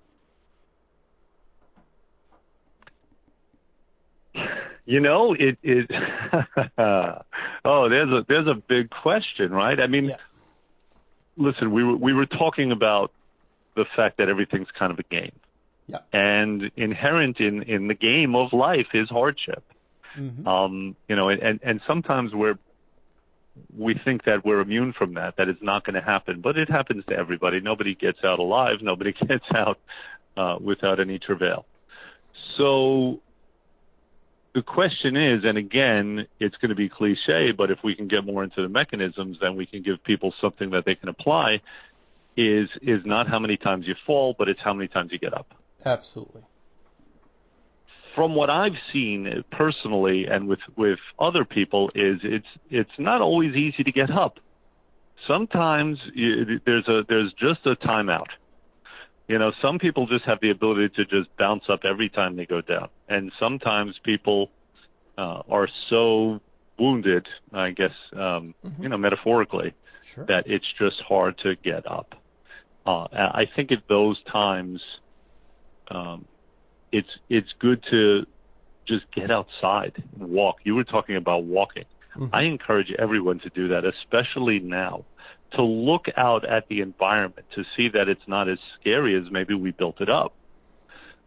You 4.86 5.00
know, 5.00 5.34
it 5.34 5.58
it. 5.64 5.90
oh, 6.78 7.90
there's 7.90 8.10
a 8.10 8.26
there's 8.28 8.48
a 8.48 8.62
big 8.68 8.92
question, 8.92 9.52
right? 9.52 9.80
I 9.80 9.88
mean, 9.88 10.06
Yeah. 10.06 10.18
listen, 11.36 11.72
we 11.72 11.84
were 11.84 11.96
we 11.96 12.14
were 12.14 12.28
talking 12.28 12.72
about 12.72 13.12
the 13.76 13.86
fact 13.96 14.18
that 14.18 14.30
everything's 14.30 14.70
kind 14.78 14.92
of 14.92 15.00
a 15.00 15.04
game. 15.04 15.32
Yeah. 15.88 16.00
And 16.14 16.72
inherent 16.76 17.40
in 17.40 17.64
in 17.64 17.88
the 17.88 17.96
game 17.96 18.36
of 18.36 18.54
life 18.54 18.88
is 18.94 19.10
hardship. 19.10 19.64
Mhm. 20.16 20.46
Um, 20.46 20.96
you 21.08 21.16
know, 21.16 21.30
and 21.30 21.60
and 21.64 21.82
sometimes 21.88 22.34
we're 22.34 22.58
we 23.78 23.94
think 24.06 24.24
that 24.24 24.46
we're 24.46 24.62
immune 24.62 24.94
from 24.94 25.16
that, 25.16 25.36
that 25.38 25.50
it's 25.50 25.62
not 25.62 25.84
going 25.84 25.96
to 25.96 26.02
happen, 26.02 26.42
but 26.42 26.58
it 26.58 26.70
happens 26.70 27.04
to 27.08 27.18
everybody. 27.18 27.60
Nobody 27.60 27.96
gets 27.96 28.20
out 28.24 28.40
alive. 28.40 28.78
Nobody 28.82 29.14
gets 29.28 29.46
out 29.54 29.80
uh, 30.38 30.58
without 30.62 31.00
any 31.00 31.20
travail. 31.20 31.66
So 32.58 33.22
the 34.54 34.62
question 34.62 35.16
is, 35.16 35.44
and 35.44 35.58
again, 35.58 36.28
it's 36.40 36.56
going 36.58 36.70
to 36.70 36.76
be 36.76 36.90
cliche, 36.90 37.52
but 37.52 37.72
if 37.72 37.80
we 37.84 37.96
can 37.96 38.08
get 38.08 38.26
more 38.26 38.44
into 38.44 38.62
the 38.62 38.70
mechanisms, 38.70 39.38
then 39.42 39.56
we 39.56 39.66
can 39.66 39.82
give 39.82 40.04
people 40.04 40.34
something 40.42 40.72
that 40.72 40.86
they 40.86 40.96
can 40.96 41.10
apply. 41.10 41.62
Is 42.42 42.70
is 42.82 43.02
not 43.06 43.28
how 43.28 43.40
many 43.40 43.58
times 43.58 43.86
you 43.86 43.96
fall, 44.08 44.34
but 44.38 44.48
it's 44.48 44.62
how 44.64 44.74
many 44.74 44.88
times 44.88 45.12
you 45.12 45.20
get 45.20 45.34
up 45.34 45.48
Absolutely. 45.86 46.44
from 48.16 48.36
what 48.36 48.50
I've 48.50 48.78
seen 48.94 49.44
personally 49.52 50.26
and 50.26 50.48
with 50.48 50.60
with 50.78 51.00
other 51.20 51.46
people 51.46 51.90
is 51.96 52.20
it's 52.24 52.48
it's 52.70 52.98
not 52.98 53.22
always 53.22 53.56
easy 53.56 53.84
to 53.84 53.92
get 53.92 54.12
up. 54.12 54.40
Sometimes 55.28 55.98
you, 56.14 56.60
there's 56.66 56.88
a 56.88 57.04
there's 57.08 57.34
just 57.34 57.66
a 57.66 57.76
timeout. 57.76 58.28
You 59.28 59.38
know, 59.38 59.52
some 59.62 59.78
people 59.80 60.08
just 60.08 60.26
have 60.26 60.40
the 60.42 60.50
ability 60.50 60.90
to 60.96 61.06
just 61.06 61.30
bounce 61.38 61.64
up 61.70 61.82
every 61.84 62.10
time 62.10 62.36
they 62.36 62.46
go 62.46 62.62
down, 62.62 62.90
and 63.08 63.32
sometimes 63.40 63.96
people 64.04 64.52
uh, 65.18 65.42
are 65.50 65.68
so 65.90 66.40
wounded, 66.80 67.28
I 67.54 67.72
guess, 67.72 67.92
um, 68.14 68.56
Mhm. 68.66 68.84
you 68.84 68.90
know, 68.90 68.98
metaphorically, 68.98 69.74
Sure. 70.04 70.26
that 70.26 70.46
it's 70.48 70.66
just 70.80 71.02
hard 71.02 71.38
to 71.40 71.56
get 71.58 71.86
up. 71.90 72.19
Uh, 72.86 73.08
I 73.12 73.46
think 73.56 73.72
at 73.72 73.88
those 73.88 74.18
times, 74.32 74.82
um, 75.90 76.26
it's 76.92 77.10
it's 77.30 77.54
good 77.60 77.84
to 77.92 78.26
just 78.88 79.06
get 79.14 79.30
outside 79.30 80.04
and 80.20 80.30
walk. 80.30 80.58
You 80.64 80.76
were 80.76 80.84
talking 80.84 81.16
about 81.16 81.44
walking. 81.44 81.86
Mhm. 82.16 82.30
I 82.34 82.44
encourage 82.44 82.92
everyone 82.98 83.40
to 83.40 83.50
do 83.50 83.68
that, 83.68 83.86
especially 83.86 84.60
now, 84.60 85.06
to 85.52 85.62
look 85.62 86.08
out 86.18 86.44
at 86.46 86.68
the 86.68 86.82
environment 86.82 87.46
to 87.56 87.64
see 87.76 87.90
that 87.90 88.10
it's 88.10 88.28
not 88.28 88.50
as 88.50 88.58
scary 88.80 89.16
as 89.16 89.30
maybe 89.30 89.54
we 89.54 89.72
built 89.72 90.02
it 90.02 90.10
up. 90.10 90.34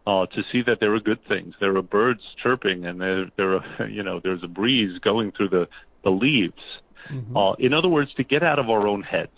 Uh, 0.05 0.25
to 0.25 0.43
see 0.51 0.61
that 0.63 0.81
there 0.81 0.93
are 0.93 0.99
good 0.99 1.23
things. 1.29 1.55
There 1.61 1.77
are 1.77 1.81
birds 1.81 2.21
chirping, 2.43 2.85
and 2.85 2.99
there, 2.99 3.31
there 3.37 3.53
are, 3.53 3.87
you 3.87 4.03
know, 4.03 4.19
there's 4.19 4.43
a 4.43 4.49
breeze 4.49 4.99
going 4.99 5.31
through 5.31 5.49
the 5.49 5.67
the 6.03 6.11
leaves. 6.11 6.61
Mhm. 7.09 7.35
Uh, 7.35 7.55
in 7.59 7.73
other 7.73 7.87
words, 7.87 8.13
to 8.15 8.23
get 8.25 8.43
out 8.43 8.59
of 8.59 8.69
our 8.69 8.85
own 8.87 9.01
heads. 9.03 9.31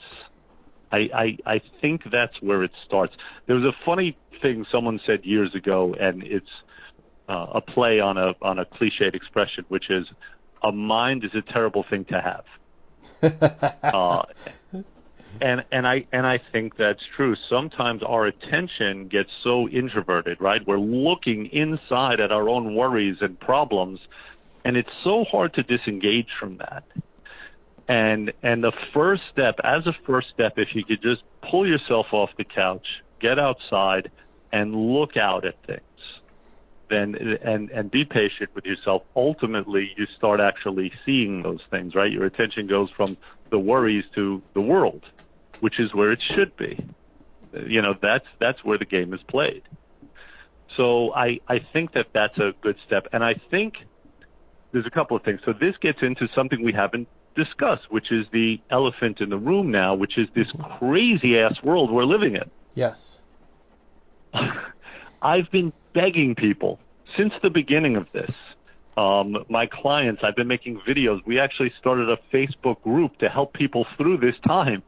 I, 0.95 1.09
I, 1.13 1.37
I 1.55 1.61
think 1.81 2.03
that's 2.11 2.41
where 2.41 2.63
it 2.63 2.71
starts. 2.85 3.13
There 3.47 3.55
was 3.55 3.65
a 3.65 3.75
funny 3.85 4.17
thing 4.41 4.65
someone 4.71 4.99
said 5.05 5.25
years 5.25 5.53
ago, 5.53 5.95
and 5.99 6.23
it's 6.23 6.49
uh, 7.27 7.47
a 7.55 7.61
play 7.61 7.99
on 7.99 8.17
a 8.17 8.33
on 8.41 8.59
a 8.59 8.65
cliched 8.65 9.13
expression, 9.13 9.65
which 9.67 9.89
is 9.89 10.07
a 10.63 10.71
mind 10.71 11.23
is 11.23 11.31
a 11.35 11.41
terrible 11.41 11.85
thing 11.89 12.05
to 12.05 12.21
have. 12.21 12.45
Uh, 13.83 14.23
and 15.41 15.63
and 15.71 15.85
I 15.87 16.05
and 16.11 16.25
I 16.25 16.39
think 16.51 16.77
that's 16.77 17.01
true. 17.15 17.35
Sometimes 17.49 18.01
our 18.03 18.25
attention 18.25 19.07
gets 19.07 19.29
so 19.43 19.67
introverted, 19.67 20.39
right? 20.39 20.65
We're 20.65 20.79
looking 20.79 21.47
inside 21.47 22.19
at 22.19 22.31
our 22.31 22.47
own 22.47 22.75
worries 22.75 23.17
and 23.21 23.39
problems, 23.39 23.99
and 24.63 24.77
it's 24.77 24.89
so 25.03 25.25
hard 25.25 25.53
to 25.55 25.63
disengage 25.63 26.29
from 26.39 26.57
that. 26.57 26.83
And 27.87 28.33
and 28.41 28.63
the 28.63 28.71
first 28.93 29.21
step, 29.31 29.55
as 29.63 29.85
a 29.85 29.93
first 30.05 30.29
step, 30.33 30.53
if 30.57 30.69
you 30.73 30.83
could 30.83 31.01
just 31.01 31.21
pull 31.49 31.67
yourself 31.67 32.07
off 32.11 32.29
the 32.37 32.43
couch, 32.43 32.85
get 33.21 33.37
outside, 33.37 34.11
and 34.51 34.73
look 34.73 35.17
out 35.17 35.45
at 35.45 35.55
things, 35.67 35.81
then 36.89 37.15
and 37.43 37.69
and 37.69 37.91
be 37.91 38.03
patient 38.03 38.49
with 38.55 38.65
yourself. 38.65 39.03
Ultimately, 39.15 39.91
you 39.97 40.07
start 40.17 40.39
actually 40.39 40.91
seeing 41.05 41.43
those 41.43 41.61
things, 41.69 41.93
right? 41.93 42.11
Your 42.11 42.25
attention 42.25 42.65
goes 42.65 42.89
from 42.95 43.17
the 43.51 43.59
worries 43.59 44.05
to 44.15 44.41
the 44.55 44.61
world, 44.61 45.03
which 45.59 45.79
is 45.79 45.93
where 45.93 46.11
it 46.11 46.21
should 46.33 46.55
be. 46.55 46.83
You 47.67 47.83
know, 47.83 47.93
that's 48.01 48.25
that's 48.39 48.63
where 48.63 48.79
the 48.79 48.85
game 48.85 49.13
is 49.13 49.21
played. 49.29 49.61
So 50.75 51.13
I 51.13 51.39
I 51.47 51.59
think 51.71 51.93
that 51.93 52.07
that's 52.13 52.37
a 52.39 52.53
good 52.61 52.77
step, 52.85 53.07
and 53.13 53.23
I 53.23 53.35
think 53.51 53.75
there's 54.75 54.85
a 54.85 54.91
couple 54.91 55.15
of 55.15 55.23
things. 55.23 55.39
So 55.45 55.53
this 55.53 55.73
gets 55.81 55.99
into 56.01 56.27
something 56.35 56.61
we 56.61 56.73
haven't 56.73 57.07
discussed, 57.33 57.83
which 57.89 58.11
is 58.11 58.25
the 58.33 58.59
elephant 58.69 59.21
in 59.21 59.29
the 59.29 59.37
room 59.37 59.71
now, 59.71 59.95
which 59.95 60.17
is 60.17 60.27
this 60.35 60.47
crazy 60.77 61.39
ass 61.39 61.55
world 61.63 61.91
we're 61.91 62.03
living 62.03 62.35
in. 62.35 62.51
yes. 62.73 63.21
I've 65.21 65.49
been 65.49 65.71
begging 65.93 66.35
people 66.35 66.77
since 67.17 67.31
the 67.41 67.49
beginning 67.49 67.95
of 67.95 68.05
this. 68.13 68.31
Um, 68.97 69.37
my 69.49 69.65
clients, 69.65 70.21
I've 70.25 70.35
been 70.35 70.47
making 70.47 70.81
videos. 70.87 71.19
We 71.25 71.39
actually 71.39 71.71
started 71.79 72.09
a 72.09 72.17
Facebook 72.35 72.81
group 72.81 73.17
to 73.19 73.29
help 73.29 73.53
people 73.53 73.87
through 73.95 74.17
this 74.17 74.35
time. 74.45 74.83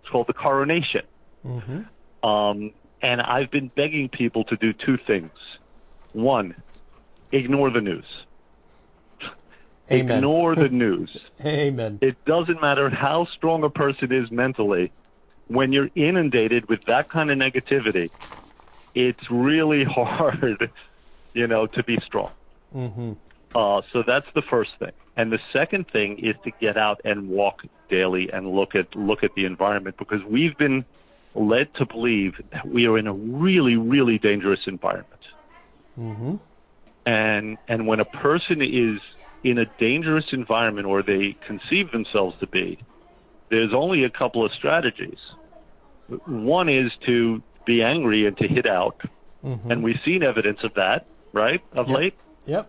It's 0.00 0.10
called 0.10 0.26
the 0.26 0.34
Coronation. 0.34 1.02
hmm 1.44 1.82
Um, 2.28 2.72
and 3.02 3.20
I've 3.22 3.52
been 3.52 3.70
begging 3.76 4.08
people 4.08 4.42
to 4.44 4.56
do 4.56 4.72
two 4.72 4.98
things. 5.06 5.30
One, 6.10 6.56
ignore 7.30 7.70
the 7.70 7.80
news. 7.80 8.04
Amen. 9.90 10.18
Ignore 10.18 10.54
the 10.54 10.68
news. 10.84 11.16
Amen. 11.44 11.98
It 12.02 12.22
doesn't 12.24 12.60
matter 12.60 12.90
how 12.90 13.26
strong 13.26 13.64
a 13.64 13.70
person 13.70 14.12
is 14.12 14.30
mentally, 14.30 14.92
when 15.48 15.72
you're 15.72 15.90
inundated 15.94 16.68
with 16.68 16.84
that 16.84 17.08
kind 17.08 17.30
of 17.30 17.38
negativity, 17.38 18.10
it's 18.94 19.30
really 19.30 19.84
hard, 19.88 20.70
you 21.32 21.46
know, 21.46 21.66
to 21.66 21.82
be 21.82 21.98
strong. 22.04 22.30
Mm-hmm. 22.74 23.12
Uh, 23.54 23.82
so 23.92 24.02
that's 24.06 24.26
the 24.34 24.42
first 24.42 24.70
thing. 24.78 24.92
And 25.16 25.32
the 25.32 25.40
second 25.52 25.88
thing 25.88 26.18
is 26.18 26.36
to 26.44 26.50
get 26.60 26.76
out 26.76 27.00
and 27.04 27.28
walk 27.28 27.62
daily 27.88 28.30
and 28.30 28.50
look 28.52 28.74
at 28.74 28.94
look 28.94 29.24
at 29.24 29.34
the 29.34 29.46
environment 29.46 29.96
because 29.96 30.22
we've 30.22 30.56
been 30.56 30.84
led 31.34 31.72
to 31.74 31.86
believe 31.86 32.40
that 32.52 32.68
we 32.68 32.86
are 32.86 32.98
in 32.98 33.06
a 33.06 33.14
really 33.14 33.76
really 33.76 34.18
dangerous 34.18 34.60
environment. 34.66 35.22
Mm-hmm. 35.98 36.36
And 37.06 37.58
and 37.66 37.86
when 37.86 38.00
a 38.00 38.04
person 38.04 38.60
is 38.62 39.00
in 39.44 39.58
a 39.58 39.64
dangerous 39.78 40.26
environment 40.32 40.86
or 40.86 41.02
they 41.02 41.36
conceive 41.46 41.90
themselves 41.92 42.36
to 42.38 42.46
be, 42.46 42.78
there's 43.50 43.72
only 43.72 44.04
a 44.04 44.10
couple 44.10 44.44
of 44.44 44.52
strategies. 44.52 45.18
One 46.26 46.68
is 46.68 46.90
to 47.06 47.42
be 47.66 47.82
angry 47.82 48.26
and 48.26 48.36
to 48.38 48.48
hit 48.48 48.68
out, 48.68 49.00
Mm-hmm. 49.44 49.70
and 49.70 49.84
we've 49.84 50.00
seen 50.04 50.24
evidence 50.24 50.64
of 50.64 50.74
that, 50.74 51.06
right, 51.32 51.62
of 51.72 51.88
Yep. 51.88 51.96
late. 51.96 52.14
Yep. 52.46 52.68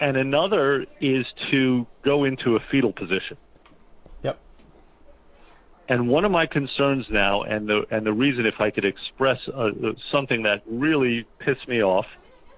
And 0.00 0.16
another 0.16 0.84
is 1.00 1.26
to 1.52 1.86
go 2.02 2.24
into 2.24 2.56
a 2.56 2.60
fetal 2.72 2.92
position. 2.92 3.36
Yep. 4.22 4.36
And 5.88 6.08
one 6.08 6.24
of 6.24 6.32
my 6.32 6.46
concerns 6.46 7.06
now, 7.08 7.42
and 7.42 7.68
the 7.68 7.86
and 7.90 8.04
the 8.04 8.12
reason, 8.12 8.46
if 8.46 8.60
I 8.60 8.70
could 8.70 8.84
express 8.84 9.38
uh, 9.48 9.70
something 10.10 10.42
that 10.42 10.62
really 10.66 11.24
pissed 11.38 11.68
me 11.68 11.82
off, 11.84 12.06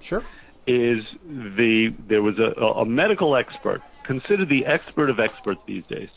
Sure. 0.01 0.25
Is 0.67 1.05
the 1.25 1.95
there 2.09 2.23
was 2.23 2.39
a, 2.39 2.61
a 2.61 2.85
medical 2.85 3.37
expert, 3.37 3.83
considered 4.05 4.49
the 4.49 4.67
expert 4.67 5.11
of 5.11 5.19
experts 5.19 5.61
these 5.67 5.85
days, 5.87 6.11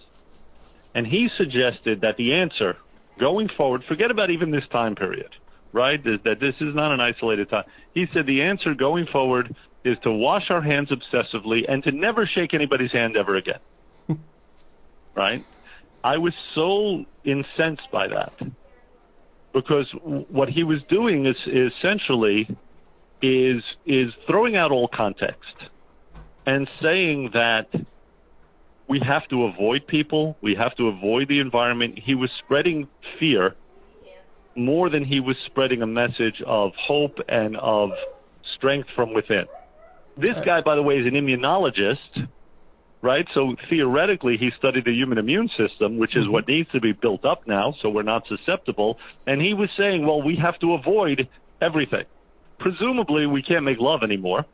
and 0.94 1.08
he 1.08 1.30
suggested 1.38 2.02
that 2.02 2.18
the 2.18 2.34
answer 2.34 2.78
going 3.20 3.50
forward, 3.56 3.84
forget 3.88 4.12
about 4.12 4.30
even 4.30 4.52
this 4.52 4.68
time 4.72 4.96
period, 4.96 5.30
right? 5.72 6.04
That, 6.04 6.24
that 6.26 6.40
this 6.40 6.56
is 6.60 6.76
not 6.76 6.92
an 6.92 7.00
isolated 7.00 7.50
time. 7.50 7.66
He 7.94 8.06
said 8.14 8.26
the 8.26 8.42
answer 8.42 8.74
going 8.74 9.08
forward 9.12 9.56
is 9.86 9.98
to 10.04 10.12
wash 10.12 10.50
our 10.50 10.62
hands 10.62 10.90
obsessively 10.90 11.62
and 11.68 11.84
to 11.84 11.92
never 11.92 12.26
shake 12.26 12.54
anybody's 12.54 12.92
hand 12.92 13.18
ever 13.18 13.36
again. 13.36 13.60
right? 15.16 15.46
I 16.04 16.18
was 16.18 16.34
so 16.56 17.06
incensed 17.24 17.90
by 17.92 18.08
that 18.08 18.34
because 19.54 19.88
what 20.02 20.50
he 20.50 20.64
was 20.64 20.80
doing 20.90 21.26
is, 21.26 21.36
is 21.46 21.72
essentially 21.78 22.48
is 23.24 23.64
is 23.86 24.14
throwing 24.28 24.58
out 24.58 24.72
all 24.72 24.90
context 24.90 25.56
and 26.46 26.70
saying 26.82 27.30
that 27.34 27.68
we 28.90 29.00
have 29.00 29.26
to 29.30 29.46
avoid 29.46 29.88
people, 29.88 30.38
we 30.42 30.56
have 30.56 30.76
to 30.76 30.90
avoid 30.90 31.30
the 31.30 31.40
environment. 31.40 31.98
He 32.04 32.16
was 32.16 32.30
spreading 32.44 32.90
fear 33.18 33.56
more 34.56 34.90
than 34.90 35.06
he 35.06 35.22
was 35.22 35.38
spreading 35.46 35.82
a 35.82 35.88
message 35.88 36.44
of 36.46 36.74
hope 36.76 37.18
and 37.30 37.56
of 37.58 37.92
strength 38.56 38.90
from 38.94 39.14
within. 39.14 39.46
This 40.18 40.36
guy, 40.46 40.62
by 40.62 40.76
the 40.76 40.84
way, 40.84 40.96
is 40.96 41.08
an 41.08 41.14
immunologist, 41.14 42.28
right? 43.02 43.26
So 43.34 43.56
theoretically, 43.70 44.38
he 44.38 44.52
studied 44.58 44.86
the 44.86 44.92
human 44.92 45.18
immune 45.18 45.50
system, 45.58 45.98
which 45.98 46.16
is 46.16 46.26
mm-hmm. 46.26 46.34
what 46.34 46.48
needs 46.48 46.70
to 46.74 46.82
be 46.82 46.92
built 46.92 47.26
up 47.26 47.48
now, 47.48 47.74
so 47.82 47.90
we're 47.90 48.04
not 48.04 48.28
susceptible. 48.28 49.00
And 49.26 49.42
he 49.42 49.54
was 49.54 49.70
saying, 49.76 50.06
well, 50.06 50.22
we 50.22 50.36
have 50.36 50.60
to 50.60 50.74
avoid 50.74 51.28
everything. 51.62 52.04
Presumably, 52.64 53.28
we 53.28 53.44
can't 53.44 53.66
make 53.66 53.78
love 53.80 54.04
anymore. 54.04 54.46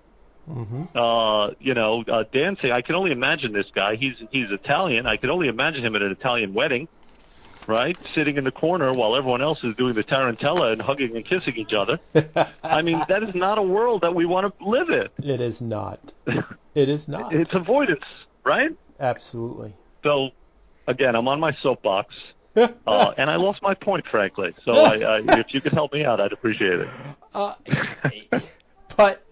Uh, 0.96 1.52
you 1.60 1.76
know, 1.76 2.04
uh, 2.08 2.24
dancing. 2.34 2.72
I 2.72 2.82
can 2.82 2.96
only 2.96 3.12
imagine 3.12 3.54
this 3.54 3.68
guy. 3.74 3.98
He's 3.98 4.16
he's 4.32 4.52
Italian. 4.52 5.06
I 5.06 5.18
can 5.18 5.30
only 5.30 5.48
imagine 5.48 5.86
him 5.86 5.96
at 5.96 6.02
an 6.02 6.12
Italian 6.12 6.56
wedding, 6.56 6.88
right? 7.68 7.96
Sitting 8.16 8.36
in 8.38 8.46
the 8.46 8.52
corner 8.52 8.92
while 8.92 9.16
everyone 9.16 9.44
else 9.44 9.64
is 9.64 9.76
doing 9.76 9.94
the 9.94 10.04
tarantella 10.04 10.74
and 10.74 10.82
hugging 10.82 11.16
and 11.16 11.24
kissing 11.24 11.56
each 11.56 11.74
other. 11.74 12.00
I 12.64 12.82
mean, 12.82 13.00
that 13.10 13.22
is 13.22 13.36
not 13.36 13.60
a 13.60 13.62
world 13.62 14.02
that 14.02 14.16
we 14.16 14.26
want 14.26 14.58
to 14.58 14.66
live 14.68 14.90
in. 14.90 15.30
It 15.30 15.40
is 15.40 15.62
not. 15.62 16.00
It 16.76 16.88
is 16.88 17.08
not. 17.08 17.34
It's 17.34 17.54
avoidance, 17.54 18.06
right? 18.44 18.72
Absolutely. 19.00 19.74
So, 20.04 20.30
again, 20.88 21.16
I'm 21.16 21.28
on 21.28 21.40
my 21.40 21.52
soapbox, 21.62 22.16
uh, 22.56 23.14
and 23.18 23.30
I 23.30 23.36
lost 23.36 23.62
my 23.62 23.74
point, 23.74 24.06
frankly. 24.08 24.54
So, 24.64 24.72
I, 24.72 24.98
I, 24.98 25.40
if 25.40 25.54
you 25.54 25.62
could 25.62 25.74
help 25.74 25.94
me 25.94 26.04
out, 26.06 26.20
I'd 26.20 26.34
appreciate 26.34 26.80
it. 26.80 26.88
Uh, 27.34 27.54
but 28.96 29.26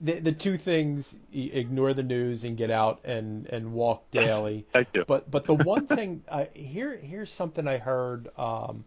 the 0.00 0.18
the 0.20 0.32
two 0.32 0.56
things: 0.56 1.16
ignore 1.32 1.94
the 1.94 2.02
news 2.02 2.44
and 2.44 2.56
get 2.56 2.70
out 2.70 3.00
and 3.04 3.46
and 3.46 3.72
walk 3.72 4.10
daily. 4.10 4.66
Thank 4.72 4.88
you. 4.94 5.04
But 5.06 5.30
but 5.30 5.44
the 5.44 5.54
one 5.54 5.86
thing 5.86 6.22
uh, 6.28 6.46
here 6.54 6.96
here's 6.96 7.32
something 7.32 7.66
I 7.66 7.78
heard. 7.78 8.28
Um, 8.36 8.84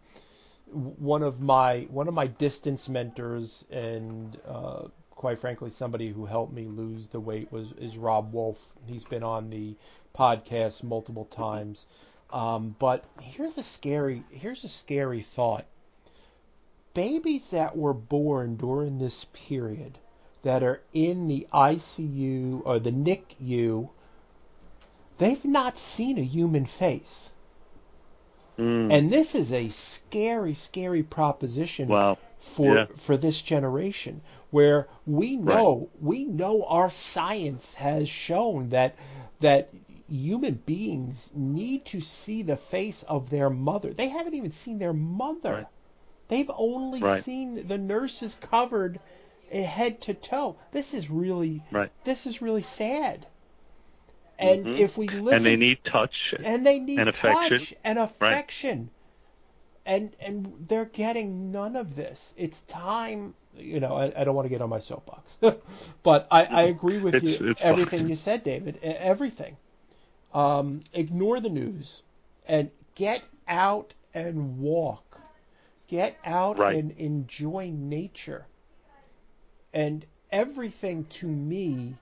one 0.66 1.22
of 1.22 1.40
my 1.40 1.86
one 1.90 2.08
of 2.08 2.14
my 2.14 2.26
distance 2.26 2.88
mentors 2.88 3.64
and 3.70 4.36
uh, 4.46 4.88
quite 5.10 5.38
frankly 5.38 5.70
somebody 5.70 6.10
who 6.10 6.26
helped 6.26 6.52
me 6.52 6.66
lose 6.66 7.08
the 7.08 7.20
weight 7.20 7.50
was 7.50 7.72
is 7.80 7.96
Robb 7.96 8.32
Wolf. 8.32 8.74
He's 8.84 9.04
been 9.04 9.22
on 9.22 9.48
the 9.48 9.76
podcast 10.14 10.82
multiple 10.82 11.24
times. 11.26 11.86
Um, 12.30 12.74
but 12.78 13.04
here's 13.20 13.56
a 13.56 13.62
scary 13.62 14.22
here's 14.30 14.64
a 14.64 14.68
scary 14.68 15.22
thought. 15.22 15.64
Babies 16.94 17.50
that 17.50 17.76
were 17.76 17.92
born 17.94 18.56
during 18.56 18.98
this 18.98 19.26
period 19.32 19.98
that 20.42 20.62
are 20.62 20.80
in 20.92 21.28
the 21.28 21.46
ICU 21.52 22.62
or 22.64 22.78
the 22.78 22.90
NICU, 22.90 23.88
they've 25.18 25.44
not 25.44 25.78
seen 25.78 26.18
a 26.18 26.22
human 26.22 26.66
face. 26.66 27.30
Mm, 28.58 28.92
And 28.92 29.12
this 29.12 29.34
is 29.34 29.52
a 29.52 29.68
scary, 29.68 30.54
scary 30.54 31.02
proposition 31.02 31.88
wow. 31.88 32.16
for 32.38 32.74
Yeah. 32.76 32.86
for 32.96 33.16
this 33.16 33.40
generation, 33.42 34.22
where 34.50 34.88
we 35.06 35.36
know 35.36 35.90
we 36.00 36.24
know 36.24 36.64
our 36.64 36.90
science 36.90 37.74
has 37.74 38.08
shown 38.08 38.70
that 38.70 38.94
that 39.40 39.68
human 40.08 40.54
beings 40.54 41.30
need 41.34 41.84
to 41.86 42.00
see 42.00 42.42
the 42.42 42.56
face 42.56 43.02
of 43.04 43.30
their 43.30 43.50
mother. 43.50 43.92
They 43.92 44.08
haven't 44.08 44.34
even 44.34 44.52
seen 44.52 44.78
their 44.78 44.92
mother. 44.92 45.52
Right. 45.52 45.66
They've 46.28 46.50
only 46.56 47.00
Right. 47.00 47.22
seen 47.22 47.66
the 47.68 47.78
nurses 47.78 48.36
covered 48.40 49.00
eh, 49.50 49.62
head 49.62 50.00
to 50.02 50.14
toe. 50.14 50.56
This 50.72 50.92
is 50.94 51.08
really 51.10 51.62
Right. 51.70 51.90
this 52.04 52.26
is 52.26 52.42
really 52.42 52.62
sad. 52.62 53.26
And 54.38 54.66
Mhm. 54.66 54.78
if 54.80 54.98
we 54.98 55.08
listen 55.08 55.34
And 55.36 55.44
they 55.46 55.56
need 55.56 55.78
touch. 55.84 56.34
and 56.44 56.66
they 56.66 56.78
need 56.78 56.98
and 56.98 57.08
affection. 57.08 57.58
touch 57.58 57.74
and 57.84 57.98
affection. 57.98 58.90
And 59.86 60.14
and 60.20 60.66
they're 60.68 60.84
getting 60.84 61.52
none 61.52 61.76
of 61.76 61.94
this. 61.94 62.34
It's 62.36 62.60
time. 62.62 63.34
You 63.56 63.80
know, 63.80 63.94
I, 63.96 64.20
I 64.20 64.24
don't 64.24 64.34
want 64.34 64.44
to 64.46 64.50
get 64.50 64.60
on 64.60 64.68
my 64.68 64.80
soapbox, 64.80 65.38
but 66.02 66.26
I, 66.30 66.44
I 66.44 66.62
agree 66.62 66.98
with 66.98 67.14
It's- 67.14 67.40
you. 67.40 67.50
it's 67.50 67.60
Everything 67.62 68.00
fine. 68.00 68.08
you 68.10 68.16
said, 68.16 68.44
David. 68.44 68.78
Everything. 68.82 69.56
Um, 70.36 70.82
ignore 70.92 71.40
the 71.40 71.48
news 71.50 72.02
and 72.46 72.70
get 72.94 73.22
out 73.48 73.94
and 74.14 74.58
walk. 74.60 75.20
Get 75.88 76.16
out 76.24 76.58
Right. 76.58 76.76
and 76.76 76.92
enjoy 76.92 77.70
nature. 77.72 78.46
And 79.74 80.04
everything 80.32 81.06
to 81.20 81.26
me 81.28 81.96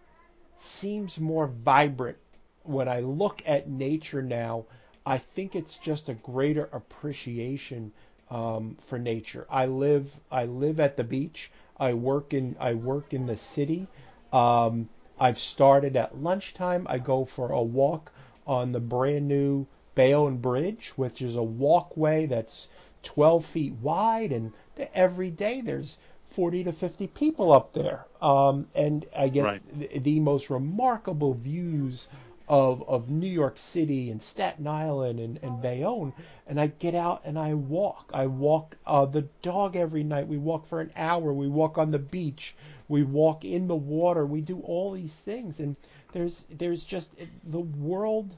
seems 0.56 1.20
more 1.20 1.46
vibrant 1.46 2.18
when 2.64 2.88
I 2.88 3.00
look 3.00 3.42
at 3.46 3.68
nature 3.68 4.22
now. 4.22 4.66
I 5.06 5.18
think 5.18 5.54
it's 5.56 5.78
just 5.78 6.08
a 6.08 6.14
greater 6.14 6.64
appreciation 6.72 7.92
um, 8.30 8.76
for 8.80 8.98
nature. 8.98 9.46
I 9.50 9.66
live 9.66 10.10
I 10.30 10.46
live 10.46 10.80
at 10.80 10.96
the 10.96 11.04
beach. 11.04 11.52
I 11.78 11.94
work 11.94 12.34
in 12.34 12.56
I 12.60 12.74
work 12.74 13.12
in 13.14 13.26
the 13.26 13.36
city. 13.36 13.88
Um, 14.32 14.88
I've 15.20 15.38
started 15.38 15.96
at 15.96 16.18
lunchtime. 16.22 16.86
I 16.88 16.98
go 16.98 17.24
for 17.26 17.52
a 17.52 17.62
walk 17.62 18.12
on 18.46 18.72
the 18.72 18.80
brand 18.80 19.28
new 19.28 19.66
Bayonne 19.94 20.38
Bridge, 20.38 20.92
which 20.96 21.22
is 21.22 21.36
a 21.36 21.42
walkway 21.42 22.26
that's 22.26 22.68
12 23.02 23.44
feet 23.44 23.72
wide, 23.74 24.32
and 24.32 24.52
every 24.94 25.30
day 25.30 25.60
there's 25.60 25.98
40 26.30 26.64
to 26.64 26.72
50 26.72 27.06
people 27.08 27.52
up 27.52 27.72
there. 27.74 28.06
Um, 28.20 28.66
and 28.74 29.06
I 29.16 29.28
get 29.28 29.44
Right. 29.44 29.78
the, 29.78 29.98
the 30.00 30.20
most 30.20 30.50
remarkable 30.50 31.34
views 31.34 32.08
of, 32.48 32.86
of 32.88 33.08
New 33.08 33.28
York 33.28 33.56
City 33.56 34.10
and 34.10 34.22
Staten 34.22 34.66
Island 34.66 35.18
and, 35.18 35.38
and 35.42 35.62
Bayonne. 35.62 36.12
And 36.46 36.60
I 36.60 36.66
get 36.66 36.94
out 36.94 37.22
and 37.24 37.38
I 37.38 37.54
walk. 37.54 38.10
I 38.12 38.26
walk 38.26 38.76
uh, 38.86 39.06
the 39.06 39.22
dog 39.42 39.76
every 39.76 40.04
night. 40.04 40.28
We 40.28 40.38
walk 40.38 40.66
for 40.66 40.80
an 40.80 40.92
hour. 40.96 41.32
We 41.32 41.48
walk 41.48 41.78
on 41.78 41.90
the 41.90 41.98
beach. 41.98 42.54
We 42.88 43.02
walk 43.02 43.44
in 43.44 43.66
the 43.66 43.74
water. 43.74 44.26
We 44.26 44.40
do 44.40 44.60
all 44.60 44.92
these 44.92 45.14
things. 45.14 45.60
And 45.60 45.76
there's 46.12 46.44
there's 46.50 46.84
just 46.84 47.10
the 47.44 47.60
world 47.60 48.36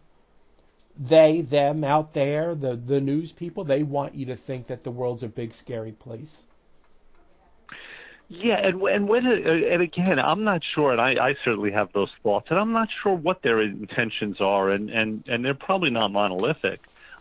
they 0.99 1.43
them 1.43 1.85
out 1.85 2.15
there 2.15 2.55
the 2.55 2.75
the 2.75 3.01
news 3.01 3.31
people 3.31 3.65
they 3.65 3.83
want 3.83 4.15
you 4.15 4.25
to 4.25 4.37
think 4.37 4.67
that 4.67 4.83
the 4.83 4.91
world's 4.91 5.23
a 5.23 5.29
big 5.29 5.53
scary 5.53 5.93
place 5.93 6.45
Yeah, 8.29 8.57
and 8.61 8.83
and 8.83 9.09
when 9.09 9.25
and 9.25 9.83
again, 9.83 10.19
I'm 10.19 10.43
not 10.43 10.61
sure, 10.75 10.91
and 10.91 11.01
I, 11.01 11.13
I 11.29 11.35
certainly 11.45 11.71
have 11.71 11.93
those 11.93 12.11
thoughts, 12.25 12.49
and 12.51 12.59
I'm 12.59 12.73
not 12.73 12.89
sure 13.03 13.15
what 13.15 13.43
their 13.43 13.63
intentions 13.63 14.39
are, 14.41 14.71
and 14.71 14.91
and 14.91 15.25
and 15.29 15.45
they're 15.45 15.55
probably 15.55 15.91
not 15.91 16.11
monolithic. 16.11 16.81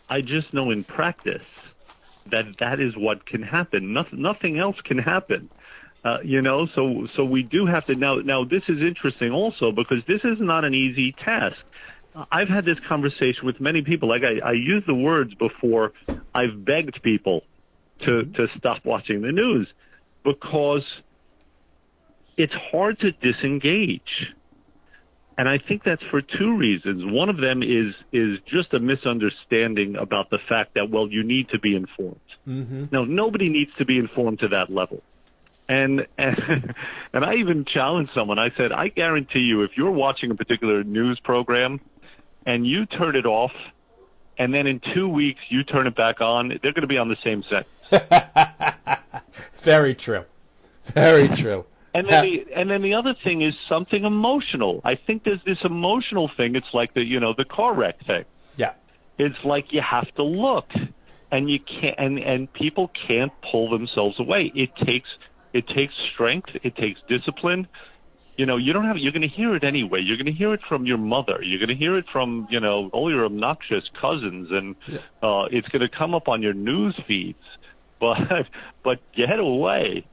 I 0.09 0.21
just 0.21 0.51
know 0.51 0.71
in 0.71 0.83
practice, 0.83 1.43
that 2.31 2.45
that 2.59 2.79
is 2.79 2.93
what 2.97 3.25
can 3.27 3.43
happen. 3.43 3.93
Nothing, 3.93 4.21
nothing 4.21 4.57
else 4.57 4.77
can 4.83 4.97
happen. 4.97 5.51
Uh, 6.03 6.17
you 6.23 6.41
know, 6.41 6.67
so 6.73 7.07
so 7.15 7.23
we 7.23 7.43
do 7.43 7.67
have 7.67 7.85
to 7.85 7.93
now. 7.95 8.15
Now 8.15 8.43
this 8.43 8.63
is 8.67 8.81
interesting 8.81 9.31
also 9.31 9.71
because 9.71 9.99
this 10.07 10.21
is 10.23 10.37
not 10.39 10.65
an 10.65 10.73
easy 10.73 11.13
task. 11.23 11.57
I've 12.31 12.49
had 12.49 12.65
this 12.65 12.77
conversation 12.87 13.45
with 13.45 13.59
many 13.59 13.83
people. 13.83 14.09
Like 14.09 14.23
I, 14.23 14.49
I 14.49 14.53
used 14.53 14.87
the 14.87 14.95
words 14.95 15.35
before. 15.35 15.93
I've 16.33 16.65
begged 16.65 17.01
people 17.03 17.41
to 18.01 18.23
to 18.23 18.47
stop 18.57 18.85
watching 18.85 19.21
the 19.21 19.31
news 19.31 19.67
because 20.25 20.83
it's 22.35 22.53
hard 22.71 22.99
to 22.99 23.11
disengage. 23.11 24.33
And 25.37 25.47
I 25.49 25.57
think 25.57 25.83
that's 25.83 26.03
for 26.03 26.21
two 26.21 26.57
reasons. 26.57 27.03
One 27.05 27.29
of 27.29 27.37
them 27.37 27.61
is 27.61 27.93
is 28.13 28.39
just 28.45 28.73
a 28.73 28.79
misunderstanding 28.79 29.95
about 29.97 30.29
the 30.29 30.39
fact 30.49 30.75
that 30.75 30.89
well, 30.89 31.07
you 31.09 31.23
need 31.23 31.49
to 31.49 31.59
be 31.59 31.75
informed. 31.75 32.19
Mm-hmm. 32.47 32.85
No, 32.91 33.03
nobody 33.05 33.49
needs 33.49 33.71
to 33.77 33.85
be 33.85 33.97
informed 33.97 34.39
to 34.39 34.47
that 34.49 34.69
level. 34.69 35.03
And, 35.67 36.07
and 36.17 36.73
and 37.13 37.25
I 37.25 37.35
even 37.35 37.65
challenged 37.65 38.11
someone. 38.13 38.39
I 38.39 38.51
said, 38.55 38.71
I 38.71 38.87
guarantee 38.87 39.39
you, 39.39 39.63
if 39.63 39.71
you're 39.75 39.91
watching 39.91 40.31
a 40.31 40.35
particular 40.35 40.83
news 40.83 41.19
program 41.19 41.81
and 42.45 42.65
you 42.65 42.85
turn 42.85 43.17
it 43.17 43.25
off, 43.25 43.53
and 44.37 44.53
then 44.53 44.67
in 44.67 44.79
two 44.93 45.09
weeks 45.09 45.41
you 45.49 45.63
turn 45.63 45.85
it 45.87 45.95
back 45.95 46.21
on, 46.21 46.49
they're 46.49 46.73
going 46.73 46.81
to 46.81 46.87
be 46.87 46.97
on 46.97 47.09
the 47.09 47.17
same 47.23 47.43
set. 47.49 47.67
Very 49.59 49.95
true. 49.95 50.23
Very 50.93 51.29
true. 51.29 51.65
And 51.93 52.09
then, 52.09 52.23
the, 52.23 52.45
and 52.53 52.69
then 52.69 52.81
the 52.81 52.93
other 52.93 53.15
thing 53.23 53.41
is 53.41 53.53
something 53.69 54.03
emotional. 54.03 54.81
I 54.83 54.95
think 54.95 55.23
there's 55.23 55.43
this 55.45 55.59
emotional 55.63 56.29
thing. 56.35 56.55
It's 56.55 56.73
like 56.73 56.93
the 56.93 57.01
you 57.01 57.21
know 57.21 57.33
the 57.35 57.45
car 57.45 57.73
wreck 57.73 58.05
thing. 58.05 58.25
Yeah. 58.57 58.73
It's 59.17 59.43
like 59.45 59.71
you 59.71 59.81
have 59.81 60.13
to 60.15 60.23
look, 60.23 60.69
and 61.31 61.49
you 61.49 61.59
can't, 61.59 61.95
and 61.97 62.19
and 62.19 62.51
people 62.51 62.91
can't 63.07 63.31
pull 63.49 63.69
themselves 63.69 64.19
away. 64.19 64.51
It 64.53 64.75
takes 64.75 65.07
it 65.53 65.69
takes 65.69 65.93
strength. 66.13 66.49
It 66.63 66.75
takes 66.75 66.99
discipline. 67.07 67.67
You 68.35 68.45
know, 68.45 68.57
you 68.57 68.73
don't 68.73 68.83
have. 68.83 68.97
You're 68.97 69.13
going 69.13 69.21
to 69.21 69.33
hear 69.33 69.55
it 69.55 69.63
anyway. 69.63 70.01
You're 70.01 70.17
going 70.17 70.25
to 70.25 70.33
hear 70.33 70.53
it 70.53 70.59
from 70.67 70.85
your 70.85 70.97
mother. 70.97 71.39
You're 71.41 71.59
going 71.59 71.69
to 71.69 71.81
hear 71.81 71.97
it 71.97 72.05
from 72.11 72.45
you 72.51 72.59
know 72.59 72.89
all 72.91 73.09
your 73.09 73.23
obnoxious 73.23 73.85
cousins, 74.01 74.49
and 74.51 74.75
yeah. 74.85 74.99
uh, 75.23 75.45
it's 75.49 75.69
going 75.69 75.81
to 75.81 75.87
come 75.87 76.13
up 76.13 76.27
on 76.27 76.41
your 76.41 76.53
news 76.53 76.99
feeds. 77.07 77.39
But 77.99 78.47
but 78.83 78.99
get 79.13 79.39
away. 79.39 80.05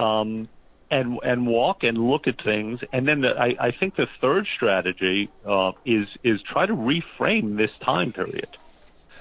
Um, 0.00 0.48
and 0.90 1.18
and 1.22 1.46
walk 1.46 1.84
and 1.84 1.98
look 1.98 2.26
at 2.26 2.42
things. 2.42 2.80
And 2.92 3.06
then 3.06 3.20
the, 3.20 3.30
I, 3.30 3.56
I 3.60 3.70
think 3.72 3.96
the 3.96 4.06
third 4.20 4.46
strategy 4.56 5.30
uh, 5.46 5.72
is 5.84 6.06
is 6.24 6.40
try 6.42 6.66
to 6.66 6.74
reframe 6.74 7.56
this 7.56 7.70
time 7.82 8.12
period, 8.12 8.48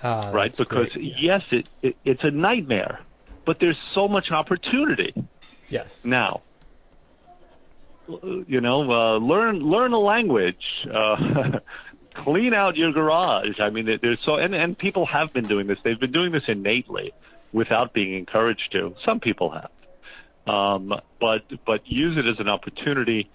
uh, 0.03 0.31
right? 0.33 0.55
Because 0.55 0.89
yes 0.95 1.43
it, 1.51 1.67
it, 1.81 1.97
it's 2.05 2.23
a 2.23 2.31
nightmare, 2.31 3.01
but 3.45 3.59
there's 3.59 3.79
so 3.93 4.07
much 4.07 4.31
opportunity. 4.31 5.13
Yes. 5.69 6.05
Now, 6.05 6.41
you 8.07 8.61
know, 8.61 8.89
uh, 8.89 9.17
learn 9.17 9.59
learn 9.59 9.93
a 9.93 9.99
language. 9.99 10.63
Uh, 10.91 11.59
clean 12.13 12.53
out 12.53 12.75
your 12.77 12.91
garage. 12.91 13.59
I 13.59 13.69
mean, 13.69 13.99
there's 14.01 14.21
so 14.21 14.35
and 14.35 14.55
and 14.55 14.77
people 14.77 15.05
have 15.07 15.33
been 15.33 15.47
doing 15.47 15.67
this. 15.67 15.79
They've 15.83 15.99
been 15.99 16.13
doing 16.13 16.31
this 16.31 16.43
innately 16.47 17.13
without 17.51 17.93
being 17.93 18.13
encouraged 18.13 18.71
to. 18.73 18.95
Some 19.05 19.19
people 19.19 19.51
have. 19.51 19.71
Um, 20.47 20.93
but 21.19 21.43
but 21.65 21.81
use 21.85 22.17
it 22.17 22.25
as 22.25 22.39
an 22.39 22.47
opportunity 22.47 23.29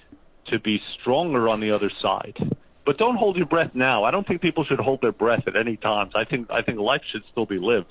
to 0.47 0.59
be 0.59 0.81
stronger 1.01 1.49
on 1.49 1.61
the 1.61 1.73
other 1.73 1.91
side. 1.91 2.37
But 2.85 2.99
don't 2.99 3.17
hold 3.17 3.37
your 3.37 3.47
breath 3.47 3.75
now. 3.75 4.05
I 4.05 4.11
don't 4.11 4.27
think 4.27 4.41
people 4.41 4.65
should 4.65 4.81
hold 4.81 5.03
their 5.03 5.13
breath 5.13 5.47
at 5.47 5.57
any 5.57 5.77
times. 5.77 6.13
I 6.15 6.25
think 6.25 6.51
I 6.51 6.63
think 6.63 6.79
life 6.79 7.03
should 7.11 7.23
still 7.31 7.47
be 7.47 7.59
lived. 7.59 7.91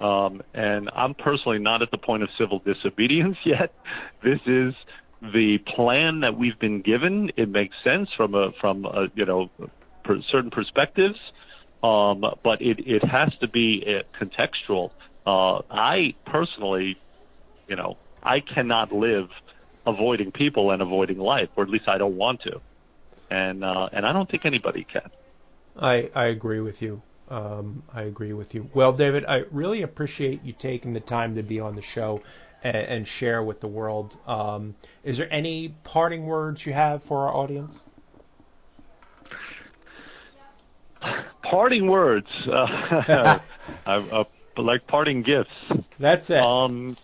Um, 0.00 0.42
and 0.54 0.90
I'm 0.92 1.14
personally 1.14 1.58
not 1.58 1.82
at 1.82 1.90
the 1.90 1.98
point 1.98 2.22
of 2.22 2.28
civil 2.38 2.60
disobedience 2.60 3.38
yet. 3.44 3.72
This 4.22 4.40
is 4.46 4.74
the 5.20 5.58
plan 5.58 6.20
that 6.20 6.36
we've 6.36 6.58
been 6.58 6.82
given. 6.82 7.32
It 7.36 7.48
makes 7.48 7.76
sense 7.82 8.10
from 8.16 8.34
a 8.34 8.52
from 8.52 8.84
a, 8.84 9.08
you 9.14 9.24
know 9.24 9.50
per 10.04 10.20
certain 10.22 10.50
perspectives, 10.50 11.20
um, 11.82 12.24
but 12.42 12.62
it 12.62 12.86
it 12.86 13.04
has 13.04 13.34
to 13.38 13.48
be 13.48 13.84
uh, 13.86 14.02
contextual. 14.18 14.90
Uh, 15.28 15.60
I 15.68 16.14
personally, 16.24 16.96
you 17.68 17.76
know, 17.76 17.98
I 18.22 18.40
cannot 18.40 18.92
live 18.92 19.28
avoiding 19.84 20.32
people 20.32 20.70
and 20.70 20.80
avoiding 20.80 21.18
life, 21.18 21.50
or 21.54 21.64
at 21.64 21.68
least 21.68 21.86
I 21.86 21.98
don't 21.98 22.16
want 22.16 22.40
to, 22.42 22.62
and 23.30 23.62
uh, 23.62 23.90
and 23.92 24.06
I 24.06 24.14
don't 24.14 24.30
think 24.30 24.46
anybody 24.46 24.86
can. 24.90 25.10
I 25.78 26.10
I 26.14 26.26
agree 26.26 26.60
with 26.60 26.80
you. 26.80 27.02
Um, 27.28 27.82
I 27.92 28.04
agree 28.04 28.32
with 28.32 28.54
you. 28.54 28.70
Well, 28.72 28.94
David, 28.94 29.26
I 29.26 29.44
really 29.50 29.82
appreciate 29.82 30.42
you 30.44 30.54
taking 30.54 30.94
the 30.94 31.00
time 31.00 31.34
to 31.34 31.42
be 31.42 31.60
on 31.60 31.74
the 31.74 31.82
show 31.82 32.22
and, 32.64 32.76
and 32.76 33.06
share 33.06 33.42
with 33.42 33.60
the 33.60 33.68
world. 33.68 34.16
Um, 34.26 34.76
is 35.04 35.18
there 35.18 35.30
any 35.30 35.74
parting 35.84 36.24
words 36.24 36.64
you 36.64 36.72
have 36.72 37.02
for 37.02 37.28
our 37.28 37.34
audience? 37.34 37.82
Parting 41.42 41.86
words, 41.86 42.28
uh, 42.46 43.38
uh, 43.86 44.24
like 44.62 44.86
parting 44.86 45.22
gifts. 45.22 45.84
That's 45.98 46.30
it. 46.30 46.42
Um, 46.42 46.96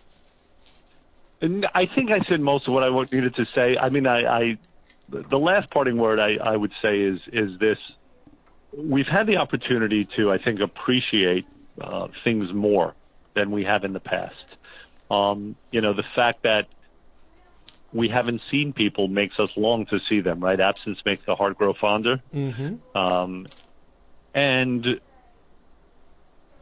I 1.41 1.85
think 1.93 2.11
I 2.11 2.19
said 2.27 2.39
most 2.39 2.67
of 2.67 2.73
what 2.73 2.83
I 2.83 2.89
needed 3.15 3.35
to 3.35 3.45
say. 3.53 3.77
I 3.77 3.89
mean, 3.89 4.07
I, 4.07 4.23
I 4.25 4.57
the 5.09 5.37
last 5.37 5.69
parting 5.71 5.97
word 5.97 6.19
I, 6.19 6.37
I 6.43 6.55
would 6.55 6.71
say 6.81 6.99
is 6.99 7.19
is 7.31 7.59
this: 7.59 7.77
we've 8.75 9.07
had 9.07 9.27
the 9.27 9.37
opportunity 9.37 10.05
to, 10.15 10.31
I 10.31 10.37
think, 10.37 10.61
appreciate 10.61 11.45
uh, 11.81 12.07
things 12.23 12.53
more 12.53 12.95
than 13.35 13.51
we 13.51 13.63
have 13.63 13.83
in 13.83 13.93
the 13.93 13.99
past. 13.99 14.33
Um, 15.11 15.55
you 15.71 15.81
know, 15.81 15.93
the 15.93 16.05
fact 16.15 16.43
that 16.43 16.67
we 17.93 18.09
haven't 18.09 18.41
seen 18.51 18.73
people 18.73 19.07
makes 19.07 19.39
us 19.39 19.49
long 19.55 19.85
to 19.87 19.99
see 20.09 20.19
them, 20.21 20.39
right? 20.39 20.59
Absence 20.59 20.99
makes 21.05 21.25
the 21.25 21.35
heart 21.35 21.57
grow 21.57 21.73
fonder. 21.79 22.21
Mm-hmm. 22.33 22.97
Um, 22.97 23.47
and 24.33 24.99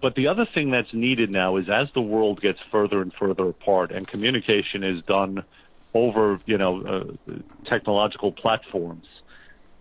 but 0.04 0.16
the 0.16 0.28
other 0.28 0.46
thing 0.46 0.70
that's 0.70 0.94
needed 0.94 1.30
now 1.30 1.56
is 1.56 1.70
as 1.70 1.88
the 1.94 2.02
world 2.02 2.42
gets 2.42 2.60
further 2.70 3.02
and 3.02 3.14
further 3.14 3.48
apart 3.48 3.94
and 3.94 4.06
communication 4.06 4.84
is 4.84 5.02
done 5.06 5.46
over, 5.94 6.42
you 6.46 6.58
know, 6.58 6.82
uh, 6.82 7.34
technological 7.70 8.34
platforms, 8.34 9.06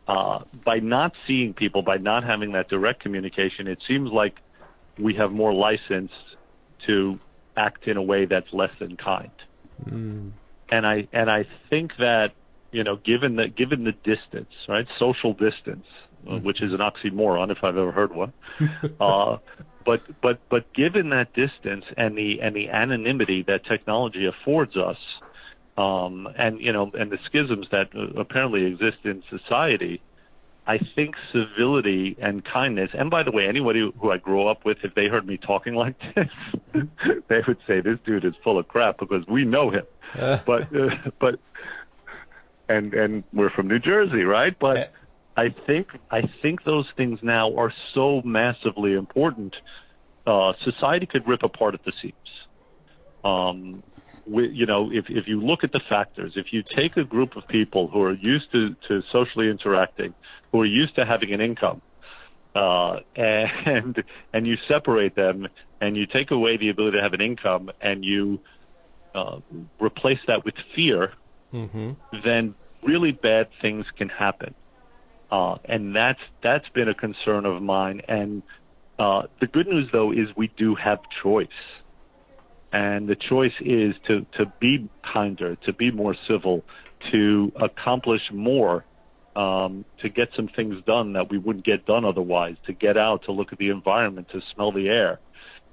uh, 0.06 0.44
by 0.64 0.78
not 0.78 1.12
seeing 1.26 1.54
people, 1.54 1.82
by 1.82 1.96
not 1.96 2.22
having 2.22 2.52
that 2.52 2.68
direct 2.68 3.02
communication, 3.02 3.66
it 3.66 3.80
seems 3.88 4.12
like 4.12 4.36
we 4.96 5.14
have 5.14 5.32
more 5.32 5.52
license 5.52 6.12
to 6.86 7.18
act 7.56 7.88
in 7.88 7.96
a 7.96 8.02
way 8.02 8.24
that's 8.24 8.52
less 8.52 8.70
than 8.78 8.96
kind. 8.96 9.32
Mm. 9.84 10.30
And 10.70 10.86
I 10.86 11.08
and 11.12 11.28
I 11.28 11.46
think 11.68 11.96
that 11.98 12.30
you 12.70 12.84
know, 12.84 12.94
given 12.94 13.34
the 13.34 13.48
given 13.48 13.82
the 13.82 13.92
distance, 13.92 14.52
right, 14.68 14.86
social 15.00 15.32
distance, 15.32 15.86
uh, 16.30 16.38
which 16.38 16.62
is 16.62 16.72
an 16.72 16.78
oxymoron 16.78 17.50
if 17.50 17.64
I've 17.64 17.76
ever 17.76 17.90
heard 17.90 18.14
one. 18.14 18.32
uh, 19.00 19.38
but 19.84 20.00
but 20.20 20.38
but 20.48 20.72
given 20.74 21.10
that 21.10 21.32
distance 21.34 21.84
and 21.96 22.16
the 22.16 22.40
and 22.40 22.54
the 22.54 22.68
anonymity 22.68 23.42
that 23.46 23.64
technology 23.64 24.26
affords 24.26 24.76
us, 24.76 24.96
um, 25.76 26.28
and 26.36 26.60
you 26.60 26.72
know, 26.72 26.90
and 26.94 27.10
the 27.10 27.18
schisms 27.26 27.66
that 27.70 27.88
uh, 27.94 28.20
apparently 28.20 28.64
exist 28.64 28.98
in 29.04 29.22
society, 29.30 30.02
I 30.66 30.78
think 30.94 31.14
civility 31.32 32.16
and 32.20 32.44
kindness. 32.44 32.90
And 32.94 33.10
by 33.10 33.22
the 33.22 33.30
way, 33.30 33.46
anybody 33.46 33.90
who 34.00 34.10
I 34.10 34.18
grew 34.18 34.46
up 34.46 34.64
with, 34.64 34.78
if 34.84 34.94
they 34.94 35.06
heard 35.06 35.26
me 35.26 35.36
talking 35.36 35.74
like 35.74 35.94
this, 36.14 36.28
they 37.28 37.40
would 37.46 37.58
say 37.66 37.80
this 37.80 37.98
dude 38.04 38.24
is 38.24 38.34
full 38.44 38.58
of 38.58 38.68
crap 38.68 38.98
because 38.98 39.26
we 39.26 39.44
know 39.44 39.70
him. 39.70 39.84
but 40.46 40.74
uh, 40.76 40.94
but 41.18 41.40
and 42.68 42.94
and 42.94 43.24
we're 43.32 43.50
from 43.50 43.68
New 43.68 43.78
Jersey, 43.78 44.22
right? 44.22 44.56
But 44.58 44.92
I 45.36 45.48
think 45.66 45.88
I 46.10 46.22
think 46.42 46.64
those 46.64 46.86
things 46.96 47.20
now 47.22 47.54
are 47.56 47.72
so 47.94 48.22
massively 48.22 48.94
important. 48.94 49.56
Uh, 50.26 50.52
society 50.62 51.06
could 51.06 51.26
rip 51.26 51.42
apart 51.42 51.74
at 51.74 51.84
the 51.84 51.92
seams. 52.00 52.14
Um, 53.24 53.82
we, 54.26 54.48
you 54.48 54.66
know, 54.66 54.90
if 54.92 55.08
if 55.08 55.26
you 55.26 55.40
look 55.40 55.64
at 55.64 55.72
the 55.72 55.80
factors, 55.88 56.34
if 56.36 56.52
you 56.52 56.62
take 56.62 56.96
a 56.96 57.04
group 57.04 57.36
of 57.36 57.46
people 57.48 57.88
who 57.88 58.02
are 58.02 58.12
used 58.12 58.52
to 58.52 58.74
to 58.88 59.02
socially 59.10 59.48
interacting, 59.48 60.14
who 60.50 60.60
are 60.60 60.66
used 60.66 60.94
to 60.96 61.06
having 61.06 61.32
an 61.32 61.40
income, 61.40 61.80
uh, 62.54 63.00
and 63.16 64.04
and 64.32 64.46
you 64.46 64.56
separate 64.68 65.14
them, 65.14 65.48
and 65.80 65.96
you 65.96 66.06
take 66.06 66.30
away 66.30 66.56
the 66.56 66.68
ability 66.68 66.98
to 66.98 67.02
have 67.02 67.14
an 67.14 67.20
income, 67.22 67.70
and 67.80 68.04
you 68.04 68.38
uh, 69.14 69.40
replace 69.80 70.20
that 70.26 70.44
with 70.44 70.54
fear, 70.74 71.12
mm-hmm. 71.52 71.92
then 72.24 72.54
really 72.82 73.12
bad 73.12 73.48
things 73.60 73.86
can 73.96 74.08
happen. 74.08 74.54
Uh, 75.32 75.56
and 75.64 75.96
that's 75.96 76.20
that's 76.42 76.68
been 76.74 76.88
a 76.90 76.94
concern 76.94 77.46
of 77.46 77.62
mine. 77.62 78.02
And 78.06 78.42
uh, 78.98 79.22
the 79.40 79.46
good 79.46 79.66
news, 79.66 79.88
though, 79.90 80.12
is 80.12 80.28
we 80.36 80.48
do 80.58 80.74
have 80.74 80.98
choice, 81.22 81.48
and 82.70 83.08
the 83.08 83.16
choice 83.16 83.56
is 83.60 83.94
to 84.08 84.14
to 84.36 84.44
be 84.60 84.90
kinder, 85.02 85.56
to 85.66 85.72
be 85.72 85.90
more 85.90 86.14
civil, 86.28 86.56
to 87.12 87.50
accomplish 87.56 88.20
more, 88.30 88.84
um, 89.34 89.86
to 90.02 90.10
get 90.10 90.28
some 90.36 90.48
things 90.48 90.76
done 90.84 91.14
that 91.14 91.30
we 91.30 91.38
wouldn't 91.38 91.64
get 91.64 91.86
done 91.86 92.04
otherwise, 92.04 92.56
to 92.66 92.74
get 92.74 92.98
out, 92.98 93.24
to 93.24 93.32
look 93.32 93.54
at 93.54 93.58
the 93.58 93.70
environment, 93.70 94.28
to 94.34 94.40
smell 94.54 94.70
the 94.70 94.88
air. 94.88 95.18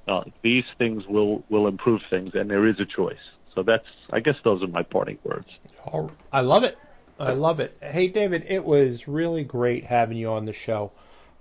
uh, 0.10 0.24
these 0.42 0.64
things 0.78 1.06
will 1.08 1.44
will 1.50 1.68
improve 1.68 2.02
things, 2.10 2.32
and 2.34 2.50
there 2.50 2.68
is 2.68 2.80
a 2.80 2.86
choice. 2.86 3.18
So 3.54 3.64
that's, 3.64 3.86
I 4.12 4.20
guess, 4.20 4.36
those 4.44 4.64
are 4.64 4.68
my 4.68 4.84
parting 4.84 5.20
words. 5.24 5.48
I 6.32 6.42
love 6.42 6.64
it. 6.64 6.78
I 7.20 7.34
love 7.34 7.60
it. 7.60 7.76
Hey, 7.82 8.08
David, 8.08 8.46
it 8.48 8.64
was 8.64 9.06
really 9.06 9.44
great 9.44 9.86
having 9.86 10.16
you 10.16 10.30
on 10.30 10.46
the 10.46 10.54
show. 10.54 10.94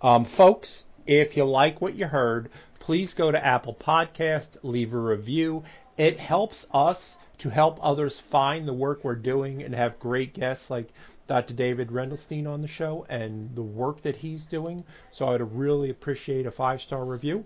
Um, 0.02 0.24
folks, 0.24 0.84
if 1.06 1.36
you 1.36 1.44
like 1.44 1.80
what 1.80 1.94
you 1.94 2.06
heard, 2.06 2.50
please 2.80 3.14
go 3.14 3.30
to 3.30 3.46
Apple 3.46 3.74
Podcasts, 3.74 4.58
leave 4.64 4.92
a 4.92 4.98
review. 4.98 5.62
It 5.96 6.18
helps 6.18 6.66
us 6.74 7.16
to 7.38 7.48
help 7.48 7.78
others 7.80 8.18
find 8.18 8.66
the 8.66 8.72
work 8.72 9.04
we're 9.04 9.14
doing 9.14 9.62
and 9.62 9.72
have 9.72 10.00
great 10.00 10.34
guests 10.34 10.68
like 10.68 10.88
Dr. 11.28 11.54
David 11.54 11.90
Rendelstein 11.90 12.48
on 12.48 12.60
the 12.60 12.66
show 12.66 13.06
and 13.08 13.54
the 13.54 13.62
work 13.62 14.02
that 14.02 14.16
he's 14.16 14.46
doing. 14.46 14.82
So 15.12 15.28
I'd 15.28 15.40
really 15.56 15.90
appreciate 15.90 16.46
a 16.46 16.50
five 16.50 16.82
star 16.82 17.04
review. 17.04 17.44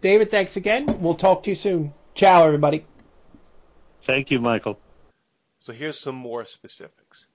David, 0.00 0.30
thanks 0.30 0.56
again. 0.56 1.00
We'll 1.00 1.14
talk 1.14 1.42
to 1.44 1.50
you 1.50 1.56
soon. 1.56 1.92
Ciao, 2.14 2.44
everybody. 2.44 2.86
Thank 4.06 4.30
you, 4.30 4.40
Michael. 4.40 4.78
So 5.58 5.72
here's 5.72 5.98
some 5.98 6.14
more 6.14 6.44
specifics. 6.44 7.26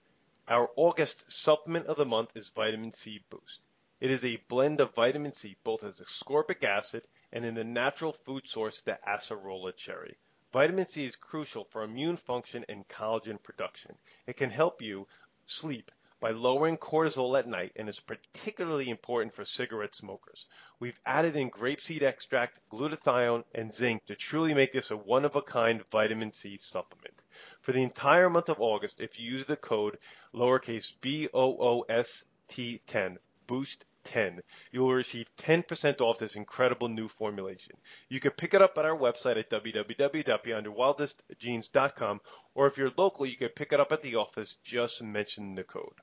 Our 0.47 0.70
August 0.76 1.32
supplement 1.32 1.88
of 1.88 1.97
the 1.97 2.06
month 2.06 2.30
is 2.36 2.49
Vitamin 2.49 2.93
C 2.93 3.22
Boost. 3.30 3.62
It 3.99 4.10
is 4.10 4.26
a 4.26 4.41
blend 4.47 4.82
of 4.82 4.95
vitamin 4.95 5.34
C 5.34 5.56
both 5.64 5.84
as 5.84 5.99
ascorbic 5.99 6.64
acid 6.64 7.04
and 7.32 7.45
in 7.45 7.56
the 7.56 7.64
natural 7.64 8.12
food 8.12 8.47
source, 8.47 8.82
the 8.82 8.97
acerola 9.08 9.76
cherry. 9.76 10.18
Vitamin 10.54 10.86
C 10.86 11.06
is 11.06 11.16
crucial 11.16 11.64
for 11.64 11.82
immune 11.82 12.18
function 12.18 12.66
and 12.68 12.86
collagen 12.89 13.41
production. 13.41 13.95
It 14.28 14.36
can 14.36 14.49
help 14.49 14.82
you 14.82 15.08
sleep 15.45 15.91
by 16.20 16.32
lowering 16.32 16.78
cortisol 16.78 17.39
at 17.39 17.47
night 17.47 17.72
and 17.78 17.88
is 17.88 18.02
particularly 18.02 18.89
important 18.89 19.34
for 19.34 19.45
cigarette 19.45 19.95
smokers. 19.95 20.47
We've 20.78 20.99
added 21.06 21.38
in 21.38 21.52
grapeseed 21.52 22.04
extract, 22.04 22.60
glutathione, 22.70 23.45
and 23.56 23.74
zinc 23.74 24.06
to 24.08 24.16
truly 24.16 24.54
make 24.54 24.74
this 24.74 24.91
a 24.91 24.97
one 24.97 25.24
of 25.24 25.38
a 25.38 25.41
kind 25.41 25.84
vitamin 25.89 26.34
C 26.34 26.58
supplement. 26.58 27.22
For 27.62 27.72
the 27.72 27.84
entire 27.84 28.30
month 28.30 28.49
of 28.49 28.60
August, 28.60 28.99
if 28.99 29.20
you 29.20 29.32
use 29.32 29.45
the 29.45 29.56
code 29.56 29.99
lowercase 30.34 30.93
b 30.99 31.30
o 31.34 31.58
o 31.60 31.86
s 31.88 32.26
t 32.49 32.82
10 32.88 33.18
boost 33.47 33.86
10, 34.04 34.41
you 34.72 34.82
will 34.82 34.93
receive 34.93 35.36
10% 35.38 36.02
off 36.02 36.20
this 36.20 36.36
incredible 36.36 36.88
new 36.88 37.08
formulation. 37.08 37.76
You 38.10 38.20
can 38.20 38.32
pick 38.32 38.54
it 38.54 38.62
up 38.62 38.78
at 38.78 38.86
our 38.86 38.97
website 38.97 39.38
at 39.38 39.49
www.beyondyourwildestgenes.com, 39.49 42.22
or 42.56 42.68
if 42.68 42.78
you're 42.78 42.91
local, 42.97 43.26
you 43.26 43.38
can 43.38 43.49
pick 43.49 43.74
it 43.74 43.80
up 43.80 43.91
at 43.91 44.02
the 44.02 44.16
office. 44.16 44.56
Just 44.64 45.02
mention 45.02 45.56
the 45.56 45.64
code. 45.64 45.95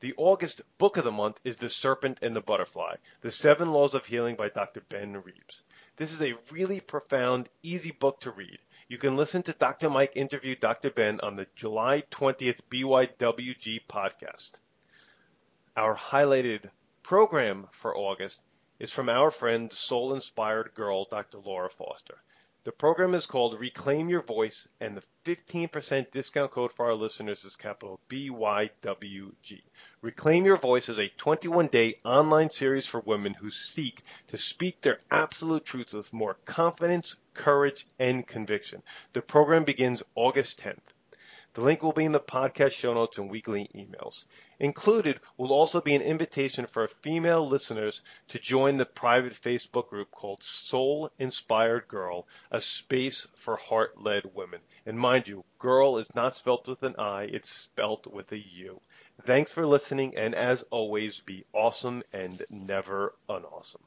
The 0.00 0.14
August 0.16 0.60
book 0.76 0.96
of 0.96 1.04
the 1.04 1.10
month 1.10 1.40
is 1.44 1.56
The 1.56 1.70
Serpent 1.70 2.18
and 2.20 2.36
the 2.36 2.40
Butterfly, 2.40 2.96
The 3.22 3.30
Seven 3.30 3.72
Laws 3.72 3.94
of 3.94 4.04
Healing 4.04 4.36
by 4.36 4.50
Dr. 4.50 4.82
Ben 4.88 5.22
Reeves. 5.22 5.64
This 5.96 6.12
is 6.12 6.20
a 6.20 6.34
really 6.50 6.80
profound, 6.80 7.48
easy 7.62 7.90
book 7.90 8.20
to 8.20 8.30
read. 8.30 8.58
You 8.86 8.98
can 8.98 9.16
listen 9.16 9.42
to 9.44 9.54
Dr. 9.54 9.88
Mike 9.88 10.12
interview 10.14 10.56
Dr. 10.56 10.90
Ben 10.90 11.20
on 11.20 11.36
the 11.36 11.46
July 11.54 12.02
20th 12.10 12.60
BYWG 12.68 13.80
podcast. 13.88 14.58
Our 15.74 15.96
highlighted 15.96 16.68
program 17.04 17.66
for 17.70 17.94
August 17.94 18.40
is 18.78 18.90
from 18.90 19.10
our 19.10 19.30
friend, 19.30 19.70
soul 19.70 20.14
inspired 20.14 20.72
girl, 20.74 21.04
Dr. 21.04 21.36
Laura 21.36 21.68
Foster. 21.68 22.16
The 22.64 22.72
program 22.72 23.12
is 23.12 23.26
called 23.26 23.60
Reclaim 23.60 24.08
Your 24.08 24.22
Voice, 24.22 24.66
and 24.80 24.96
the 24.96 25.04
15% 25.26 26.10
discount 26.10 26.50
code 26.50 26.72
for 26.72 26.86
our 26.86 26.94
listeners 26.94 27.44
is 27.44 27.56
capital 27.56 28.00
BYWG. 28.08 29.60
Reclaim 30.00 30.46
Your 30.46 30.56
Voice 30.56 30.88
is 30.88 30.98
a 30.98 31.08
21 31.08 31.66
day 31.66 31.96
online 32.06 32.48
series 32.48 32.86
for 32.86 33.00
women 33.00 33.34
who 33.34 33.50
seek 33.50 34.00
to 34.28 34.38
speak 34.38 34.80
their 34.80 34.98
absolute 35.10 35.66
truth 35.66 35.92
with 35.92 36.10
more 36.10 36.38
confidence, 36.46 37.16
courage, 37.34 37.84
and 37.98 38.26
conviction. 38.26 38.82
The 39.12 39.20
program 39.20 39.64
begins 39.64 40.02
August 40.14 40.58
10th. 40.60 40.93
The 41.54 41.60
link 41.60 41.84
will 41.84 41.92
be 41.92 42.04
in 42.04 42.10
the 42.10 42.18
podcast 42.18 42.72
show 42.72 42.94
notes 42.94 43.16
and 43.16 43.30
weekly 43.30 43.70
emails. 43.76 44.26
Included 44.58 45.20
will 45.36 45.52
also 45.52 45.80
be 45.80 45.94
an 45.94 46.02
invitation 46.02 46.66
for 46.66 46.88
female 46.88 47.46
listeners 47.46 48.02
to 48.30 48.40
join 48.40 48.76
the 48.76 48.84
private 48.84 49.34
Facebook 49.34 49.88
group 49.88 50.10
called 50.10 50.42
Soul 50.42 51.12
Inspired 51.16 51.86
Girl, 51.86 52.26
a 52.50 52.60
space 52.60 53.28
for 53.36 53.54
heart 53.54 54.02
led 54.02 54.34
women. 54.34 54.62
And 54.84 54.98
mind 54.98 55.28
you, 55.28 55.44
girl 55.60 55.98
is 55.98 56.12
not 56.12 56.34
spelt 56.34 56.66
with 56.66 56.82
an 56.82 56.96
I, 56.98 57.22
it's 57.22 57.50
spelt 57.50 58.08
with 58.08 58.32
a 58.32 58.38
U. 58.38 58.80
Thanks 59.22 59.52
for 59.52 59.64
listening, 59.64 60.16
and 60.16 60.34
as 60.34 60.64
always, 60.70 61.20
be 61.20 61.44
awesome 61.52 62.02
and 62.12 62.44
never 62.50 63.14
unawesome. 63.28 63.84